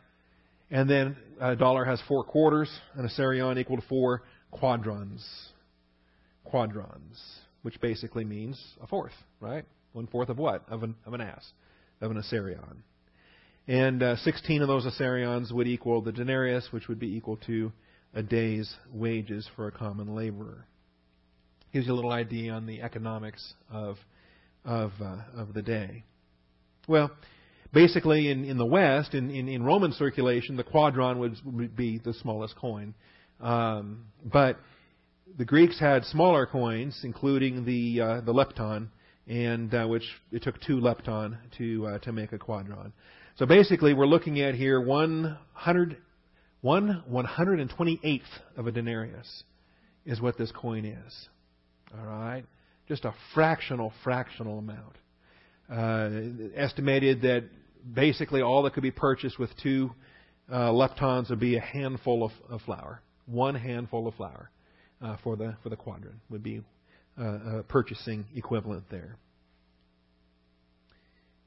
And 0.71 0.89
then 0.89 1.17
a 1.39 1.55
dollar 1.55 1.85
has 1.85 2.01
four 2.07 2.23
quarters, 2.23 2.69
and 2.95 3.05
a 3.05 3.09
assarion 3.09 3.57
equal 3.57 3.77
to 3.77 3.87
four 3.87 4.23
quadrons. 4.53 5.23
Quadrons, 6.51 7.19
which 7.63 7.79
basically 7.81 8.25
means 8.25 8.61
a 8.81 8.87
fourth, 8.87 9.13
right? 9.39 9.65
One 9.93 10.07
fourth 10.07 10.29
of 10.29 10.37
what? 10.37 10.63
Of 10.69 10.83
an, 10.83 10.95
of 11.05 11.13
an 11.13 11.21
ass, 11.21 11.45
of 12.01 12.11
an 12.11 12.17
assarion. 12.17 12.77
And 13.67 14.01
uh, 14.01 14.15
16 14.17 14.61
of 14.61 14.67
those 14.67 14.85
assarions 14.85 15.51
would 15.51 15.67
equal 15.67 16.01
the 16.01 16.11
denarius, 16.11 16.67
which 16.71 16.87
would 16.87 16.99
be 16.99 17.15
equal 17.15 17.37
to 17.47 17.71
a 18.13 18.23
day's 18.23 18.73
wages 18.91 19.47
for 19.55 19.67
a 19.67 19.71
common 19.71 20.15
laborer. 20.15 20.65
Gives 21.71 21.85
you 21.85 21.93
a 21.93 21.95
little 21.95 22.11
idea 22.11 22.51
on 22.51 22.65
the 22.65 22.81
economics 22.81 23.53
of 23.71 23.97
of 24.65 24.91
uh, 24.99 25.17
of 25.35 25.53
the 25.53 25.61
day. 25.61 26.03
Well, 26.87 27.11
Basically, 27.71 28.29
in, 28.31 28.45
in 28.45 28.57
the 28.57 28.65
West, 28.65 29.13
in, 29.13 29.29
in, 29.29 29.47
in 29.47 29.63
Roman 29.63 29.91
circulation, 29.91 30.55
the 30.55 30.63
quadron 30.63 31.19
would, 31.19 31.75
be 31.75 31.99
the 31.99 32.13
smallest 32.13 32.55
coin. 32.55 32.95
Um, 33.39 34.05
but 34.25 34.57
the 35.37 35.45
Greeks 35.45 35.79
had 35.79 36.03
smaller 36.05 36.47
coins, 36.47 37.01
including 37.03 37.65
the 37.65 38.01
uh, 38.01 38.21
the 38.21 38.33
lepton, 38.33 38.87
and 39.27 39.73
uh, 39.73 39.87
which 39.87 40.03
it 40.31 40.43
took 40.43 40.59
two 40.61 40.77
lepton 40.77 41.37
to 41.57 41.87
uh, 41.87 41.99
to 41.99 42.11
make 42.11 42.31
a 42.31 42.39
quadron. 42.39 42.91
So 43.37 43.45
basically, 43.45 43.93
we're 43.93 44.07
looking 44.07 44.41
at 44.41 44.55
here 44.55 44.81
100, 44.81 45.97
one 46.61 47.03
128th 47.09 48.21
of 48.57 48.67
a 48.67 48.71
denarius 48.71 49.43
is 50.05 50.19
what 50.19 50.37
this 50.37 50.51
coin 50.51 50.85
is. 50.85 51.29
All 51.97 52.05
right, 52.05 52.43
just 52.87 53.05
a 53.05 53.13
fractional 53.33 53.93
fractional 54.03 54.59
amount. 54.59 54.97
Uh, 55.71 56.09
estimated 56.55 57.21
that 57.21 57.43
basically 57.93 58.41
all 58.41 58.63
that 58.63 58.73
could 58.73 58.83
be 58.83 58.91
purchased 58.91 59.39
with 59.39 59.49
two 59.61 59.91
uh, 60.51 60.69
leptons 60.69 61.29
would 61.29 61.39
be 61.39 61.55
a 61.55 61.61
handful 61.61 62.23
of, 62.23 62.31
of 62.49 62.61
flour. 62.61 63.01
One 63.25 63.55
handful 63.55 64.07
of 64.07 64.15
flour 64.15 64.49
uh, 65.01 65.17
for 65.23 65.35
the 65.35 65.55
for 65.61 65.69
the 65.69 65.75
quadrant 65.75 66.15
would 66.29 66.43
be 66.43 66.61
uh, 67.19 67.59
a 67.59 67.63
purchasing 67.63 68.25
equivalent 68.35 68.85
there. 68.89 69.17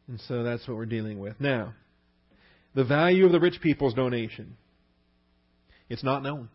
And 0.08 0.20
so 0.28 0.42
that's 0.42 0.66
what 0.68 0.76
we're 0.76 0.86
dealing 0.86 1.18
with. 1.18 1.40
Now, 1.40 1.74
the 2.74 2.84
value 2.84 3.26
of 3.26 3.32
the 3.32 3.40
rich 3.40 3.60
people's 3.60 3.94
donation. 3.94 4.56
It's 5.88 6.04
not 6.04 6.22
known. 6.22 6.48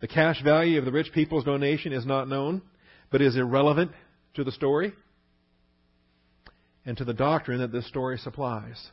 The 0.00 0.08
cash 0.08 0.42
value 0.42 0.78
of 0.78 0.84
the 0.84 0.92
rich 0.92 1.12
people's 1.12 1.44
donation 1.44 1.92
is 1.92 2.06
not 2.06 2.28
known, 2.28 2.62
but 3.10 3.22
is 3.22 3.36
irrelevant 3.36 3.92
to 4.34 4.44
the 4.44 4.52
story 4.52 4.92
and 6.86 6.96
to 6.96 7.04
the 7.04 7.12
doctrine 7.12 7.58
that 7.58 7.72
this 7.72 7.86
story 7.86 8.16
supplies. 8.16 8.90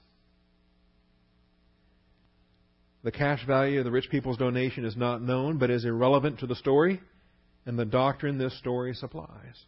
The 3.03 3.11
cash 3.11 3.45
value 3.45 3.79
of 3.79 3.85
the 3.85 3.91
rich 3.91 4.09
people's 4.09 4.37
donation 4.37 4.83
is 4.83 4.97
not 4.97 5.21
known, 5.21 5.57
but 5.57 5.69
is 5.69 5.85
irrelevant 5.85 6.39
to 6.39 6.47
the 6.47 6.55
story 6.55 6.99
and 7.65 7.77
the 7.77 7.85
doctrine 7.85 8.37
this 8.37 8.57
story 8.57 8.93
supplies. 8.93 9.65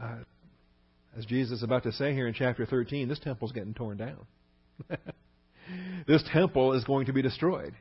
Uh, 0.00 0.16
as 1.16 1.26
Jesus 1.26 1.58
is 1.58 1.62
about 1.62 1.82
to 1.84 1.92
say 1.92 2.14
here 2.14 2.26
in 2.26 2.34
chapter 2.34 2.64
13, 2.64 3.08
this 3.08 3.18
temple 3.18 3.48
is 3.48 3.52
getting 3.52 3.74
torn 3.74 3.98
down. 3.98 4.26
this 6.06 6.22
temple 6.32 6.72
is 6.72 6.84
going 6.84 7.06
to 7.06 7.12
be 7.12 7.22
destroyed. 7.22 7.74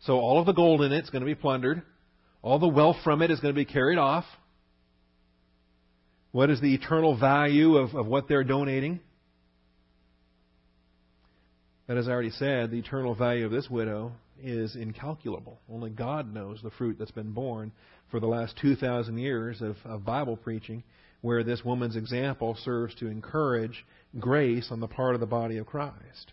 So 0.00 0.18
all 0.18 0.40
of 0.40 0.46
the 0.46 0.52
gold 0.52 0.82
in 0.82 0.92
it 0.92 1.04
is 1.04 1.10
going 1.10 1.22
to 1.22 1.26
be 1.26 1.34
plundered. 1.34 1.82
All 2.42 2.58
the 2.58 2.68
wealth 2.68 2.96
from 3.04 3.22
it 3.22 3.30
is 3.30 3.40
going 3.40 3.54
to 3.54 3.58
be 3.58 3.64
carried 3.64 3.98
off. 3.98 4.24
What 6.34 6.50
is 6.50 6.60
the 6.60 6.74
eternal 6.74 7.16
value 7.16 7.76
of, 7.76 7.94
of 7.94 8.08
what 8.08 8.26
they're 8.26 8.42
donating? 8.42 8.98
But 11.86 11.96
as 11.96 12.08
I 12.08 12.10
already 12.10 12.30
said, 12.30 12.72
the 12.72 12.80
eternal 12.80 13.14
value 13.14 13.46
of 13.46 13.52
this 13.52 13.70
widow 13.70 14.10
is 14.42 14.74
incalculable. 14.74 15.60
Only 15.72 15.90
God 15.90 16.34
knows 16.34 16.58
the 16.60 16.72
fruit 16.72 16.96
that's 16.98 17.12
been 17.12 17.30
born 17.30 17.70
for 18.10 18.18
the 18.18 18.26
last 18.26 18.58
2,000 18.60 19.16
years 19.16 19.62
of, 19.62 19.76
of 19.84 20.04
Bible 20.04 20.36
preaching, 20.36 20.82
where 21.20 21.44
this 21.44 21.64
woman's 21.64 21.94
example 21.94 22.56
serves 22.64 22.96
to 22.96 23.06
encourage 23.06 23.86
grace 24.18 24.72
on 24.72 24.80
the 24.80 24.88
part 24.88 25.14
of 25.14 25.20
the 25.20 25.26
body 25.26 25.58
of 25.58 25.66
Christ. 25.66 26.32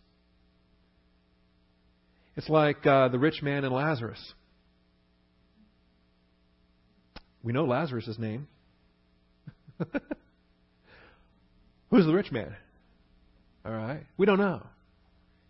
It's 2.36 2.50
like 2.50 2.88
uh, 2.88 3.10
the 3.10 3.20
rich 3.20 3.44
man 3.44 3.66
and 3.66 3.74
Lazarus. 3.76 4.34
We 7.44 7.54
know 7.54 7.66
Lazarus' 7.66 8.18
name. 8.18 8.48
Who's 11.90 12.06
the 12.06 12.14
rich 12.14 12.32
man? 12.32 12.56
All 13.66 13.74
right. 13.74 14.04
We 14.18 14.26
don't 14.26 14.40
know. 14.40 14.66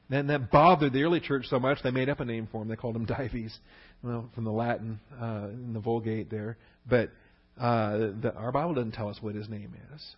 And 0.10 0.30
that 0.30 0.52
bothered 0.52 0.92
the 0.92 1.04
early 1.04 1.22
church 1.22 1.46
so 1.48 1.60
much 1.60 1.78
they 1.84 1.92
made 1.92 2.10
up 2.10 2.20
a 2.20 2.26
name 2.26 2.48
for 2.52 2.62
him. 2.62 2.68
They 2.68 2.76
called 2.76 2.96
him 2.96 3.06
Dives, 3.06 3.58
well, 4.04 4.30
from 4.36 4.44
the 4.44 4.52
Latin 4.52 5.00
uh, 5.20 5.48
in 5.50 5.74
the 5.74 5.80
Vulgate 5.80 6.30
there. 6.30 6.58
But 6.90 7.12
uh, 7.60 7.98
the, 8.22 8.34
our 8.36 8.52
Bible 8.52 8.74
doesn't 8.74 8.92
tell 8.92 9.08
us 9.08 9.18
what 9.22 9.36
his 9.36 9.48
name 9.48 9.74
is. 9.94 10.16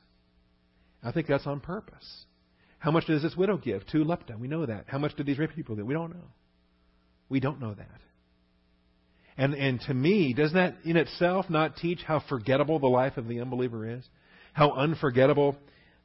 I 1.04 1.12
think 1.12 1.28
that's 1.28 1.46
on 1.46 1.60
purpose. 1.60 2.26
How 2.80 2.92
much 2.92 3.06
does 3.06 3.22
this 3.22 3.36
widow 3.36 3.58
give? 3.58 3.86
Two 3.88 4.04
lepta. 4.04 4.40
We 4.40 4.48
know 4.48 4.66
that. 4.66 4.86
How 4.88 4.98
much 4.98 5.16
did 5.16 5.26
these 5.26 5.38
rich 5.38 5.52
people 5.56 5.76
give? 5.76 5.86
We 5.86 5.94
don't 5.94 6.12
know. 6.12 6.26
We 7.30 7.40
don't 7.40 7.60
know 7.60 7.74
that. 7.74 8.02
And, 9.38 9.56
and 9.56 9.82
to 9.82 9.94
me, 9.94 10.34
doesn't 10.34 10.56
that 10.56 10.76
in 10.86 10.98
itself 10.98 11.50
not 11.50 11.78
teach 11.78 12.02
how 12.06 12.22
forgettable 12.28 12.80
the 12.80 12.88
life 12.88 13.18
of 13.18 13.28
the 13.28 13.42
unbeliever 13.42 13.90
is? 13.98 14.04
How 14.54 14.72
unforgettable 14.72 15.58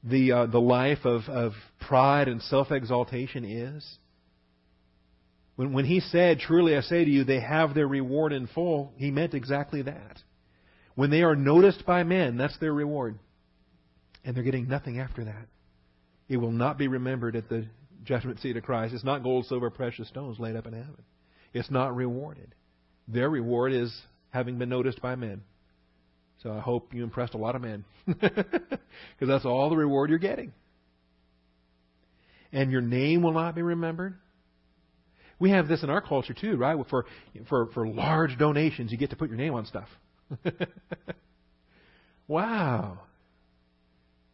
the, 0.03 0.33
uh, 0.33 0.47
the 0.47 0.61
life 0.61 1.05
of, 1.05 1.23
of 1.29 1.53
pride 1.81 2.29
and 2.29 2.41
self 2.43 2.71
exaltation 2.71 3.45
is? 3.45 3.99
When, 5.57 5.73
when 5.73 5.85
he 5.85 6.01
said, 6.01 6.39
Truly 6.39 6.77
I 6.77 6.81
say 6.81 7.05
to 7.05 7.11
you, 7.11 7.25
they 7.25 7.41
have 7.41 7.75
their 7.75 7.89
reward 7.89 8.33
in 8.33 8.47
full, 8.47 8.93
he 8.97 9.11
meant 9.11 9.35
exactly 9.35 9.83
that. 9.83 10.19
When 10.95 11.11
they 11.11 11.23
are 11.23 11.37
noticed 11.37 11.85
by 11.85 12.03
men, 12.05 12.37
that's 12.37 12.59
their 12.59 12.73
reward. 12.73 13.19
And 14.25 14.35
they're 14.35 14.43
getting 14.43 14.69
nothing 14.69 14.99
after 14.99 15.25
that. 15.25 15.47
It 16.29 16.39
will 16.39 16.51
not 16.51 16.79
be 16.79 16.89
remembered 16.89 17.37
at 17.37 17.49
the 17.49 17.67
judgment 18.05 18.41
seat 18.41 18.57
of 18.57 18.63
Christ. 18.63 18.95
It's 18.95 19.05
not 19.05 19.23
gold, 19.23 19.47
silver, 19.47 19.71
precious 19.71 20.09
stones 20.09 20.39
laid 20.39 20.57
up 20.57 20.67
in 20.67 20.73
heaven. 20.73 21.03
It's 21.53 21.71
not 21.71 21.95
rewarded. 21.95 22.55
Their 23.09 23.31
reward 23.31 23.73
is 23.73 23.93
having 24.31 24.59
been 24.59 24.69
noticed 24.69 25.01
by 25.01 25.17
men. 25.17 25.43
So 26.43 26.53
I 26.53 26.61
hope 26.61 26.95
you 26.95 27.03
impressed 27.03 27.35
a 27.35 27.39
lot 27.39 27.57
of 27.57 27.63
men. 27.63 27.85
Because 29.19 29.29
that's 29.29 29.45
all 29.45 29.71
the 29.71 29.77
reward 29.77 30.11
you're 30.11 30.19
getting. 30.19 30.53
And 32.53 32.71
your 32.73 32.81
name 32.81 33.23
will 33.23 33.33
not 33.33 33.55
be 33.55 33.63
remembered. 33.63 34.15
We 35.39 35.51
have 35.51 35.69
this 35.69 35.83
in 35.83 35.91
our 35.91 36.01
culture 36.01 36.35
too, 36.35 36.57
right? 36.57 36.77
For 36.89 37.05
for 37.49 37.67
for 37.67 37.87
large 37.87 38.37
donations, 38.39 38.91
you 38.91 38.99
get 38.99 39.11
to 39.11 39.17
put 39.17 39.29
your 39.29 39.37
name 39.39 39.55
on 39.55 39.67
stuff. 39.67 39.89
wow. 42.29 42.99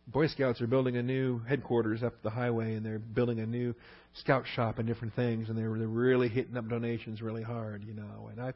Boy 0.07 0.27
Scouts 0.27 0.61
are 0.61 0.67
building 0.67 0.97
a 0.97 1.03
new 1.03 1.39
headquarters 1.41 2.03
up 2.03 2.15
the 2.23 2.31
highway, 2.31 2.75
and 2.75 2.85
they're 2.85 2.99
building 2.99 3.41
a 3.41 3.47
new 3.47 3.75
scout 4.15 4.45
shop 4.55 4.79
and 4.79 4.87
different 4.87 5.15
things, 5.15 5.49
and 5.49 5.57
they're, 5.57 5.71
really 5.71 6.29
hitting 6.29 6.57
up 6.57 6.69
donations 6.69 7.23
really 7.23 7.43
hard, 7.43 7.85
you 7.85 7.95
know. 7.95 8.29
And 8.31 8.41
I, 8.41 8.53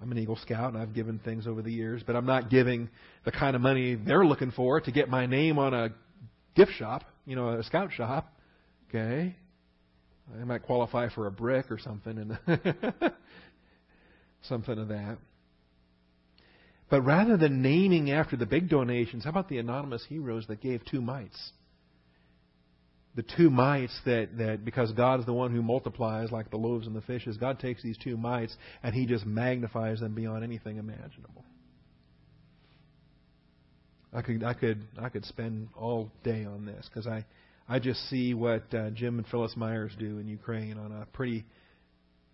I'm 0.00 0.12
an 0.12 0.18
Eagle 0.18 0.36
Scout, 0.36 0.72
and 0.72 0.82
I've 0.82 0.94
given 0.94 1.18
things 1.18 1.46
over 1.46 1.62
the 1.62 1.72
years, 1.72 2.02
but 2.06 2.14
I'm 2.14 2.26
not 2.26 2.50
giving 2.50 2.90
the 3.24 3.32
kind 3.32 3.56
of 3.56 3.62
money 3.62 3.94
they're 3.94 4.24
looking 4.24 4.50
for 4.50 4.80
to 4.80 4.92
get 4.92 5.08
my 5.08 5.26
name 5.26 5.58
on 5.58 5.72
a 5.72 5.90
gift 6.54 6.72
shop, 6.72 7.04
you 7.24 7.36
know, 7.36 7.48
a 7.48 7.62
scout 7.64 7.92
shop. 7.92 8.32
Okay, 8.88 9.34
I 10.38 10.44
might 10.44 10.62
qualify 10.62 11.08
for 11.08 11.26
a 11.26 11.30
brick 11.30 11.70
or 11.70 11.78
something, 11.78 12.18
and 12.18 12.38
something 14.42 14.78
of 14.78 14.88
that. 14.88 15.16
But 16.92 17.06
rather 17.06 17.38
than 17.38 17.62
naming 17.62 18.10
after 18.10 18.36
the 18.36 18.44
big 18.44 18.68
donations, 18.68 19.24
how 19.24 19.30
about 19.30 19.48
the 19.48 19.56
anonymous 19.56 20.04
heroes 20.06 20.46
that 20.48 20.60
gave 20.60 20.84
two 20.84 21.00
mites? 21.00 21.52
The 23.14 23.22
two 23.22 23.48
mites 23.48 23.98
that, 24.04 24.36
that 24.36 24.62
because 24.62 24.92
God 24.92 25.18
is 25.20 25.24
the 25.24 25.32
one 25.32 25.54
who 25.54 25.62
multiplies 25.62 26.30
like 26.30 26.50
the 26.50 26.58
loaves 26.58 26.86
and 26.86 26.94
the 26.94 27.00
fishes, 27.00 27.38
God 27.38 27.58
takes 27.60 27.82
these 27.82 27.96
two 27.96 28.18
mites 28.18 28.54
and 28.82 28.94
He 28.94 29.06
just 29.06 29.24
magnifies 29.24 30.00
them 30.00 30.14
beyond 30.14 30.44
anything 30.44 30.76
imaginable. 30.76 31.46
I 34.12 34.20
could 34.20 34.44
I 34.44 34.52
could 34.52 34.82
I 35.00 35.08
could 35.08 35.24
spend 35.24 35.68
all 35.74 36.12
day 36.22 36.44
on 36.44 36.66
this 36.66 36.90
because 36.90 37.06
I 37.06 37.24
I 37.66 37.78
just 37.78 38.06
see 38.10 38.34
what 38.34 38.64
uh, 38.74 38.90
Jim 38.90 39.16
and 39.16 39.26
Phyllis 39.28 39.56
Myers 39.56 39.92
do 39.98 40.18
in 40.18 40.28
Ukraine 40.28 40.76
on 40.76 40.92
a 40.92 41.06
pretty, 41.06 41.46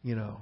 you 0.03 0.17
know, 0.17 0.41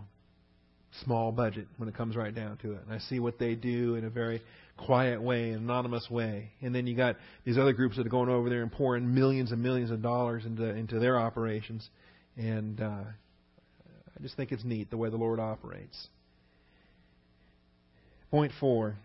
small 1.05 1.33
budget 1.33 1.67
when 1.77 1.89
it 1.89 1.97
comes 1.97 2.17
right 2.17 2.35
down 2.35 2.57
to 2.59 2.73
it. 2.73 2.81
And 2.85 2.93
I 2.93 2.99
see 2.99 3.19
what 3.21 3.39
they 3.39 3.55
do 3.55 3.95
in 3.95 4.05
a 4.05 4.11
very 4.11 4.43
quiet 4.77 5.21
way, 5.21 5.51
an 5.51 5.59
anonymous 5.59 6.09
way. 6.11 6.51
And 6.61 6.75
then 6.75 6.87
you 6.87 6.97
got 6.97 7.17
these 7.45 7.59
other 7.59 7.73
groups 7.73 7.97
that 7.97 8.07
are 8.07 8.11
going 8.11 8.29
over 8.29 8.49
there 8.49 8.63
and 8.63 8.71
pouring 8.71 9.15
millions 9.15 9.53
and 9.53 9.63
millions 9.63 9.91
of 9.91 10.03
dollars 10.03 10.45
into 10.45 10.65
into 10.65 10.99
their 10.99 11.19
operations. 11.19 11.89
And 12.37 12.81
uh, 12.81 12.85
I 12.85 14.23
just 14.23 14.37
think 14.37 14.53
it's 14.53 14.65
neat 14.65 14.91
the 14.91 14.97
way 14.97 15.11
the 15.11 15.17
Lord 15.17 15.41
operates. 15.41 16.09
Point 18.31 18.53
four. 18.61 18.97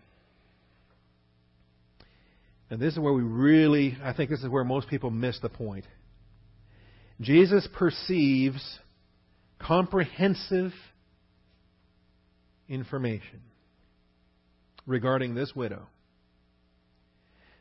And 2.70 2.80
this 2.80 2.94
is 2.94 2.98
where 2.98 3.12
we 3.12 3.22
really, 3.22 3.98
I 4.02 4.14
think 4.14 4.30
this 4.30 4.40
is 4.40 4.48
where 4.48 4.64
most 4.64 4.88
people 4.88 5.10
miss 5.10 5.38
the 5.40 5.50
point. 5.50 5.84
Jesus 7.20 7.68
perceives 7.76 8.78
comprehensive 9.58 10.72
information 12.68 13.40
regarding 14.86 15.34
this 15.34 15.54
widow. 15.54 15.86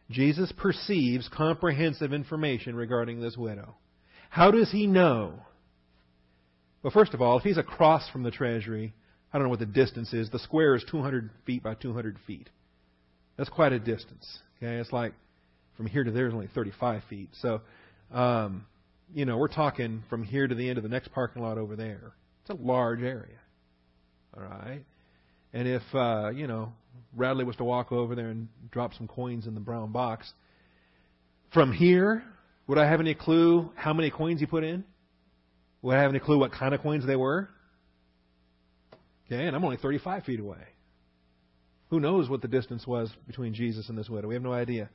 Jesus 0.09 0.51
perceives 0.51 1.29
comprehensive 1.29 2.11
information 2.11 2.75
regarding 2.75 3.21
this 3.21 3.37
widow. 3.37 3.75
How 4.29 4.51
does 4.51 4.71
he 4.71 4.87
know? 4.87 5.39
Well, 6.83 6.91
first 6.91 7.13
of 7.13 7.21
all, 7.21 7.37
if 7.37 7.43
he's 7.43 7.57
across 7.57 8.09
from 8.09 8.23
the 8.23 8.31
treasury, 8.31 8.93
I 9.31 9.37
don't 9.37 9.45
know 9.45 9.51
what 9.51 9.59
the 9.59 9.65
distance 9.65 10.13
is. 10.13 10.29
The 10.29 10.39
square 10.39 10.75
is 10.75 10.83
200 10.89 11.29
feet 11.45 11.63
by 11.63 11.75
200 11.75 12.17
feet. 12.27 12.49
That's 13.37 13.49
quite 13.49 13.71
a 13.71 13.79
distance. 13.79 14.39
Okay, 14.57 14.75
it's 14.77 14.91
like 14.91 15.13
from 15.77 15.87
here 15.87 16.03
to 16.03 16.11
there 16.11 16.27
is 16.27 16.33
only 16.33 16.49
35 16.53 17.03
feet. 17.09 17.29
So, 17.41 17.61
um, 18.11 18.65
you 19.13 19.25
know, 19.25 19.37
we're 19.37 19.47
talking 19.47 20.03
from 20.09 20.23
here 20.23 20.47
to 20.47 20.55
the 20.55 20.69
end 20.69 20.77
of 20.77 20.83
the 20.83 20.89
next 20.89 21.11
parking 21.11 21.41
lot 21.41 21.57
over 21.57 21.75
there. 21.75 22.13
It's 22.41 22.49
a 22.49 22.61
large 22.61 23.01
area. 23.01 23.39
All 24.35 24.43
right. 24.43 24.83
And 25.53 25.67
if 25.67 25.81
uh, 25.93 26.31
you 26.33 26.47
know 26.47 26.73
Radley 27.15 27.43
was 27.43 27.55
to 27.57 27.63
walk 27.63 27.91
over 27.91 28.15
there 28.15 28.29
and 28.29 28.47
drop 28.71 28.93
some 28.93 29.07
coins 29.07 29.47
in 29.47 29.53
the 29.53 29.59
brown 29.59 29.91
box, 29.91 30.31
from 31.53 31.73
here, 31.73 32.23
would 32.67 32.77
I 32.77 32.87
have 32.87 32.99
any 32.99 33.13
clue 33.13 33.71
how 33.75 33.93
many 33.93 34.09
coins 34.09 34.39
he 34.39 34.45
put 34.45 34.63
in? 34.63 34.83
Would 35.81 35.95
I 35.95 36.01
have 36.01 36.11
any 36.11 36.19
clue 36.19 36.37
what 36.37 36.51
kind 36.51 36.73
of 36.73 36.81
coins 36.81 37.05
they 37.05 37.15
were? 37.15 37.49
Okay, 39.25 39.45
and 39.45 39.55
I'm 39.55 39.63
only 39.63 39.77
35 39.77 40.23
feet 40.23 40.39
away. 40.39 40.63
Who 41.89 41.99
knows 41.99 42.29
what 42.29 42.41
the 42.41 42.47
distance 42.47 42.87
was 42.87 43.11
between 43.27 43.53
Jesus 43.53 43.89
and 43.89 43.97
this 43.97 44.09
widow? 44.09 44.27
We 44.27 44.35
have 44.35 44.43
no 44.43 44.53
idea. 44.53 44.89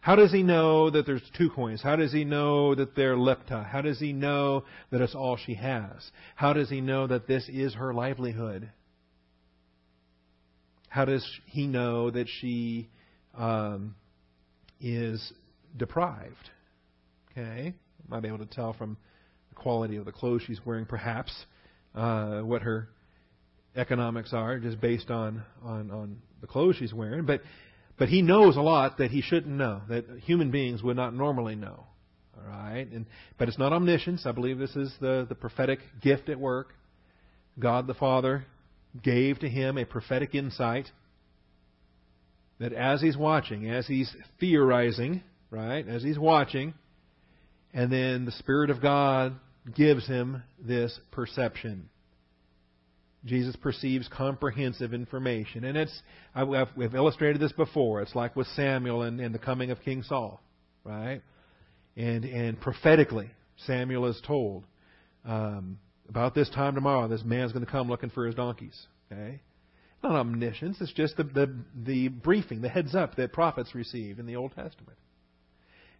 How 0.00 0.14
does 0.14 0.30
he 0.30 0.44
know 0.44 0.90
that 0.90 1.06
there's 1.06 1.22
two 1.36 1.50
coins? 1.50 1.82
How 1.82 1.96
does 1.96 2.12
he 2.12 2.24
know 2.24 2.74
that 2.74 2.94
they're 2.94 3.16
lepta? 3.16 3.66
How 3.66 3.80
does 3.80 3.98
he 3.98 4.12
know 4.12 4.64
that 4.90 5.00
it's 5.00 5.14
all 5.14 5.36
she 5.36 5.54
has? 5.54 6.10
How 6.36 6.52
does 6.52 6.70
he 6.70 6.80
know 6.80 7.08
that 7.08 7.26
this 7.26 7.48
is 7.48 7.74
her 7.74 7.92
livelihood? 7.92 8.70
How 10.98 11.04
does 11.04 11.24
he 11.46 11.68
know 11.68 12.10
that 12.10 12.26
she 12.40 12.88
um, 13.36 13.94
is 14.80 15.32
deprived? 15.76 16.50
Okay, 17.30 17.72
might 18.08 18.22
be 18.22 18.26
able 18.26 18.38
to 18.38 18.46
tell 18.46 18.72
from 18.72 18.96
the 19.48 19.54
quality 19.54 19.94
of 19.94 20.06
the 20.06 20.10
clothes 20.10 20.42
she's 20.44 20.58
wearing, 20.66 20.86
perhaps, 20.86 21.32
uh, 21.94 22.40
what 22.40 22.62
her 22.62 22.88
economics 23.76 24.32
are, 24.32 24.58
just 24.58 24.80
based 24.80 25.08
on, 25.08 25.44
on 25.62 25.92
on 25.92 26.16
the 26.40 26.48
clothes 26.48 26.74
she's 26.80 26.92
wearing. 26.92 27.26
But 27.26 27.42
but 27.96 28.08
he 28.08 28.20
knows 28.20 28.56
a 28.56 28.60
lot 28.60 28.98
that 28.98 29.12
he 29.12 29.22
shouldn't 29.22 29.54
know, 29.54 29.82
that 29.88 30.04
human 30.24 30.50
beings 30.50 30.82
would 30.82 30.96
not 30.96 31.14
normally 31.14 31.54
know. 31.54 31.86
All 32.36 32.42
right, 32.44 32.88
and 32.90 33.06
but 33.38 33.46
it's 33.46 33.56
not 33.56 33.72
omniscience. 33.72 34.26
I 34.26 34.32
believe 34.32 34.58
this 34.58 34.74
is 34.74 34.92
the 35.00 35.26
the 35.28 35.36
prophetic 35.36 35.78
gift 36.02 36.28
at 36.28 36.40
work. 36.40 36.74
God 37.56 37.86
the 37.86 37.94
Father 37.94 38.46
gave 39.02 39.38
to 39.40 39.48
him 39.48 39.78
a 39.78 39.84
prophetic 39.84 40.34
insight 40.34 40.90
that 42.58 42.72
as 42.72 43.00
he's 43.00 43.16
watching, 43.16 43.70
as 43.70 43.86
he's 43.86 44.14
theorizing, 44.40 45.22
right, 45.50 45.86
as 45.86 46.02
he's 46.02 46.18
watching, 46.18 46.74
and 47.72 47.92
then 47.92 48.24
the 48.24 48.32
Spirit 48.32 48.70
of 48.70 48.82
God 48.82 49.36
gives 49.74 50.06
him 50.06 50.42
this 50.60 50.98
perception. 51.10 51.88
Jesus 53.24 53.56
perceives 53.56 54.08
comprehensive 54.08 54.94
information. 54.94 55.64
And 55.64 55.76
it's, 55.76 56.02
I've, 56.34 56.68
we've 56.76 56.94
illustrated 56.94 57.40
this 57.40 57.52
before. 57.52 58.00
It's 58.00 58.14
like 58.14 58.36
with 58.36 58.46
Samuel 58.48 59.02
and, 59.02 59.20
and 59.20 59.34
the 59.34 59.38
coming 59.38 59.70
of 59.70 59.80
King 59.82 60.02
Saul, 60.02 60.40
right? 60.84 61.20
And, 61.96 62.24
and 62.24 62.60
prophetically, 62.60 63.30
Samuel 63.66 64.06
is 64.06 64.20
told, 64.26 64.64
um, 65.24 65.78
about 66.08 66.34
this 66.34 66.48
time 66.50 66.74
tomorrow, 66.74 67.08
this 67.08 67.24
man's 67.24 67.52
going 67.52 67.64
to 67.64 67.70
come 67.70 67.88
looking 67.88 68.10
for 68.10 68.26
his 68.26 68.34
donkeys. 68.34 68.86
Okay? 69.10 69.40
Not 70.02 70.12
omniscience, 70.12 70.80
it's 70.80 70.92
just 70.92 71.16
the, 71.16 71.24
the, 71.24 71.54
the 71.84 72.08
briefing, 72.08 72.62
the 72.62 72.68
heads 72.68 72.94
up 72.94 73.16
that 73.16 73.32
prophets 73.32 73.74
received 73.74 74.20
in 74.20 74.26
the 74.26 74.36
Old 74.36 74.52
Testament. 74.54 74.96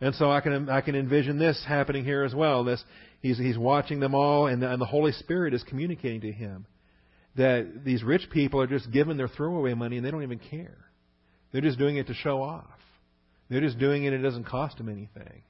And 0.01 0.15
so 0.15 0.31
I 0.31 0.41
can 0.41 0.69
I 0.69 0.81
can 0.81 0.95
envision 0.95 1.39
this 1.39 1.65
happening 1.67 2.05
here 2.05 2.23
as 2.23 2.33
well. 2.33 2.63
This 2.63 2.83
he's 3.21 3.37
he's 3.37 3.59
watching 3.59 3.99
them 3.99 4.15
all, 4.15 4.47
and 4.47 4.63
the, 4.63 4.71
and 4.71 4.81
the 4.81 4.87
Holy 4.87 5.11
Spirit 5.13 5.55
is 5.55 5.65
communicating 5.65 6.21
to 6.21 6.31
him 6.31 6.67
that 7.37 7.85
these 7.85 8.05
rich 8.05 8.31
people 8.31 8.61
are 8.61 8.69
just 8.69 8.93
giving 8.93 9.17
their 9.17 9.29
throwaway 9.29 9.75
money 9.75 9.97
and 9.97 10.07
they 10.07 10.11
don't 10.11 10.23
even 10.23 10.39
care. 10.39 10.79
They're 11.51 11.63
just 11.63 11.79
doing 11.79 11.97
it 11.97 12.07
to 12.09 12.15
show 12.15 12.43
off. 12.43 12.65
They're 13.51 13.61
just 13.61 13.79
doing 13.79 14.05
it; 14.05 14.13
it 14.13 14.19
doesn't 14.19 14.45
cost 14.45 14.79
them 14.79 14.89
anything. 14.89 15.43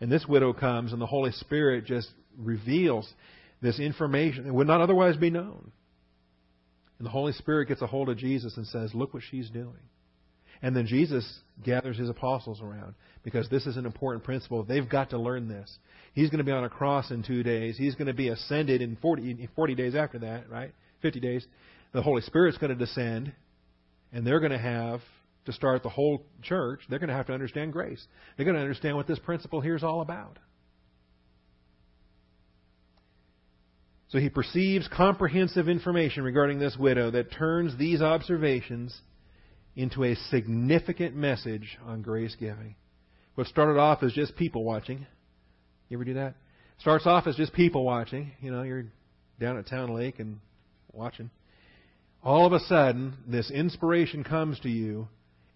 And 0.00 0.10
this 0.10 0.26
widow 0.26 0.52
comes, 0.52 0.92
and 0.92 1.00
the 1.00 1.06
Holy 1.06 1.30
Spirit 1.30 1.84
just 1.84 2.08
reveals 2.36 3.08
this 3.62 3.78
information 3.78 4.44
that 4.44 4.54
would 4.54 4.66
not 4.66 4.80
otherwise 4.80 5.16
be 5.16 5.30
known. 5.30 5.72
And 6.98 7.06
the 7.06 7.10
Holy 7.10 7.32
Spirit 7.32 7.68
gets 7.68 7.82
a 7.82 7.86
hold 7.86 8.08
of 8.08 8.18
Jesus 8.18 8.56
and 8.56 8.66
says, 8.66 8.94
Look 8.94 9.14
what 9.14 9.22
she's 9.30 9.50
doing. 9.50 9.80
And 10.62 10.76
then 10.76 10.86
Jesus 10.86 11.40
gathers 11.64 11.96
his 11.96 12.10
apostles 12.10 12.60
around 12.60 12.94
because 13.22 13.48
this 13.48 13.66
is 13.66 13.76
an 13.76 13.86
important 13.86 14.24
principle. 14.24 14.62
They've 14.62 14.88
got 14.88 15.10
to 15.10 15.18
learn 15.18 15.48
this. 15.48 15.78
He's 16.12 16.28
going 16.28 16.38
to 16.38 16.44
be 16.44 16.52
on 16.52 16.64
a 16.64 16.68
cross 16.68 17.10
in 17.10 17.22
two 17.22 17.42
days. 17.42 17.78
He's 17.78 17.94
going 17.94 18.08
to 18.08 18.14
be 18.14 18.28
ascended 18.28 18.82
in 18.82 18.96
40, 18.96 19.48
40 19.56 19.74
days 19.74 19.94
after 19.94 20.18
that, 20.18 20.50
right? 20.50 20.72
50 21.00 21.20
days. 21.20 21.46
The 21.92 22.02
Holy 22.02 22.20
Spirit's 22.22 22.58
going 22.58 22.76
to 22.76 22.76
descend, 22.76 23.32
and 24.12 24.26
they're 24.26 24.40
going 24.40 24.52
to 24.52 24.58
have 24.58 25.00
to 25.46 25.52
start 25.52 25.82
the 25.82 25.88
whole 25.88 26.24
church. 26.42 26.80
They're 26.88 26.98
going 26.98 27.08
to 27.08 27.16
have 27.16 27.26
to 27.28 27.32
understand 27.32 27.72
grace. 27.72 28.04
They're 28.36 28.44
going 28.44 28.56
to 28.56 28.62
understand 28.62 28.96
what 28.96 29.06
this 29.06 29.18
principle 29.18 29.60
here 29.60 29.76
is 29.76 29.82
all 29.82 30.02
about. 30.02 30.38
So 34.10 34.18
he 34.18 34.28
perceives 34.28 34.88
comprehensive 34.88 35.68
information 35.68 36.24
regarding 36.24 36.58
this 36.58 36.76
widow 36.76 37.12
that 37.12 37.32
turns 37.32 37.76
these 37.78 38.02
observations 38.02 38.96
into 39.76 40.02
a 40.02 40.16
significant 40.30 41.14
message 41.14 41.78
on 41.86 42.02
grace 42.02 42.36
giving. 42.38 42.74
What 43.36 43.46
started 43.46 43.78
off 43.78 44.02
as 44.02 44.12
just 44.12 44.34
people 44.36 44.64
watching. 44.64 45.06
You 45.88 45.96
ever 45.96 46.04
do 46.04 46.14
that? 46.14 46.34
Starts 46.78 47.06
off 47.06 47.28
as 47.28 47.36
just 47.36 47.52
people 47.52 47.84
watching. 47.84 48.32
You 48.40 48.50
know, 48.50 48.62
you're 48.62 48.86
down 49.38 49.58
at 49.58 49.68
Town 49.68 49.94
Lake 49.94 50.18
and 50.18 50.40
watching. 50.92 51.30
All 52.22 52.46
of 52.46 52.52
a 52.52 52.60
sudden, 52.60 53.14
this 53.28 53.50
inspiration 53.50 54.24
comes 54.24 54.58
to 54.60 54.68
you, 54.68 55.06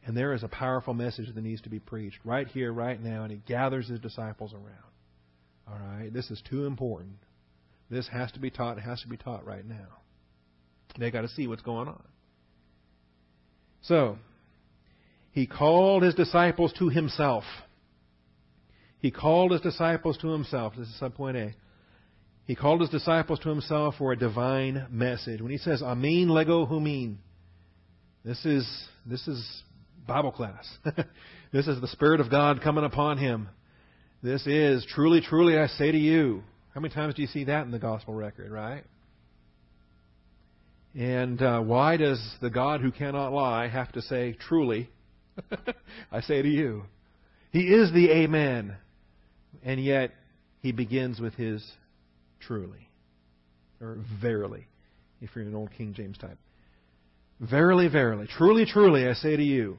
And 0.07 0.17
there 0.17 0.35
is 0.35 0.43
a 0.43 0.49
powerful 0.49 0.93
message 0.93 1.35
that 1.35 1.43
needs 1.43 1.63
to 1.63 1.71
be 1.71 1.79
preached 1.79 2.19
right 2.25 2.47
here, 2.47 2.73
right 2.73 3.03
now, 3.03 3.23
and 3.23 3.33
he 3.33 3.39
gathers 3.47 3.89
his 3.89 4.01
disciples 4.01 4.53
around. 4.53 4.67
All 5.67 5.79
right? 5.79 6.13
This 6.13 6.31
is 6.31 6.43
too 6.49 6.67
important. 6.67 7.17
This 7.95 8.09
has 8.09 8.33
to 8.33 8.41
be 8.41 8.51
taught. 8.51 8.77
It 8.77 8.81
has 8.81 9.01
to 9.03 9.09
be 9.09 9.17
taught 9.17 9.47
right 9.47 9.65
now. 9.65 9.87
They 10.99 11.13
got 11.13 11.21
to 11.21 11.29
see 11.29 11.47
what's 11.47 11.63
going 11.63 11.87
on. 11.87 12.03
So, 13.83 14.19
he 15.31 15.47
called 15.47 16.03
his 16.03 16.15
disciples 16.15 16.73
to 16.81 16.89
himself. 16.89 17.45
He 18.99 19.13
called 19.13 19.53
his 19.53 19.61
disciples 19.61 20.19
to 20.19 20.29
himself. 20.29 20.73
This 20.77 20.89
is 20.89 20.99
subpoint 21.01 21.37
A. 21.37 21.55
He 22.47 22.57
called 22.57 22.81
his 22.81 22.91
disciples 22.91 23.39
to 23.41 23.49
himself 23.49 23.95
for 23.97 24.11
a 24.11 24.17
divine 24.17 24.87
message. 24.91 25.41
When 25.41 25.53
he 25.53 25.59
says 25.59 25.81
Amin 25.81 26.29
Lego 26.29 26.67
Humin, 26.67 27.19
this 28.25 28.45
is 28.45 28.67
this 29.07 29.29
is 29.29 29.63
Bible 30.05 30.33
class. 30.33 30.67
this 31.53 31.69
is 31.69 31.81
the 31.81 31.89
Spirit 31.89 32.21
of 32.21 32.29
God 32.29 32.61
coming 32.61 32.85
upon 32.85 33.19
him. 33.19 33.49
This 34.21 34.45
is 34.49 34.85
truly, 34.89 35.21
truly 35.21 35.57
I 35.57 35.69
say 35.69 35.93
to 35.93 35.99
you. 35.99 36.43
How 36.75 36.81
many 36.81 36.93
times 36.93 37.15
do 37.15 37.23
you 37.23 37.29
see 37.29 37.45
that 37.45 37.65
in 37.65 37.71
the 37.71 37.79
gospel 37.79 38.15
record, 38.15 38.51
right? 38.51 38.83
And 40.95 41.41
uh, 41.41 41.61
why 41.61 41.97
does 41.97 42.21
the 42.43 42.51
God 42.51 42.81
who 42.81 42.91
cannot 42.91 43.33
lie 43.33 43.69
have 43.69 43.93
to 43.93 44.03
say 44.03 44.33
truly? 44.33 44.91
I 46.13 46.21
say 46.21 46.43
to 46.43 46.49
you. 46.49 46.83
He 47.53 47.61
is 47.61 47.93
the 47.93 48.11
Amen. 48.11 48.77
And 49.63 49.83
yet, 49.83 50.13
he 50.63 50.73
begins 50.73 51.21
with 51.21 51.35
his 51.35 51.65
truly. 52.41 52.89
Or 53.81 53.99
verily, 54.21 54.67
if 55.21 55.31
you're 55.35 55.43
in 55.43 55.51
an 55.51 55.55
old 55.55 55.71
King 55.77 55.95
James 55.95 56.19
type. 56.19 56.39
Verily, 57.41 57.87
verily. 57.87 58.27
Truly, 58.27 58.67
truly, 58.67 59.07
I 59.07 59.15
say 59.15 59.37
to 59.37 59.43
you. 59.43 59.79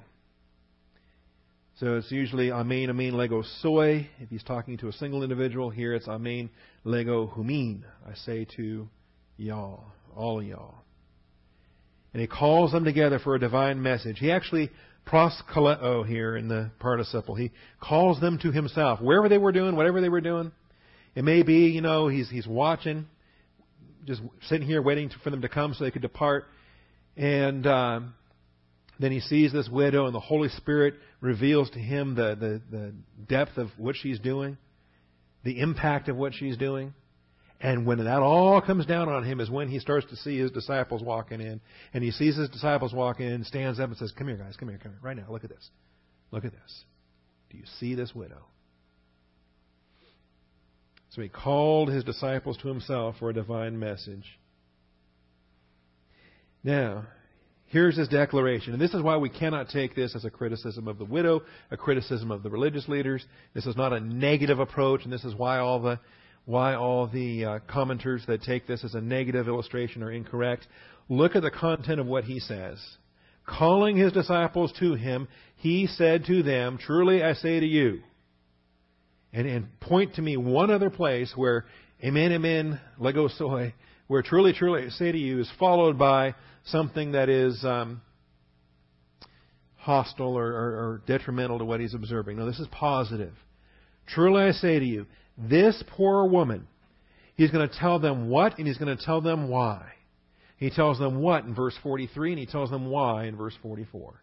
So 1.80 1.98
it's 1.98 2.10
usually 2.10 2.52
amen, 2.54 2.90
amen, 2.90 3.18
lego 3.18 3.44
soi. 3.62 4.08
If 4.20 4.30
he's 4.30 4.44
talking 4.44 4.78
to 4.78 4.88
a 4.88 4.94
single 4.94 5.24
individual, 5.24 5.70
here 5.70 5.94
it's 5.94 6.08
amen, 6.08 6.50
lego 6.86 7.28
humin. 7.28 7.84
I 8.10 8.16
say 8.16 8.48
to 8.56 8.88
y'all, 9.36 9.84
all 10.16 10.42
y'all. 10.42 10.76
And 12.14 12.22
he 12.22 12.28
calls 12.28 12.72
them 12.72 12.86
together 12.86 13.20
for 13.20 13.36
a 13.36 13.40
divine 13.40 13.82
message. 13.82 14.20
He 14.20 14.32
actually 14.32 14.72
proskaleo 15.06 16.08
here 16.08 16.38
in 16.38 16.48
the 16.48 16.72
participle. 16.80 17.36
He 17.36 17.52
calls 17.82 18.22
them 18.22 18.40
to 18.44 18.54
himself. 18.54 19.02
Wherever 19.02 19.28
they 19.28 19.38
were 19.38 19.52
doing, 19.52 19.76
whatever 19.76 20.00
they 20.00 20.08
were 20.08 20.22
doing. 20.22 20.54
It 21.14 21.26
may 21.26 21.44
be, 21.44 21.68
you 21.68 21.82
know, 21.82 22.08
he's, 22.08 22.30
he's 22.30 22.48
watching, 22.48 23.06
just 24.06 24.22
sitting 24.48 24.66
here 24.66 24.82
waiting 24.82 25.12
for 25.26 25.30
them 25.30 25.42
to 25.42 25.50
come 25.50 25.74
so 25.74 25.84
they 25.84 25.92
could 25.92 26.02
depart. 26.02 26.46
And 27.18 27.68
um, 27.68 28.14
then 29.00 29.12
he 29.12 29.20
sees 29.20 29.52
this 29.52 29.70
widow, 29.70 30.06
and 30.06 30.16
the 30.16 30.20
Holy 30.20 30.50
Spirit 30.50 30.96
reveals 31.22 31.70
to 31.72 31.80
him 31.80 32.16
the, 32.16 32.36
the, 32.36 32.62
the 32.76 32.94
depth 33.28 33.58
of 33.58 33.70
what 33.78 33.96
she's 33.96 34.20
doing, 34.20 34.58
the 35.44 35.60
impact 35.60 36.10
of 36.10 36.16
what 36.16 36.34
she's 36.34 36.58
doing. 36.58 36.94
And 37.60 37.86
when 37.86 38.04
that 38.04 38.20
all 38.20 38.62
comes 38.62 38.86
down 38.86 39.10
on 39.10 39.24
him 39.24 39.40
is 39.40 39.50
when 39.50 39.70
he 39.70 39.80
starts 39.80 40.06
to 40.10 40.16
see 40.18 40.38
his 40.38 40.52
disciples 40.52 41.02
walking 41.02 41.42
in. 41.42 41.62
And 41.94 42.04
he 42.04 42.12
sees 42.12 42.36
his 42.36 42.50
disciples 42.50 42.94
walking 42.94 43.28
in, 43.28 43.44
stands 43.44 43.80
up 43.80 43.90
and 43.90 43.98
says, 43.98 44.12
Come 44.18 44.28
here, 44.28 44.38
guys, 44.38 44.56
come 44.58 44.70
here, 44.70 44.78
come 44.82 44.92
here. 44.92 45.00
Right 45.02 45.16
now, 45.16 45.26
look 45.30 45.44
at 45.44 45.50
this. 45.50 45.70
Look 46.32 46.46
at 46.46 46.52
this. 46.52 46.84
Do 47.50 47.58
you 47.58 47.64
see 47.80 47.96
this 47.96 48.14
widow? 48.14 48.44
So 51.12 51.22
he 51.22 51.30
called 51.30 51.90
his 51.90 52.04
disciples 52.04 52.58
to 52.58 52.68
himself 52.68 53.16
for 53.20 53.30
a 53.30 53.34
divine 53.34 53.80
message. 53.80 54.26
Now, 56.62 57.06
here's 57.76 57.98
his 57.98 58.08
declaration. 58.08 58.72
And 58.72 58.82
this 58.82 58.94
is 58.94 59.02
why 59.02 59.18
we 59.18 59.28
cannot 59.28 59.68
take 59.68 59.96
this 59.96 60.16
as 60.16 60.24
a 60.24 60.30
criticism 60.30 60.88
of 60.88 60.98
the 60.98 61.04
widow, 61.04 61.42
a 61.72 61.76
criticism 61.76 62.32
of 62.32 62.42
the 62.42 62.50
religious 62.50 62.88
leaders. 62.88 63.26
This 63.54 63.66
is 63.66 63.76
not 63.76 63.92
a 63.92 64.00
negative 64.00 64.60
approach, 64.60 65.04
and 65.04 65.12
this 65.12 65.26
is 65.26 65.36
why 65.36 65.60
all 65.60 65.82
the 65.82 66.00
why 66.46 66.76
all 66.76 67.08
the 67.08 67.44
uh, 67.44 67.60
commenters 67.70 68.26
that 68.28 68.44
take 68.44 68.66
this 68.66 68.86
as 68.86 68.96
a 68.96 69.02
negative 69.02 69.50
illustration 69.50 70.04
are 70.04 70.12
incorrect. 70.12 70.66
Look 71.10 71.36
at 71.36 71.42
the 71.42 71.52
content 71.52 72.00
of 72.00 72.08
what 72.08 72.24
he 72.24 72.40
says. 72.40 72.80
Calling 73.46 73.98
his 73.98 74.14
disciples 74.14 74.72
to 74.80 74.94
him, 74.94 75.28
he 75.58 75.86
said 75.86 76.24
to 76.28 76.44
them, 76.44 76.78
Truly 76.78 77.24
I 77.24 77.34
say 77.34 77.60
to 77.60 77.66
you, 77.66 78.04
and, 79.34 79.46
and 79.48 79.80
point 79.82 80.16
to 80.16 80.22
me 80.22 80.38
one 80.38 80.72
other 80.72 80.90
place 80.90 81.34
where 81.36 81.66
amen, 82.02 82.32
amen, 82.32 82.80
lego 82.98 83.28
soi, 83.28 83.74
where 84.08 84.22
truly, 84.22 84.54
truly 84.54 84.86
I 84.86 84.90
say 84.90 85.12
to 85.12 85.18
you 85.18 85.40
is 85.40 85.52
followed 85.60 85.98
by 85.98 86.36
something 86.66 87.14
that 87.14 87.30
is 87.30 87.64
um, 87.64 88.02
hostile 89.78 90.38
or, 90.38 90.48
or, 90.48 90.70
or 90.72 91.02
detrimental 91.08 91.60
to 91.60 91.66
what 91.66 91.80
he's 91.80 91.94
observing. 91.94 92.38
No, 92.38 92.46
this 92.46 92.60
is 92.60 92.68
positive. 92.72 93.34
Truly 94.08 94.44
I 94.44 94.52
say 94.52 94.80
to 94.80 94.86
you, 94.86 95.06
this 95.38 95.84
poor 95.88 96.26
woman, 96.26 96.68
he's 97.36 97.52
going 97.52 97.68
to 97.68 97.76
tell 97.78 98.00
them 98.00 98.30
what 98.30 98.58
and 98.58 98.68
he's 98.68 98.78
going 98.78 98.96
to 98.96 99.04
tell 99.04 99.22
them 99.22 99.50
why. 99.50 99.86
He 100.58 100.70
tells 100.70 101.00
them 101.00 101.20
what 101.22 101.44
in 101.44 101.54
verse 101.54 101.76
43 101.84 102.32
and 102.32 102.40
he 102.40 102.46
tells 102.46 102.70
them 102.70 102.90
why 102.90 103.26
in 103.26 103.36
verse 103.36 103.56
44. 103.62 104.22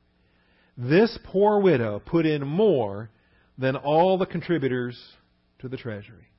This 0.79 1.19
poor 1.25 1.61
widow 1.61 2.01
put 2.05 2.25
in 2.25 2.47
more 2.47 3.11
than 3.59 3.77
all 3.77 4.17
the 4.17 4.27
contributors 4.27 4.99
to 5.59 5.69
the 5.69 5.77
treasury. 5.77 6.32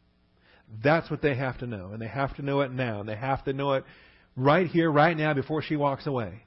That's 0.81 1.09
what 1.11 1.21
they 1.21 1.35
have 1.35 1.59
to 1.59 1.67
know. 1.67 1.91
And 1.91 2.01
they 2.01 2.07
have 2.07 2.35
to 2.37 2.41
know 2.41 2.61
it 2.61 2.71
now. 2.71 3.01
And 3.01 3.09
they 3.09 3.15
have 3.15 3.43
to 3.45 3.53
know 3.53 3.73
it 3.73 3.83
right 4.35 4.67
here, 4.67 4.91
right 4.91 5.15
now, 5.15 5.33
before 5.33 5.61
she 5.61 5.75
walks 5.75 6.07
away. 6.07 6.43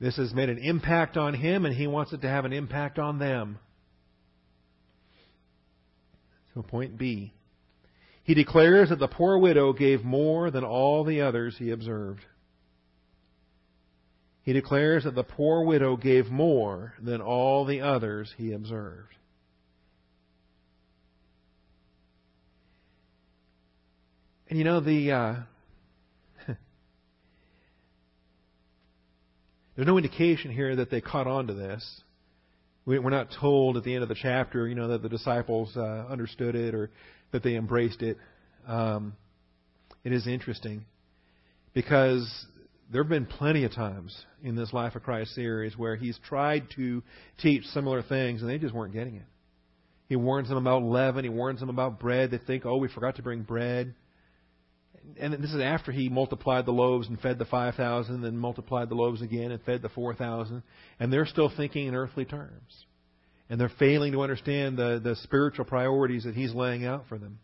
This 0.00 0.16
has 0.16 0.32
made 0.32 0.48
an 0.48 0.58
impact 0.58 1.16
on 1.16 1.34
him, 1.34 1.64
and 1.64 1.74
he 1.74 1.86
wants 1.86 2.12
it 2.12 2.22
to 2.22 2.28
have 2.28 2.44
an 2.44 2.52
impact 2.52 2.98
on 2.98 3.18
them. 3.18 3.58
So, 6.54 6.62
point 6.62 6.96
B. 6.96 7.32
He 8.22 8.34
declares 8.34 8.90
that 8.90 8.98
the 8.98 9.08
poor 9.08 9.38
widow 9.38 9.72
gave 9.72 10.04
more 10.04 10.50
than 10.50 10.62
all 10.62 11.02
the 11.02 11.22
others 11.22 11.56
he 11.58 11.70
observed. 11.70 12.20
He 14.42 14.52
declares 14.52 15.04
that 15.04 15.14
the 15.14 15.24
poor 15.24 15.64
widow 15.64 15.96
gave 15.96 16.28
more 16.28 16.94
than 17.02 17.20
all 17.20 17.64
the 17.64 17.80
others 17.80 18.32
he 18.36 18.52
observed. 18.52 19.14
And 24.48 24.58
you 24.58 24.64
know, 24.64 24.80
the. 24.80 25.12
Uh, 25.12 25.34
there's 29.76 29.86
no 29.86 29.98
indication 29.98 30.50
here 30.50 30.74
that 30.76 30.90
they 30.90 31.00
caught 31.00 31.26
on 31.26 31.46
to 31.48 31.54
this. 31.54 32.00
We're 32.86 33.10
not 33.10 33.28
told 33.38 33.76
at 33.76 33.84
the 33.84 33.92
end 33.92 34.02
of 34.02 34.08
the 34.08 34.14
chapter, 34.14 34.66
you 34.66 34.74
know, 34.74 34.88
that 34.88 35.02
the 35.02 35.10
disciples 35.10 35.76
uh, 35.76 36.06
understood 36.08 36.54
it 36.54 36.74
or 36.74 36.90
that 37.32 37.42
they 37.42 37.54
embraced 37.54 38.00
it. 38.00 38.16
Um, 38.66 39.14
it 40.04 40.14
is 40.14 40.26
interesting 40.26 40.86
because 41.74 42.26
there 42.90 43.02
have 43.02 43.10
been 43.10 43.26
plenty 43.26 43.64
of 43.64 43.74
times 43.74 44.16
in 44.42 44.56
this 44.56 44.72
Life 44.72 44.96
of 44.96 45.02
Christ 45.02 45.34
series 45.34 45.76
where 45.76 45.96
he's 45.96 46.18
tried 46.26 46.68
to 46.76 47.02
teach 47.38 47.64
similar 47.66 48.02
things 48.02 48.40
and 48.40 48.48
they 48.48 48.56
just 48.56 48.72
weren't 48.72 48.94
getting 48.94 49.16
it. 49.16 49.26
He 50.08 50.16
warns 50.16 50.48
them 50.48 50.56
about 50.56 50.82
leaven. 50.82 51.24
He 51.24 51.28
warns 51.28 51.60
them 51.60 51.68
about 51.68 52.00
bread. 52.00 52.30
They 52.30 52.38
think, 52.38 52.64
oh, 52.64 52.78
we 52.78 52.88
forgot 52.88 53.16
to 53.16 53.22
bring 53.22 53.42
bread. 53.42 53.94
And 55.18 55.32
this 55.34 55.52
is 55.52 55.60
after 55.60 55.92
he 55.92 56.08
multiplied 56.08 56.66
the 56.66 56.72
loaves 56.72 57.08
and 57.08 57.18
fed 57.20 57.38
the 57.38 57.44
5,000, 57.44 58.14
and 58.14 58.24
then 58.24 58.36
multiplied 58.36 58.88
the 58.88 58.94
loaves 58.94 59.22
again 59.22 59.50
and 59.50 59.62
fed 59.62 59.82
the 59.82 59.88
4,000. 59.88 60.62
And 61.00 61.12
they're 61.12 61.26
still 61.26 61.50
thinking 61.54 61.86
in 61.86 61.94
earthly 61.94 62.24
terms. 62.24 62.86
And 63.48 63.60
they're 63.60 63.72
failing 63.78 64.12
to 64.12 64.22
understand 64.22 64.76
the, 64.76 65.00
the 65.02 65.16
spiritual 65.16 65.64
priorities 65.64 66.24
that 66.24 66.34
he's 66.34 66.52
laying 66.52 66.84
out 66.84 67.04
for 67.08 67.16
them. 67.16 67.38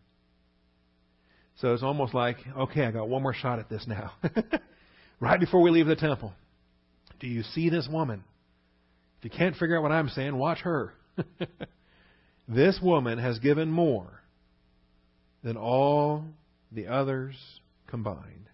So 1.61 1.73
it's 1.73 1.83
almost 1.83 2.13
like, 2.13 2.37
okay, 2.57 2.85
I 2.85 2.91
got 2.91 3.07
one 3.07 3.23
more 3.23 3.33
shot 3.33 3.59
at 3.59 3.69
this 3.69 3.85
now. 3.87 4.11
right 5.19 5.39
before 5.39 5.61
we 5.61 5.71
leave 5.71 5.87
the 5.87 5.95
temple. 5.95 6.33
Do 7.19 7.27
you 7.27 7.43
see 7.43 7.69
this 7.69 7.87
woman? 7.89 8.23
If 9.19 9.25
you 9.25 9.29
can't 9.37 9.55
figure 9.55 9.77
out 9.77 9.83
what 9.83 9.91
I'm 9.91 10.09
saying, 10.09 10.35
watch 10.35 10.59
her. 10.59 10.93
this 12.47 12.77
woman 12.81 13.17
has 13.17 13.39
given 13.39 13.71
more 13.71 14.21
than 15.43 15.55
all 15.55 16.25
the 16.75 16.87
others 16.87 17.35
combined. 17.87 18.49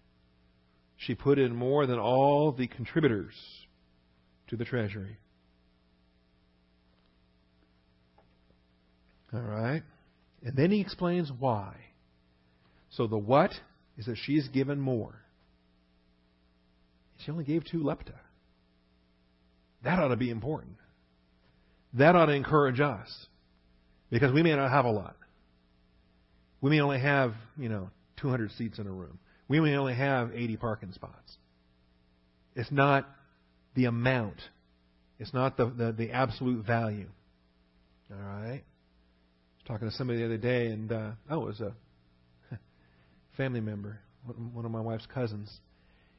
She 0.96 1.14
put 1.14 1.38
in 1.38 1.54
more 1.54 1.86
than 1.86 1.98
all 1.98 2.52
the 2.52 2.68
contributors 2.68 3.34
to 4.48 4.56
the 4.56 4.64
treasury. 4.64 5.18
All 9.34 9.40
right? 9.40 9.82
And 10.44 10.56
then 10.56 10.70
he 10.70 10.80
explains 10.80 11.30
why. 11.36 11.74
So 12.90 13.06
the 13.06 13.18
what 13.18 13.50
is 13.98 14.06
that 14.06 14.16
she's 14.16 14.48
given 14.48 14.78
more. 14.78 15.14
She 17.18 17.30
only 17.30 17.44
gave 17.44 17.64
two 17.64 17.78
lepta. 17.78 18.14
That 19.84 19.98
ought 19.98 20.08
to 20.08 20.16
be 20.16 20.30
important. 20.30 20.76
That 21.94 22.14
ought 22.14 22.26
to 22.26 22.32
encourage 22.32 22.80
us. 22.80 23.08
Because 24.10 24.32
we 24.32 24.42
may 24.42 24.54
not 24.54 24.70
have 24.70 24.84
a 24.84 24.90
lot. 24.90 25.16
We 26.60 26.70
may 26.70 26.80
only 26.80 27.00
have, 27.00 27.34
you 27.56 27.68
know, 27.68 27.90
200 28.18 28.52
seats 28.52 28.78
in 28.78 28.86
a 28.86 28.90
room. 28.90 29.18
We 29.48 29.60
may 29.60 29.76
only 29.76 29.94
have 29.94 30.32
80 30.34 30.56
parking 30.56 30.92
spots. 30.92 31.36
It's 32.54 32.70
not 32.70 33.08
the 33.74 33.86
amount, 33.86 34.36
It's 35.18 35.32
not 35.32 35.56
the, 35.56 35.66
the, 35.66 35.92
the 35.92 36.10
absolute 36.10 36.66
value. 36.66 37.08
All 38.10 38.18
right? 38.18 38.62
I 38.62 39.56
was 39.56 39.64
talking 39.66 39.88
to 39.88 39.94
somebody 39.94 40.18
the 40.18 40.26
other 40.26 40.36
day, 40.36 40.66
and 40.66 40.92
uh, 40.92 41.10
oh, 41.30 41.42
it 41.42 41.46
was 41.46 41.60
a 41.60 41.74
family 43.36 43.60
member, 43.60 44.00
one 44.52 44.64
of 44.64 44.70
my 44.70 44.80
wife's 44.80 45.06
cousins, 45.06 45.50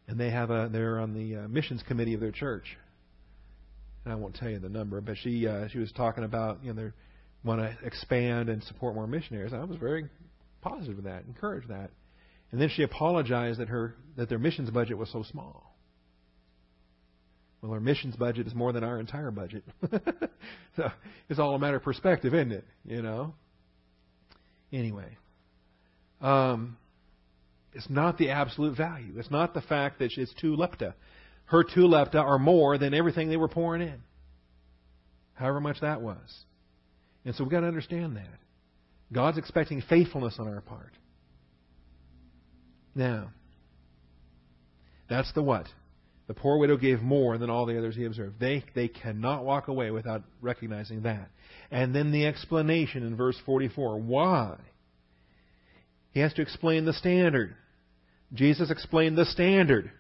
and 0.07 0.19
they 0.19 0.31
have 0.31 0.49
a 0.49 0.69
they're 0.71 0.99
on 0.99 1.13
the 1.13 1.43
uh, 1.43 1.47
missions 1.47 1.83
committee 1.87 2.13
of 2.13 2.21
their 2.21 2.31
church. 2.31 2.77
And 4.03 4.13
I 4.13 4.15
won't 4.15 4.35
tell 4.35 4.49
you 4.49 4.59
the 4.59 4.69
number, 4.69 4.99
but 4.99 5.17
she 5.17 5.47
uh, 5.47 5.67
she 5.69 5.77
was 5.77 5.91
talking 5.91 6.23
about 6.23 6.63
you 6.63 6.73
know 6.73 6.83
they 6.83 6.91
want 7.43 7.61
to 7.61 7.85
expand 7.85 8.49
and 8.49 8.63
support 8.63 8.95
more 8.95 9.07
missionaries. 9.07 9.53
I 9.53 9.63
was 9.63 9.77
very 9.77 10.09
positive 10.64 10.97
of 10.97 11.03
that, 11.03 11.26
encouraged 11.28 11.70
that. 11.70 11.91
And 12.51 12.61
then 12.61 12.70
she 12.70 12.84
apologized 12.84 13.59
that 13.59 13.70
her 13.70 13.95
that 14.16 14.30
their 14.30 14.39
missions 14.39 14.70
budget 14.70 14.97
was 14.97 15.11
so 15.11 15.24
small. 15.24 15.76
Well, 17.61 17.72
our 17.72 17.80
missions 17.80 18.16
budget 18.16 18.45
is 18.45 18.53
more 18.53 18.74
than 18.74 18.84
our 18.84 18.99
entire 18.99 19.32
budget. 19.32 19.64
so 20.76 20.91
it's 21.30 21.39
all 21.39 21.55
a 21.55 21.59
matter 21.59 21.78
of 21.78 21.84
perspective, 21.84 22.34
isn't 22.34 22.51
it? 22.51 22.66
You 22.86 23.01
know. 23.01 23.34
Anyway, 24.72 25.18
um, 26.22 26.78
it's 27.74 27.89
not 27.89 28.18
the 28.18 28.32
absolute 28.32 28.76
value. 28.76 29.14
It's 29.18 29.32
not 29.32 29.53
the 29.53 29.61
fact 29.61 29.99
that 29.99 30.11
it's 30.16 30.34
two 30.39 30.55
lepta. 30.55 30.93
Her 31.45 31.64
two 31.64 31.88
lepta 31.88 32.16
are 32.16 32.39
more 32.39 32.78
than 32.78 32.93
everything 32.93 33.30
they 33.30 33.38
were 33.38 33.47
pouring 33.47 33.82
in. 33.82 34.01
However 35.34 35.59
much 35.59 35.82
that 35.82 36.01
was. 36.01 36.20
And 37.26 37.36
so 37.36 37.43
we've 37.43 37.51
got 37.51 37.61
to 37.61 37.68
understand 37.68 38.18
that. 38.18 38.39
God's 39.14 39.38
expecting 39.38 39.82
faithfulness 39.82 40.36
on 40.39 40.47
our 40.47 40.61
part. 40.61 40.91
Now, 42.95 43.32
that's 45.09 45.32
the 45.34 45.41
what? 45.41 45.68
The 46.28 46.34
poor 46.34 46.57
widow 46.57 46.78
gave 46.78 47.01
more 47.01 47.38
than 47.38 47.49
all 47.49 47.66
the 47.66 47.78
others 47.78 47.95
he 47.95 48.05
observed. 48.05 48.39
They, 48.39 48.64
they 48.76 48.88
cannot 48.88 49.43
walk 49.43 49.68
away 49.68 49.91
without 49.91 50.24
recognizing 50.41 51.03
that. 51.03 51.30
And 51.70 51.93
then 51.93 52.11
the 52.11 52.26
explanation 52.26 53.05
in 53.05 53.16
verse 53.16 53.38
44. 53.45 53.99
Why? 53.99 54.55
He 56.11 56.22
has 56.22 56.34
to 56.36 56.41
explain 56.41 56.86
the 56.86 56.93
standard. 56.93 57.55
Jesus 58.34 58.72
explained 58.72 59.18
the 59.18 59.26
standard, 59.26 59.91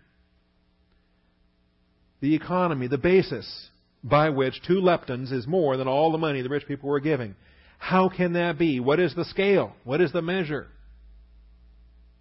the 2.19 2.33
economy, 2.35 2.87
the 2.87 2.97
basis 2.97 3.69
by 4.03 4.29
which 4.29 4.61
two 4.65 4.81
leptons 4.81 5.31
is 5.31 5.45
more 5.45 5.77
than 5.77 5.87
all 5.87 6.11
the 6.11 6.17
money 6.17 6.41
the 6.41 6.49
rich 6.49 6.67
people 6.67 6.89
were 6.89 6.99
giving. 6.99 7.35
How 7.83 8.07
can 8.07 8.33
that 8.33 8.57
be? 8.57 8.79
What 8.79 9.01
is 9.01 9.13
the 9.13 9.25
scale? 9.25 9.73
What 9.83 9.99
is 9.99 10.13
the 10.13 10.21
measure? 10.21 10.67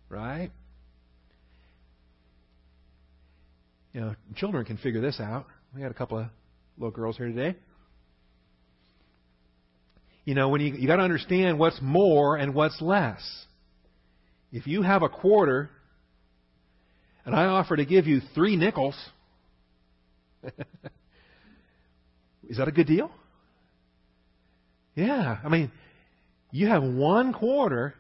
Right? 0.09 0.51
You 3.93 4.01
know, 4.01 4.17
children 4.35 4.65
can 4.65 4.77
figure 4.77 5.01
this 5.01 5.21
out. 5.21 5.47
We 5.73 5.81
had 5.81 5.93
a 5.93 5.95
couple 5.95 6.19
of 6.19 6.27
little 6.77 6.91
girls 6.91 7.17
here 7.17 7.29
today. 7.29 7.57
You 10.25 10.35
know, 10.35 10.49
when 10.49 10.61
you 10.61 10.75
you 10.75 10.89
got 10.89 10.97
to 10.97 11.05
understand 11.05 11.61
what's 11.61 11.79
more 11.81 12.35
and 12.35 12.57
what's 12.57 12.83
less. 12.83 13.23
If 14.51 14.67
you 14.67 14.83
have 14.83 15.03
a 15.03 15.09
quarter 15.09 15.71
and 17.25 17.37
I 17.37 17.45
offer 17.45 17.77
to 17.77 17.85
give 17.85 18.09
you 18.09 18.21
three 18.35 18.57
nickels, 18.57 18.97
is 22.49 22.57
that 22.57 22.67
a 22.67 22.73
good 22.73 22.89
deal? 22.89 23.13
Yeah. 24.95 25.39
I 25.43 25.49
mean, 25.49 25.71
you 26.51 26.69
have 26.69 26.83
one 26.83 27.33
quarter 27.33 27.95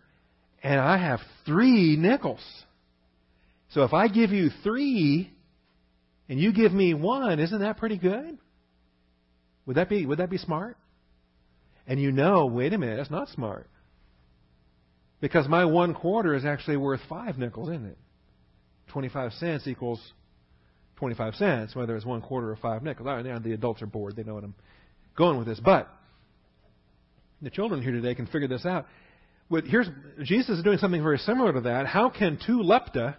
and 0.62 0.78
I 0.80 0.99
have 0.99 1.20
three 1.45 1.97
nickels. 1.97 2.43
So 3.70 3.84
if 3.84 3.93
I 3.93 4.09
give 4.09 4.30
you 4.30 4.51
three 4.62 5.32
and 6.28 6.38
you 6.38 6.53
give 6.53 6.72
me 6.72 6.95
one, 6.95 7.40
isn't 7.40 7.61
that 7.61 7.78
pretty 7.78 7.97
good? 7.97 8.38
Would 9.66 9.76
that 9.76 9.88
be 9.88 10.07
would 10.07 10.18
that 10.18 10.30
be 10.30 10.38
smart? 10.38 10.76
And 11.86 12.01
you 12.01 12.12
know, 12.12 12.47
wait 12.47 12.72
a 12.72 12.78
minute, 12.78 12.97
that's 12.97 13.11
not 13.11 13.28
smart. 13.28 13.68
Because 15.20 15.49
my 15.49 15.64
one 15.64 15.95
quarter 15.95 16.34
is 16.34 16.45
actually 16.45 16.76
worth 16.76 17.01
five 17.09 17.38
nickels, 17.38 17.68
isn't 17.68 17.86
it? 17.86 17.99
25 18.88 19.32
cents 19.34 19.66
equals 19.66 20.01
25 20.97 21.34
cents, 21.36 21.74
whether 21.74 21.97
it's 21.97 22.05
one 22.05 22.20
quarter 22.20 22.51
or 22.51 22.57
five 22.57 22.82
nickels. 22.82 23.09
All 23.09 23.16
right, 23.16 23.24
now 23.24 23.38
the 23.38 23.53
adults 23.53 23.82
are 23.82 23.86
bored. 23.86 24.16
They 24.16 24.22
know 24.22 24.34
what 24.34 24.45
I'm 24.45 24.55
going 25.16 25.38
with 25.38 25.47
this. 25.47 25.61
But 25.61 25.88
the 27.43 27.51
children 27.51 27.82
here 27.82 27.93
today 27.93 28.14
can 28.14 28.26
figure 28.26 28.49
this 28.49 28.64
out. 28.64 28.86
But 29.51 29.64
here's, 29.64 29.88
Jesus 30.22 30.59
is 30.59 30.64
doing 30.64 30.78
something 30.78 31.03
very 31.03 31.18
similar 31.18 31.53
to 31.53 31.61
that. 31.62 31.86
How 31.86 32.09
can 32.09 32.38
two 32.45 32.59
lepta 32.59 33.16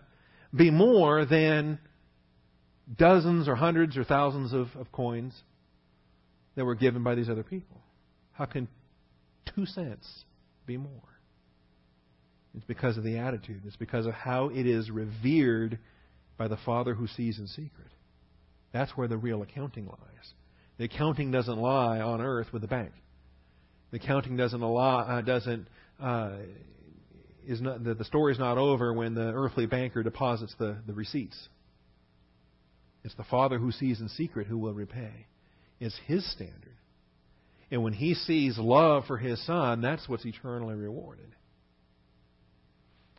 be 0.56 0.72
more 0.72 1.26
than 1.26 1.78
dozens 2.98 3.48
or 3.48 3.56
hundreds 3.56 3.98
or 3.98 4.04
thousands 4.04 4.54
of, 4.54 4.68
of 4.76 4.92
coins 4.92 5.34
that 6.56 6.66
were 6.66 6.76
given 6.76 7.04
by 7.04 7.16
these 7.16 7.30
other 7.30 7.44
people? 7.44 7.82
How 8.32 8.46
can 8.46 8.68
two 9.54 9.66
cents 9.66 10.08
be 10.66 10.78
more? 10.78 10.90
It's 12.56 12.66
because 12.66 12.98
of 12.98 13.04
the 13.04 13.18
attitude. 13.18 13.62
It's 13.66 13.76
because 13.76 14.06
of 14.06 14.14
how 14.14 14.50
it 14.50 14.66
is 14.66 14.90
revered 14.90 15.80
by 16.38 16.48
the 16.48 16.58
Father 16.58 16.94
who 16.94 17.08
sees 17.08 17.40
in 17.40 17.48
secret. 17.48 17.92
That's 18.72 18.92
where 18.92 19.08
the 19.08 19.18
real 19.18 19.42
accounting 19.42 19.86
lies. 19.86 20.34
The 20.78 20.86
accounting 20.86 21.32
doesn't 21.32 21.58
lie 21.58 22.00
on 22.00 22.22
earth 22.22 22.48
with 22.52 22.62
the 22.64 22.68
bank. 22.68 22.92
The 23.94 24.00
accounting 24.00 24.36
doesn't 24.36 24.60
lie, 24.60 25.04
uh, 25.04 25.22
doesn't 25.22 25.68
uh, 26.02 26.32
is 27.48 27.62
not 27.62 27.82
the, 27.84 27.94
the 27.94 28.04
story 28.04 28.34
is 28.34 28.40
not 28.40 28.58
over 28.58 28.92
when 28.92 29.14
the 29.14 29.32
earthly 29.32 29.68
banker 29.68 30.04
deposits 30.04 30.54
the, 30.60 30.80
the 30.86 30.94
receipts. 30.94 31.48
It's 33.06 33.16
the 33.16 33.24
Father 33.24 33.58
who 33.58 33.72
sees 33.72 34.02
in 34.02 34.10
secret 34.10 34.48
who 34.48 34.58
will 34.58 34.74
repay. 34.74 35.28
It's 35.80 35.96
His 36.08 36.30
standard. 36.34 36.76
And 37.72 37.84
when 37.84 37.94
He 37.94 38.16
sees 38.16 38.58
love 38.58 39.06
for 39.06 39.18
His 39.18 39.46
Son, 39.46 39.80
that's 39.82 40.10
what's 40.10 40.26
eternally 40.26 40.76
rewarded 40.76 41.34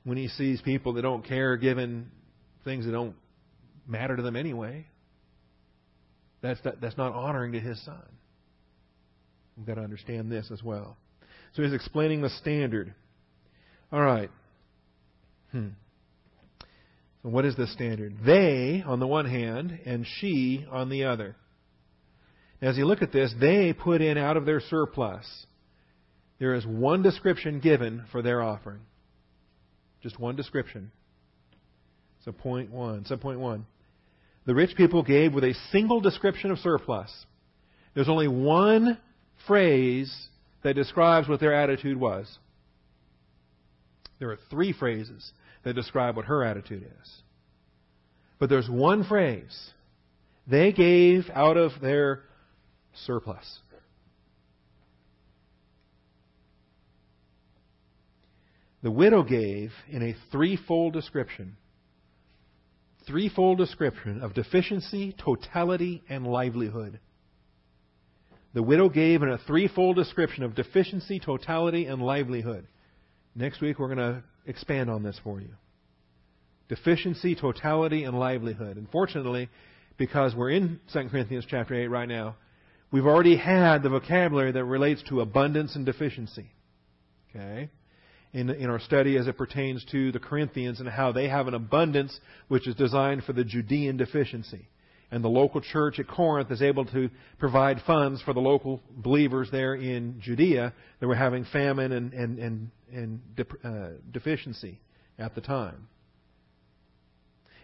when 0.05 0.19
he 0.19 0.29
sees 0.29 0.61
people 0.61 0.93
that 0.95 1.03
don't 1.03 1.27
care 1.27 1.57
given 1.57 2.11
things 2.65 2.85
that 2.85 2.93
don't 2.93 3.17
matter 3.87 4.17
to 4.17 4.23
them 4.23 4.37
anyway. 4.37 4.87
That's, 6.43 6.61
that, 6.63 6.81
that's 6.81 6.97
not 6.97 7.13
honoring 7.13 7.53
to 7.53 7.61
his 7.61 7.83
son. 7.85 8.03
We've 9.57 9.67
got 9.67 9.75
to 9.75 9.83
understand 9.83 10.31
this 10.31 10.51
as 10.53 10.63
well. 10.63 10.97
So 11.55 11.63
he's 11.63 11.73
explaining 11.73 12.23
the 12.23 12.31
standard. 12.31 12.95
All 13.93 14.03
right. 14.03 14.31
Hmm. 15.53 15.69
So 17.23 17.29
what 17.29 17.45
is 17.45 17.57
the 17.57 17.67
standard? 17.69 18.17
They 18.25 18.83
on 18.85 19.01
the 19.01 19.07
one 19.07 19.27
hand, 19.27 19.79
and 19.87 20.07
she 20.19 20.67
on 20.71 20.89
the 20.91 21.05
other. 21.05 21.37
As 22.61 22.77
you 22.77 22.87
look 22.87 23.03
at 23.03 23.13
this, 23.13 23.33
they 23.41 23.73
put 23.73 24.01
in 24.01 24.19
out 24.19 24.37
of 24.37 24.47
their 24.47 24.61
surplus. 24.61 25.47
There 26.39 26.55
is 26.55 26.67
one 26.67 27.03
description 27.03 27.61
given 27.61 28.05
for 28.11 28.21
their 28.21 28.43
offering. 28.43 28.81
Just 30.03 30.19
one 30.19 30.37
description. 30.37 30.91
So 32.25 32.33
point 32.33 32.71
one. 32.71 33.05
So 33.07 33.17
point 33.17 33.39
one. 33.39 33.67
The 34.47 34.55
rich 34.55 34.77
people 34.77 35.03
gave 35.03 35.33
with 35.33 35.45
a 35.45 35.55
single 35.73 36.01
description 36.01 36.51
of 36.51 36.59
surplus. 36.59 37.11
There's 37.95 38.09
only 38.09 38.29
one 38.29 38.99
phrase 39.47 40.29
that 40.63 40.75
describes 40.75 41.29
what 41.29 41.41
their 41.41 41.55
attitude 41.55 41.99
was. 41.99 42.39
There 44.19 44.31
are 44.31 44.39
three 44.51 44.73
phrases 44.73 45.33
that 45.65 45.75
describe 45.75 46.17
what 46.17 46.27
her 46.27 46.45
attitude 46.45 46.85
is. 46.85 47.11
But 48.39 48.49
there's 48.49 48.69
one 48.69 49.05
phrase. 49.05 49.71
They 50.47 50.73
gave 50.73 51.31
out 51.35 51.57
of 51.57 51.73
their 51.81 52.23
surplus. 52.95 53.61
the 58.85 58.91
widow 58.91 59.23
gave 59.23 59.73
in 59.89 60.03
a 60.03 60.15
threefold 60.31 60.93
description. 60.93 61.57
Threefold 63.07 63.57
description 63.57 64.21
of 64.21 64.35
deficiency, 64.35 65.17
totality, 65.19 66.03
and 66.11 66.27
livelihood. 66.27 67.01
The 68.55 68.63
widow 68.63 68.89
gave 68.89 69.23
in 69.23 69.29
a 69.29 69.39
threefold 69.39 69.97
description 69.97 70.45
of 70.45 70.55
deficiency, 70.55 71.21
totality, 71.21 71.87
and 71.87 72.01
livelihood. 72.01 72.67
Next 73.35 73.61
week 73.61 73.79
we're 73.79 73.95
going 73.95 73.99
to 73.99 74.23
expand 74.47 74.89
on 74.89 75.03
this 75.03 75.21
for 75.23 75.41
you. 75.41 75.51
Deficiency, 76.69 77.35
totality, 77.35 78.05
and 78.05 78.19
livelihood. 78.19 78.77
Unfortunately, 78.77 79.49
because 79.99 80.35
we're 80.35 80.51
in 80.51 80.81
2 80.93 81.09
Corinthians 81.11 81.45
chapter 81.49 81.75
8 81.75 81.89
right 81.89 82.09
now, 82.09 82.37
we've 82.91 83.07
already 83.07 83.37
had 83.37 83.83
the 83.83 83.91
vocabulary 83.91 84.53
that 84.53 84.65
relates 84.65 85.03
to 85.09 85.21
abundance 85.21 85.75
and 85.77 85.85
deficiency. 85.85 86.51
Okay? 87.31 87.69
in, 88.35 88.51
in 88.51 88.69
our 88.69 88.81
study 88.81 89.17
as 89.17 89.29
it 89.29 89.39
pertains 89.39 89.85
to 89.93 90.13
the 90.13 90.19
Corinthians 90.19 90.81
and 90.81 90.89
how 90.89 91.13
they 91.13 91.29
have 91.29 91.47
an 91.47 91.55
abundance 91.55 92.19
which 92.49 92.67
is 92.67 92.75
designed 92.75 93.23
for 93.23 93.33
the 93.33 93.45
Judean 93.45 93.97
deficiency. 93.97 94.69
And 95.11 95.23
the 95.23 95.29
local 95.29 95.61
church 95.61 95.99
at 95.99 96.09
Corinth 96.09 96.51
is 96.51 96.63
able 96.63 96.87
to 96.87 97.09
provide 97.39 97.83
funds 97.87 98.21
for 98.23 98.33
the 98.33 98.41
local 98.41 98.81
believers 98.91 99.49
there 99.53 99.75
in 99.75 100.21
Judea 100.21 100.73
that 101.01 101.07
were 101.07 101.15
having 101.15 101.45
famine 101.45 101.93
and, 101.93 102.13
and, 102.13 102.39
and, 102.39 102.71
and 102.93 103.21
uh, 103.65 104.01
deficiency 104.11 104.81
at 105.19 105.35
the 105.35 105.41
time. 105.41 105.89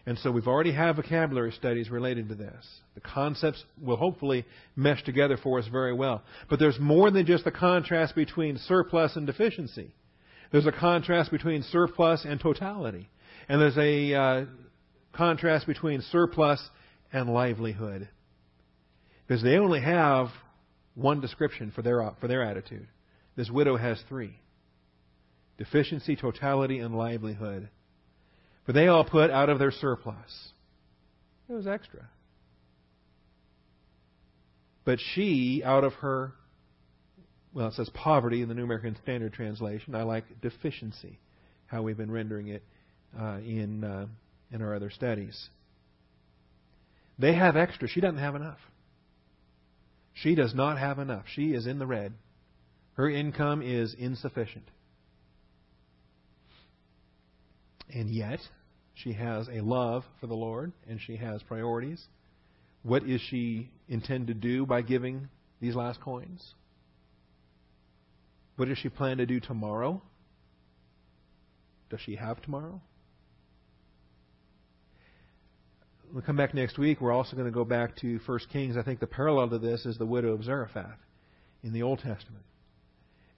And 0.06 0.18
so 0.18 0.30
we've 0.30 0.48
already 0.48 0.72
had 0.72 0.96
vocabulary 0.96 1.52
studies 1.52 1.90
related 1.90 2.30
to 2.30 2.34
this. 2.34 2.66
The 2.94 3.00
concepts 3.00 3.62
will 3.80 3.96
hopefully 3.96 4.46
mesh 4.74 5.04
together 5.04 5.36
for 5.36 5.58
us 5.58 5.68
very 5.68 5.92
well. 5.92 6.22
But 6.48 6.58
there's 6.58 6.78
more 6.80 7.10
than 7.10 7.26
just 7.26 7.44
the 7.44 7.50
contrast 7.50 8.14
between 8.14 8.58
surplus 8.58 9.16
and 9.16 9.26
deficiency. 9.26 9.94
There's 10.52 10.66
a 10.66 10.72
contrast 10.72 11.30
between 11.30 11.62
surplus 11.62 12.24
and 12.24 12.40
totality. 12.40 13.08
And 13.48 13.60
there's 13.60 13.78
a 13.78 14.14
uh, 14.14 14.44
contrast 15.12 15.66
between 15.66 16.02
surplus 16.10 16.60
and 17.12 17.32
livelihood. 17.32 18.08
Because 19.26 19.42
they 19.42 19.56
only 19.56 19.80
have 19.80 20.28
one 20.94 21.20
description 21.20 21.72
for 21.74 21.82
their, 21.82 22.10
for 22.20 22.28
their 22.28 22.42
attitude. 22.42 22.86
This 23.36 23.50
widow 23.50 23.76
has 23.76 24.02
three 24.08 24.36
deficiency, 25.58 26.16
totality, 26.16 26.78
and 26.78 26.96
livelihood. 26.96 27.68
For 28.64 28.72
they 28.72 28.86
all 28.86 29.04
put 29.04 29.30
out 29.30 29.50
of 29.50 29.58
their 29.58 29.70
surplus. 29.70 30.52
It 31.50 31.52
was 31.52 31.66
extra. 31.66 32.08
But 34.84 34.98
she, 35.14 35.62
out 35.64 35.84
of 35.84 35.92
her, 35.94 36.32
well, 37.52 37.68
it 37.68 37.74
says 37.74 37.90
poverty 37.92 38.40
in 38.40 38.48
the 38.48 38.54
New 38.54 38.64
American 38.64 38.96
Standard 39.02 39.34
Translation. 39.34 39.94
I 39.94 40.02
like 40.02 40.24
deficiency, 40.40 41.18
how 41.66 41.82
we've 41.82 41.96
been 41.96 42.10
rendering 42.10 42.48
it 42.48 42.62
uh, 43.18 43.38
in, 43.44 43.84
uh, 43.84 44.06
in 44.50 44.62
our 44.62 44.74
other 44.74 44.90
studies. 44.90 45.48
They 47.20 47.34
have 47.34 47.54
extra. 47.54 47.86
She 47.86 48.00
doesn't 48.00 48.18
have 48.18 48.34
enough. 48.34 48.58
She 50.14 50.34
does 50.34 50.54
not 50.54 50.78
have 50.78 50.98
enough. 50.98 51.24
She 51.34 51.52
is 51.52 51.66
in 51.66 51.78
the 51.78 51.86
red. 51.86 52.14
Her 52.94 53.10
income 53.10 53.60
is 53.62 53.94
insufficient. 53.98 54.64
And 57.92 58.08
yet, 58.08 58.40
she 58.94 59.12
has 59.12 59.48
a 59.48 59.60
love 59.60 60.04
for 60.20 60.28
the 60.28 60.34
Lord 60.34 60.72
and 60.88 60.98
she 61.00 61.16
has 61.16 61.42
priorities. 61.42 62.02
What 62.82 63.02
is 63.04 63.20
she 63.20 63.70
intend 63.88 64.28
to 64.28 64.34
do 64.34 64.64
by 64.64 64.80
giving 64.80 65.28
these 65.60 65.74
last 65.74 66.00
coins? 66.00 66.54
What 68.56 68.68
does 68.68 68.78
she 68.78 68.88
plan 68.88 69.18
to 69.18 69.26
do 69.26 69.40
tomorrow? 69.40 70.00
Does 71.90 72.00
she 72.00 72.16
have 72.16 72.40
tomorrow? 72.40 72.80
We'll 76.12 76.22
come 76.22 76.36
back 76.36 76.54
next 76.54 76.76
week. 76.76 77.00
We're 77.00 77.12
also 77.12 77.36
going 77.36 77.46
to 77.46 77.52
go 77.52 77.64
back 77.64 77.94
to 77.98 78.18
1 78.26 78.38
Kings. 78.52 78.76
I 78.76 78.82
think 78.82 78.98
the 78.98 79.06
parallel 79.06 79.50
to 79.50 79.58
this 79.58 79.86
is 79.86 79.96
the 79.96 80.06
widow 80.06 80.32
of 80.32 80.42
Zarephath 80.42 80.98
in 81.62 81.72
the 81.72 81.82
Old 81.82 82.00
Testament. 82.00 82.44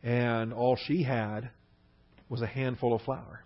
And 0.02 0.54
all 0.54 0.76
she 0.76 1.02
had 1.02 1.50
was 2.30 2.40
a 2.40 2.46
handful 2.46 2.94
of 2.94 3.02
flour. 3.02 3.44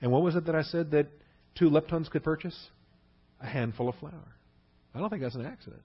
And 0.00 0.10
what 0.10 0.22
was 0.22 0.34
it 0.34 0.46
that 0.46 0.56
I 0.56 0.62
said 0.62 0.90
that 0.90 1.06
two 1.54 1.70
leptons 1.70 2.10
could 2.10 2.24
purchase? 2.24 2.58
A 3.40 3.46
handful 3.46 3.88
of 3.88 3.94
flour. 3.96 4.36
I 4.92 4.98
don't 4.98 5.08
think 5.08 5.22
that's 5.22 5.36
an 5.36 5.46
accident. 5.46 5.82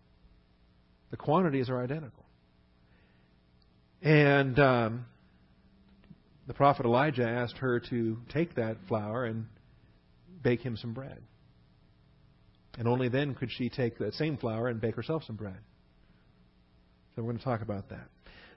The 1.12 1.18
quantities 1.18 1.70
are 1.70 1.82
identical. 1.82 2.26
And 4.02 4.58
um, 4.58 5.06
the 6.48 6.54
prophet 6.56 6.88
Elijah 6.88 7.28
asked 7.28 7.58
her 7.58 7.80
to 7.92 8.18
take 8.34 8.56
that 8.56 8.78
flour 8.88 9.26
and 9.26 9.46
bake 10.42 10.62
him 10.62 10.76
some 10.76 10.94
bread. 10.94 11.22
And 12.78 12.88
only 12.88 13.10
then 13.10 13.36
could 13.36 13.52
she 13.52 13.70
take 13.70 13.98
that 14.00 14.14
same 14.14 14.38
flour 14.38 14.68
and 14.68 14.80
bake 14.80 14.96
herself 14.96 15.24
some 15.26 15.36
bread. 15.36 15.58
So 17.16 17.24
we're 17.24 17.32
going 17.32 17.40
to 17.40 17.44
talk 17.44 17.62
about 17.62 17.90
that. 17.90 18.08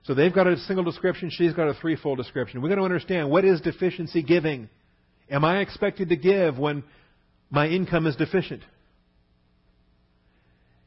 So 0.04 0.14
they've 0.14 0.34
got 0.34 0.46
a 0.46 0.56
single 0.58 0.84
description, 0.84 1.30
she's 1.30 1.52
got 1.52 1.68
a 1.68 1.74
threefold 1.74 2.18
description. 2.18 2.60
We're 2.60 2.68
going 2.68 2.78
to 2.78 2.84
understand 2.84 3.30
what 3.30 3.44
is 3.44 3.60
deficiency 3.60 4.22
giving? 4.22 4.68
Am 5.30 5.44
I 5.44 5.60
expected 5.60 6.08
to 6.08 6.16
give 6.16 6.58
when 6.58 6.82
my 7.50 7.68
income 7.68 8.06
is 8.06 8.16
deficient? 8.16 8.62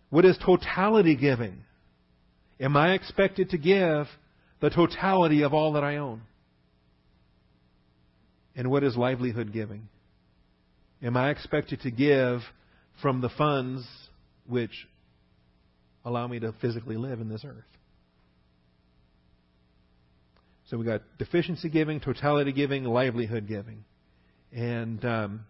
What 0.10 0.26
is 0.26 0.38
totality 0.38 1.16
giving? 1.16 1.64
Am 2.60 2.78
I 2.78 2.94
expected 2.94 3.50
to 3.50 3.58
give 3.58 4.08
the 4.62 4.70
totality 4.70 5.44
of 5.44 5.54
all 5.54 5.74
that 5.74 5.84
I 5.84 5.98
own? 5.98 6.22
And 8.56 8.72
what 8.72 8.84
is 8.84 8.96
livelihood 8.96 9.52
giving? 9.52 9.90
Am 11.02 11.18
I 11.18 11.32
expected 11.32 11.82
to 11.82 11.92
give 11.92 12.42
from 13.02 13.22
the 13.22 13.30
funds 13.30 13.86
which 14.48 14.88
allow 16.04 16.28
me 16.28 16.40
to 16.40 16.54
physically 16.62 16.98
live 16.98 17.20
in 17.20 17.30
this 17.30 17.44
earth? 17.46 17.64
So 20.70 20.78
we 20.78 20.86
got 20.86 21.02
deficiency 21.20 21.70
giving, 21.70 22.00
totality 22.00 22.52
giving, 22.52 22.84
livelihood 22.86 23.48
giving. 23.48 23.84
And 24.52 25.04
um, 25.06 25.46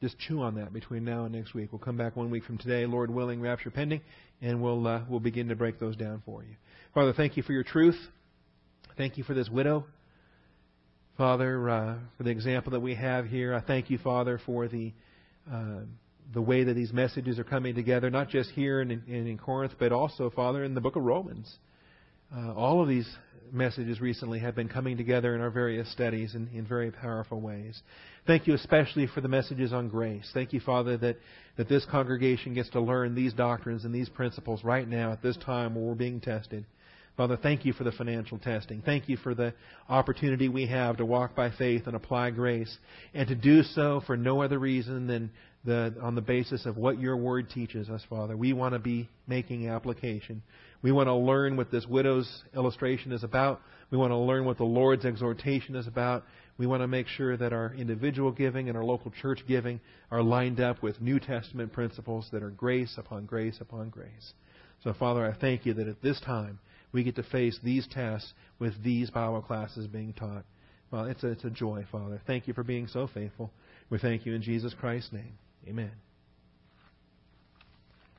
just 0.00 0.18
chew 0.18 0.40
on 0.40 0.56
that 0.56 0.72
between 0.72 1.04
now 1.04 1.24
and 1.24 1.34
next 1.34 1.54
week. 1.54 1.68
We'll 1.70 1.78
come 1.78 1.96
back 1.96 2.16
one 2.16 2.30
week 2.30 2.44
from 2.44 2.58
today, 2.58 2.86
Lord 2.86 3.10
willing, 3.10 3.40
rapture 3.40 3.70
pending, 3.70 4.00
and 4.40 4.60
we'll 4.62 4.86
uh, 4.86 5.02
we'll 5.08 5.20
begin 5.20 5.48
to 5.48 5.56
break 5.56 5.78
those 5.78 5.96
down 5.96 6.22
for 6.24 6.42
you. 6.42 6.56
Father, 6.94 7.12
thank 7.12 7.36
you 7.36 7.42
for 7.42 7.52
your 7.52 7.62
truth. 7.62 7.98
Thank 8.96 9.16
you 9.16 9.24
for 9.24 9.34
this 9.34 9.48
widow. 9.48 9.84
Father, 11.20 11.68
uh, 11.68 11.96
for 12.16 12.22
the 12.22 12.30
example 12.30 12.72
that 12.72 12.80
we 12.80 12.94
have 12.94 13.26
here, 13.26 13.52
I 13.52 13.60
thank 13.60 13.90
you, 13.90 13.98
Father, 13.98 14.40
for 14.46 14.68
the 14.68 14.90
uh, 15.52 15.80
the 16.32 16.40
way 16.40 16.64
that 16.64 16.72
these 16.72 16.94
messages 16.94 17.38
are 17.38 17.44
coming 17.44 17.74
together, 17.74 18.08
not 18.08 18.30
just 18.30 18.48
here 18.52 18.80
in, 18.80 18.90
in, 18.90 19.26
in 19.26 19.36
Corinth, 19.36 19.74
but 19.78 19.92
also, 19.92 20.30
Father, 20.30 20.64
in 20.64 20.72
the 20.72 20.80
book 20.80 20.96
of 20.96 21.02
Romans. 21.02 21.58
Uh, 22.34 22.54
all 22.54 22.80
of 22.80 22.88
these 22.88 23.06
messages 23.52 24.00
recently 24.00 24.38
have 24.38 24.54
been 24.54 24.68
coming 24.68 24.96
together 24.96 25.34
in 25.34 25.42
our 25.42 25.50
various 25.50 25.92
studies 25.92 26.34
in, 26.34 26.48
in 26.54 26.66
very 26.66 26.90
powerful 26.90 27.38
ways. 27.38 27.82
Thank 28.26 28.46
you 28.46 28.54
especially 28.54 29.06
for 29.06 29.20
the 29.20 29.28
messages 29.28 29.74
on 29.74 29.90
grace. 29.90 30.30
Thank 30.32 30.54
you, 30.54 30.60
Father, 30.60 30.96
that, 30.96 31.18
that 31.58 31.68
this 31.68 31.84
congregation 31.84 32.54
gets 32.54 32.70
to 32.70 32.80
learn 32.80 33.14
these 33.14 33.34
doctrines 33.34 33.84
and 33.84 33.94
these 33.94 34.08
principles 34.08 34.64
right 34.64 34.88
now 34.88 35.12
at 35.12 35.20
this 35.20 35.36
time 35.36 35.74
where 35.74 35.84
we're 35.84 35.94
being 35.94 36.20
tested. 36.20 36.64
Father, 37.20 37.36
thank 37.36 37.66
you 37.66 37.74
for 37.74 37.84
the 37.84 37.92
financial 37.92 38.38
testing. 38.38 38.80
Thank 38.80 39.06
you 39.06 39.18
for 39.18 39.34
the 39.34 39.52
opportunity 39.90 40.48
we 40.48 40.64
have 40.68 40.96
to 40.96 41.04
walk 41.04 41.36
by 41.36 41.50
faith 41.50 41.82
and 41.86 41.94
apply 41.94 42.30
grace, 42.30 42.74
and 43.12 43.28
to 43.28 43.34
do 43.34 43.62
so 43.62 44.00
for 44.06 44.16
no 44.16 44.40
other 44.40 44.58
reason 44.58 45.06
than 45.06 45.30
the, 45.66 45.94
on 46.00 46.14
the 46.14 46.22
basis 46.22 46.64
of 46.64 46.78
what 46.78 46.98
your 46.98 47.18
word 47.18 47.50
teaches 47.50 47.90
us, 47.90 48.00
Father. 48.08 48.38
We 48.38 48.54
want 48.54 48.72
to 48.72 48.78
be 48.78 49.10
making 49.26 49.68
application. 49.68 50.40
We 50.80 50.92
want 50.92 51.08
to 51.08 51.14
learn 51.14 51.58
what 51.58 51.70
this 51.70 51.84
widow's 51.86 52.42
illustration 52.56 53.12
is 53.12 53.22
about. 53.22 53.60
We 53.90 53.98
want 53.98 54.12
to 54.12 54.16
learn 54.16 54.46
what 54.46 54.56
the 54.56 54.64
Lord's 54.64 55.04
exhortation 55.04 55.76
is 55.76 55.86
about. 55.86 56.24
We 56.56 56.66
want 56.66 56.82
to 56.82 56.88
make 56.88 57.06
sure 57.06 57.36
that 57.36 57.52
our 57.52 57.74
individual 57.74 58.32
giving 58.32 58.68
and 58.68 58.78
our 58.78 58.84
local 58.84 59.12
church 59.20 59.40
giving 59.46 59.80
are 60.10 60.22
lined 60.22 60.58
up 60.58 60.82
with 60.82 61.02
New 61.02 61.20
Testament 61.20 61.70
principles 61.74 62.28
that 62.32 62.42
are 62.42 62.48
grace 62.48 62.94
upon 62.96 63.26
grace 63.26 63.58
upon 63.60 63.90
grace. 63.90 64.32
So, 64.82 64.94
Father, 64.94 65.26
I 65.26 65.38
thank 65.38 65.66
you 65.66 65.74
that 65.74 65.86
at 65.86 66.00
this 66.00 66.18
time 66.22 66.58
we 66.92 67.02
get 67.02 67.16
to 67.16 67.22
face 67.22 67.58
these 67.62 67.86
tests 67.86 68.32
with 68.58 68.82
these 68.82 69.10
Bible 69.10 69.42
classes 69.42 69.86
being 69.86 70.12
taught. 70.12 70.44
Well, 70.90 71.04
it's 71.04 71.22
a, 71.22 71.28
it's 71.28 71.44
a 71.44 71.50
joy, 71.50 71.86
Father. 71.90 72.20
Thank 72.26 72.48
you 72.48 72.54
for 72.54 72.64
being 72.64 72.88
so 72.88 73.06
faithful. 73.06 73.52
We 73.90 73.98
thank 73.98 74.26
you 74.26 74.34
in 74.34 74.42
Jesus 74.42 74.74
Christ's 74.74 75.12
name. 75.12 75.38
Amen. 75.68 75.92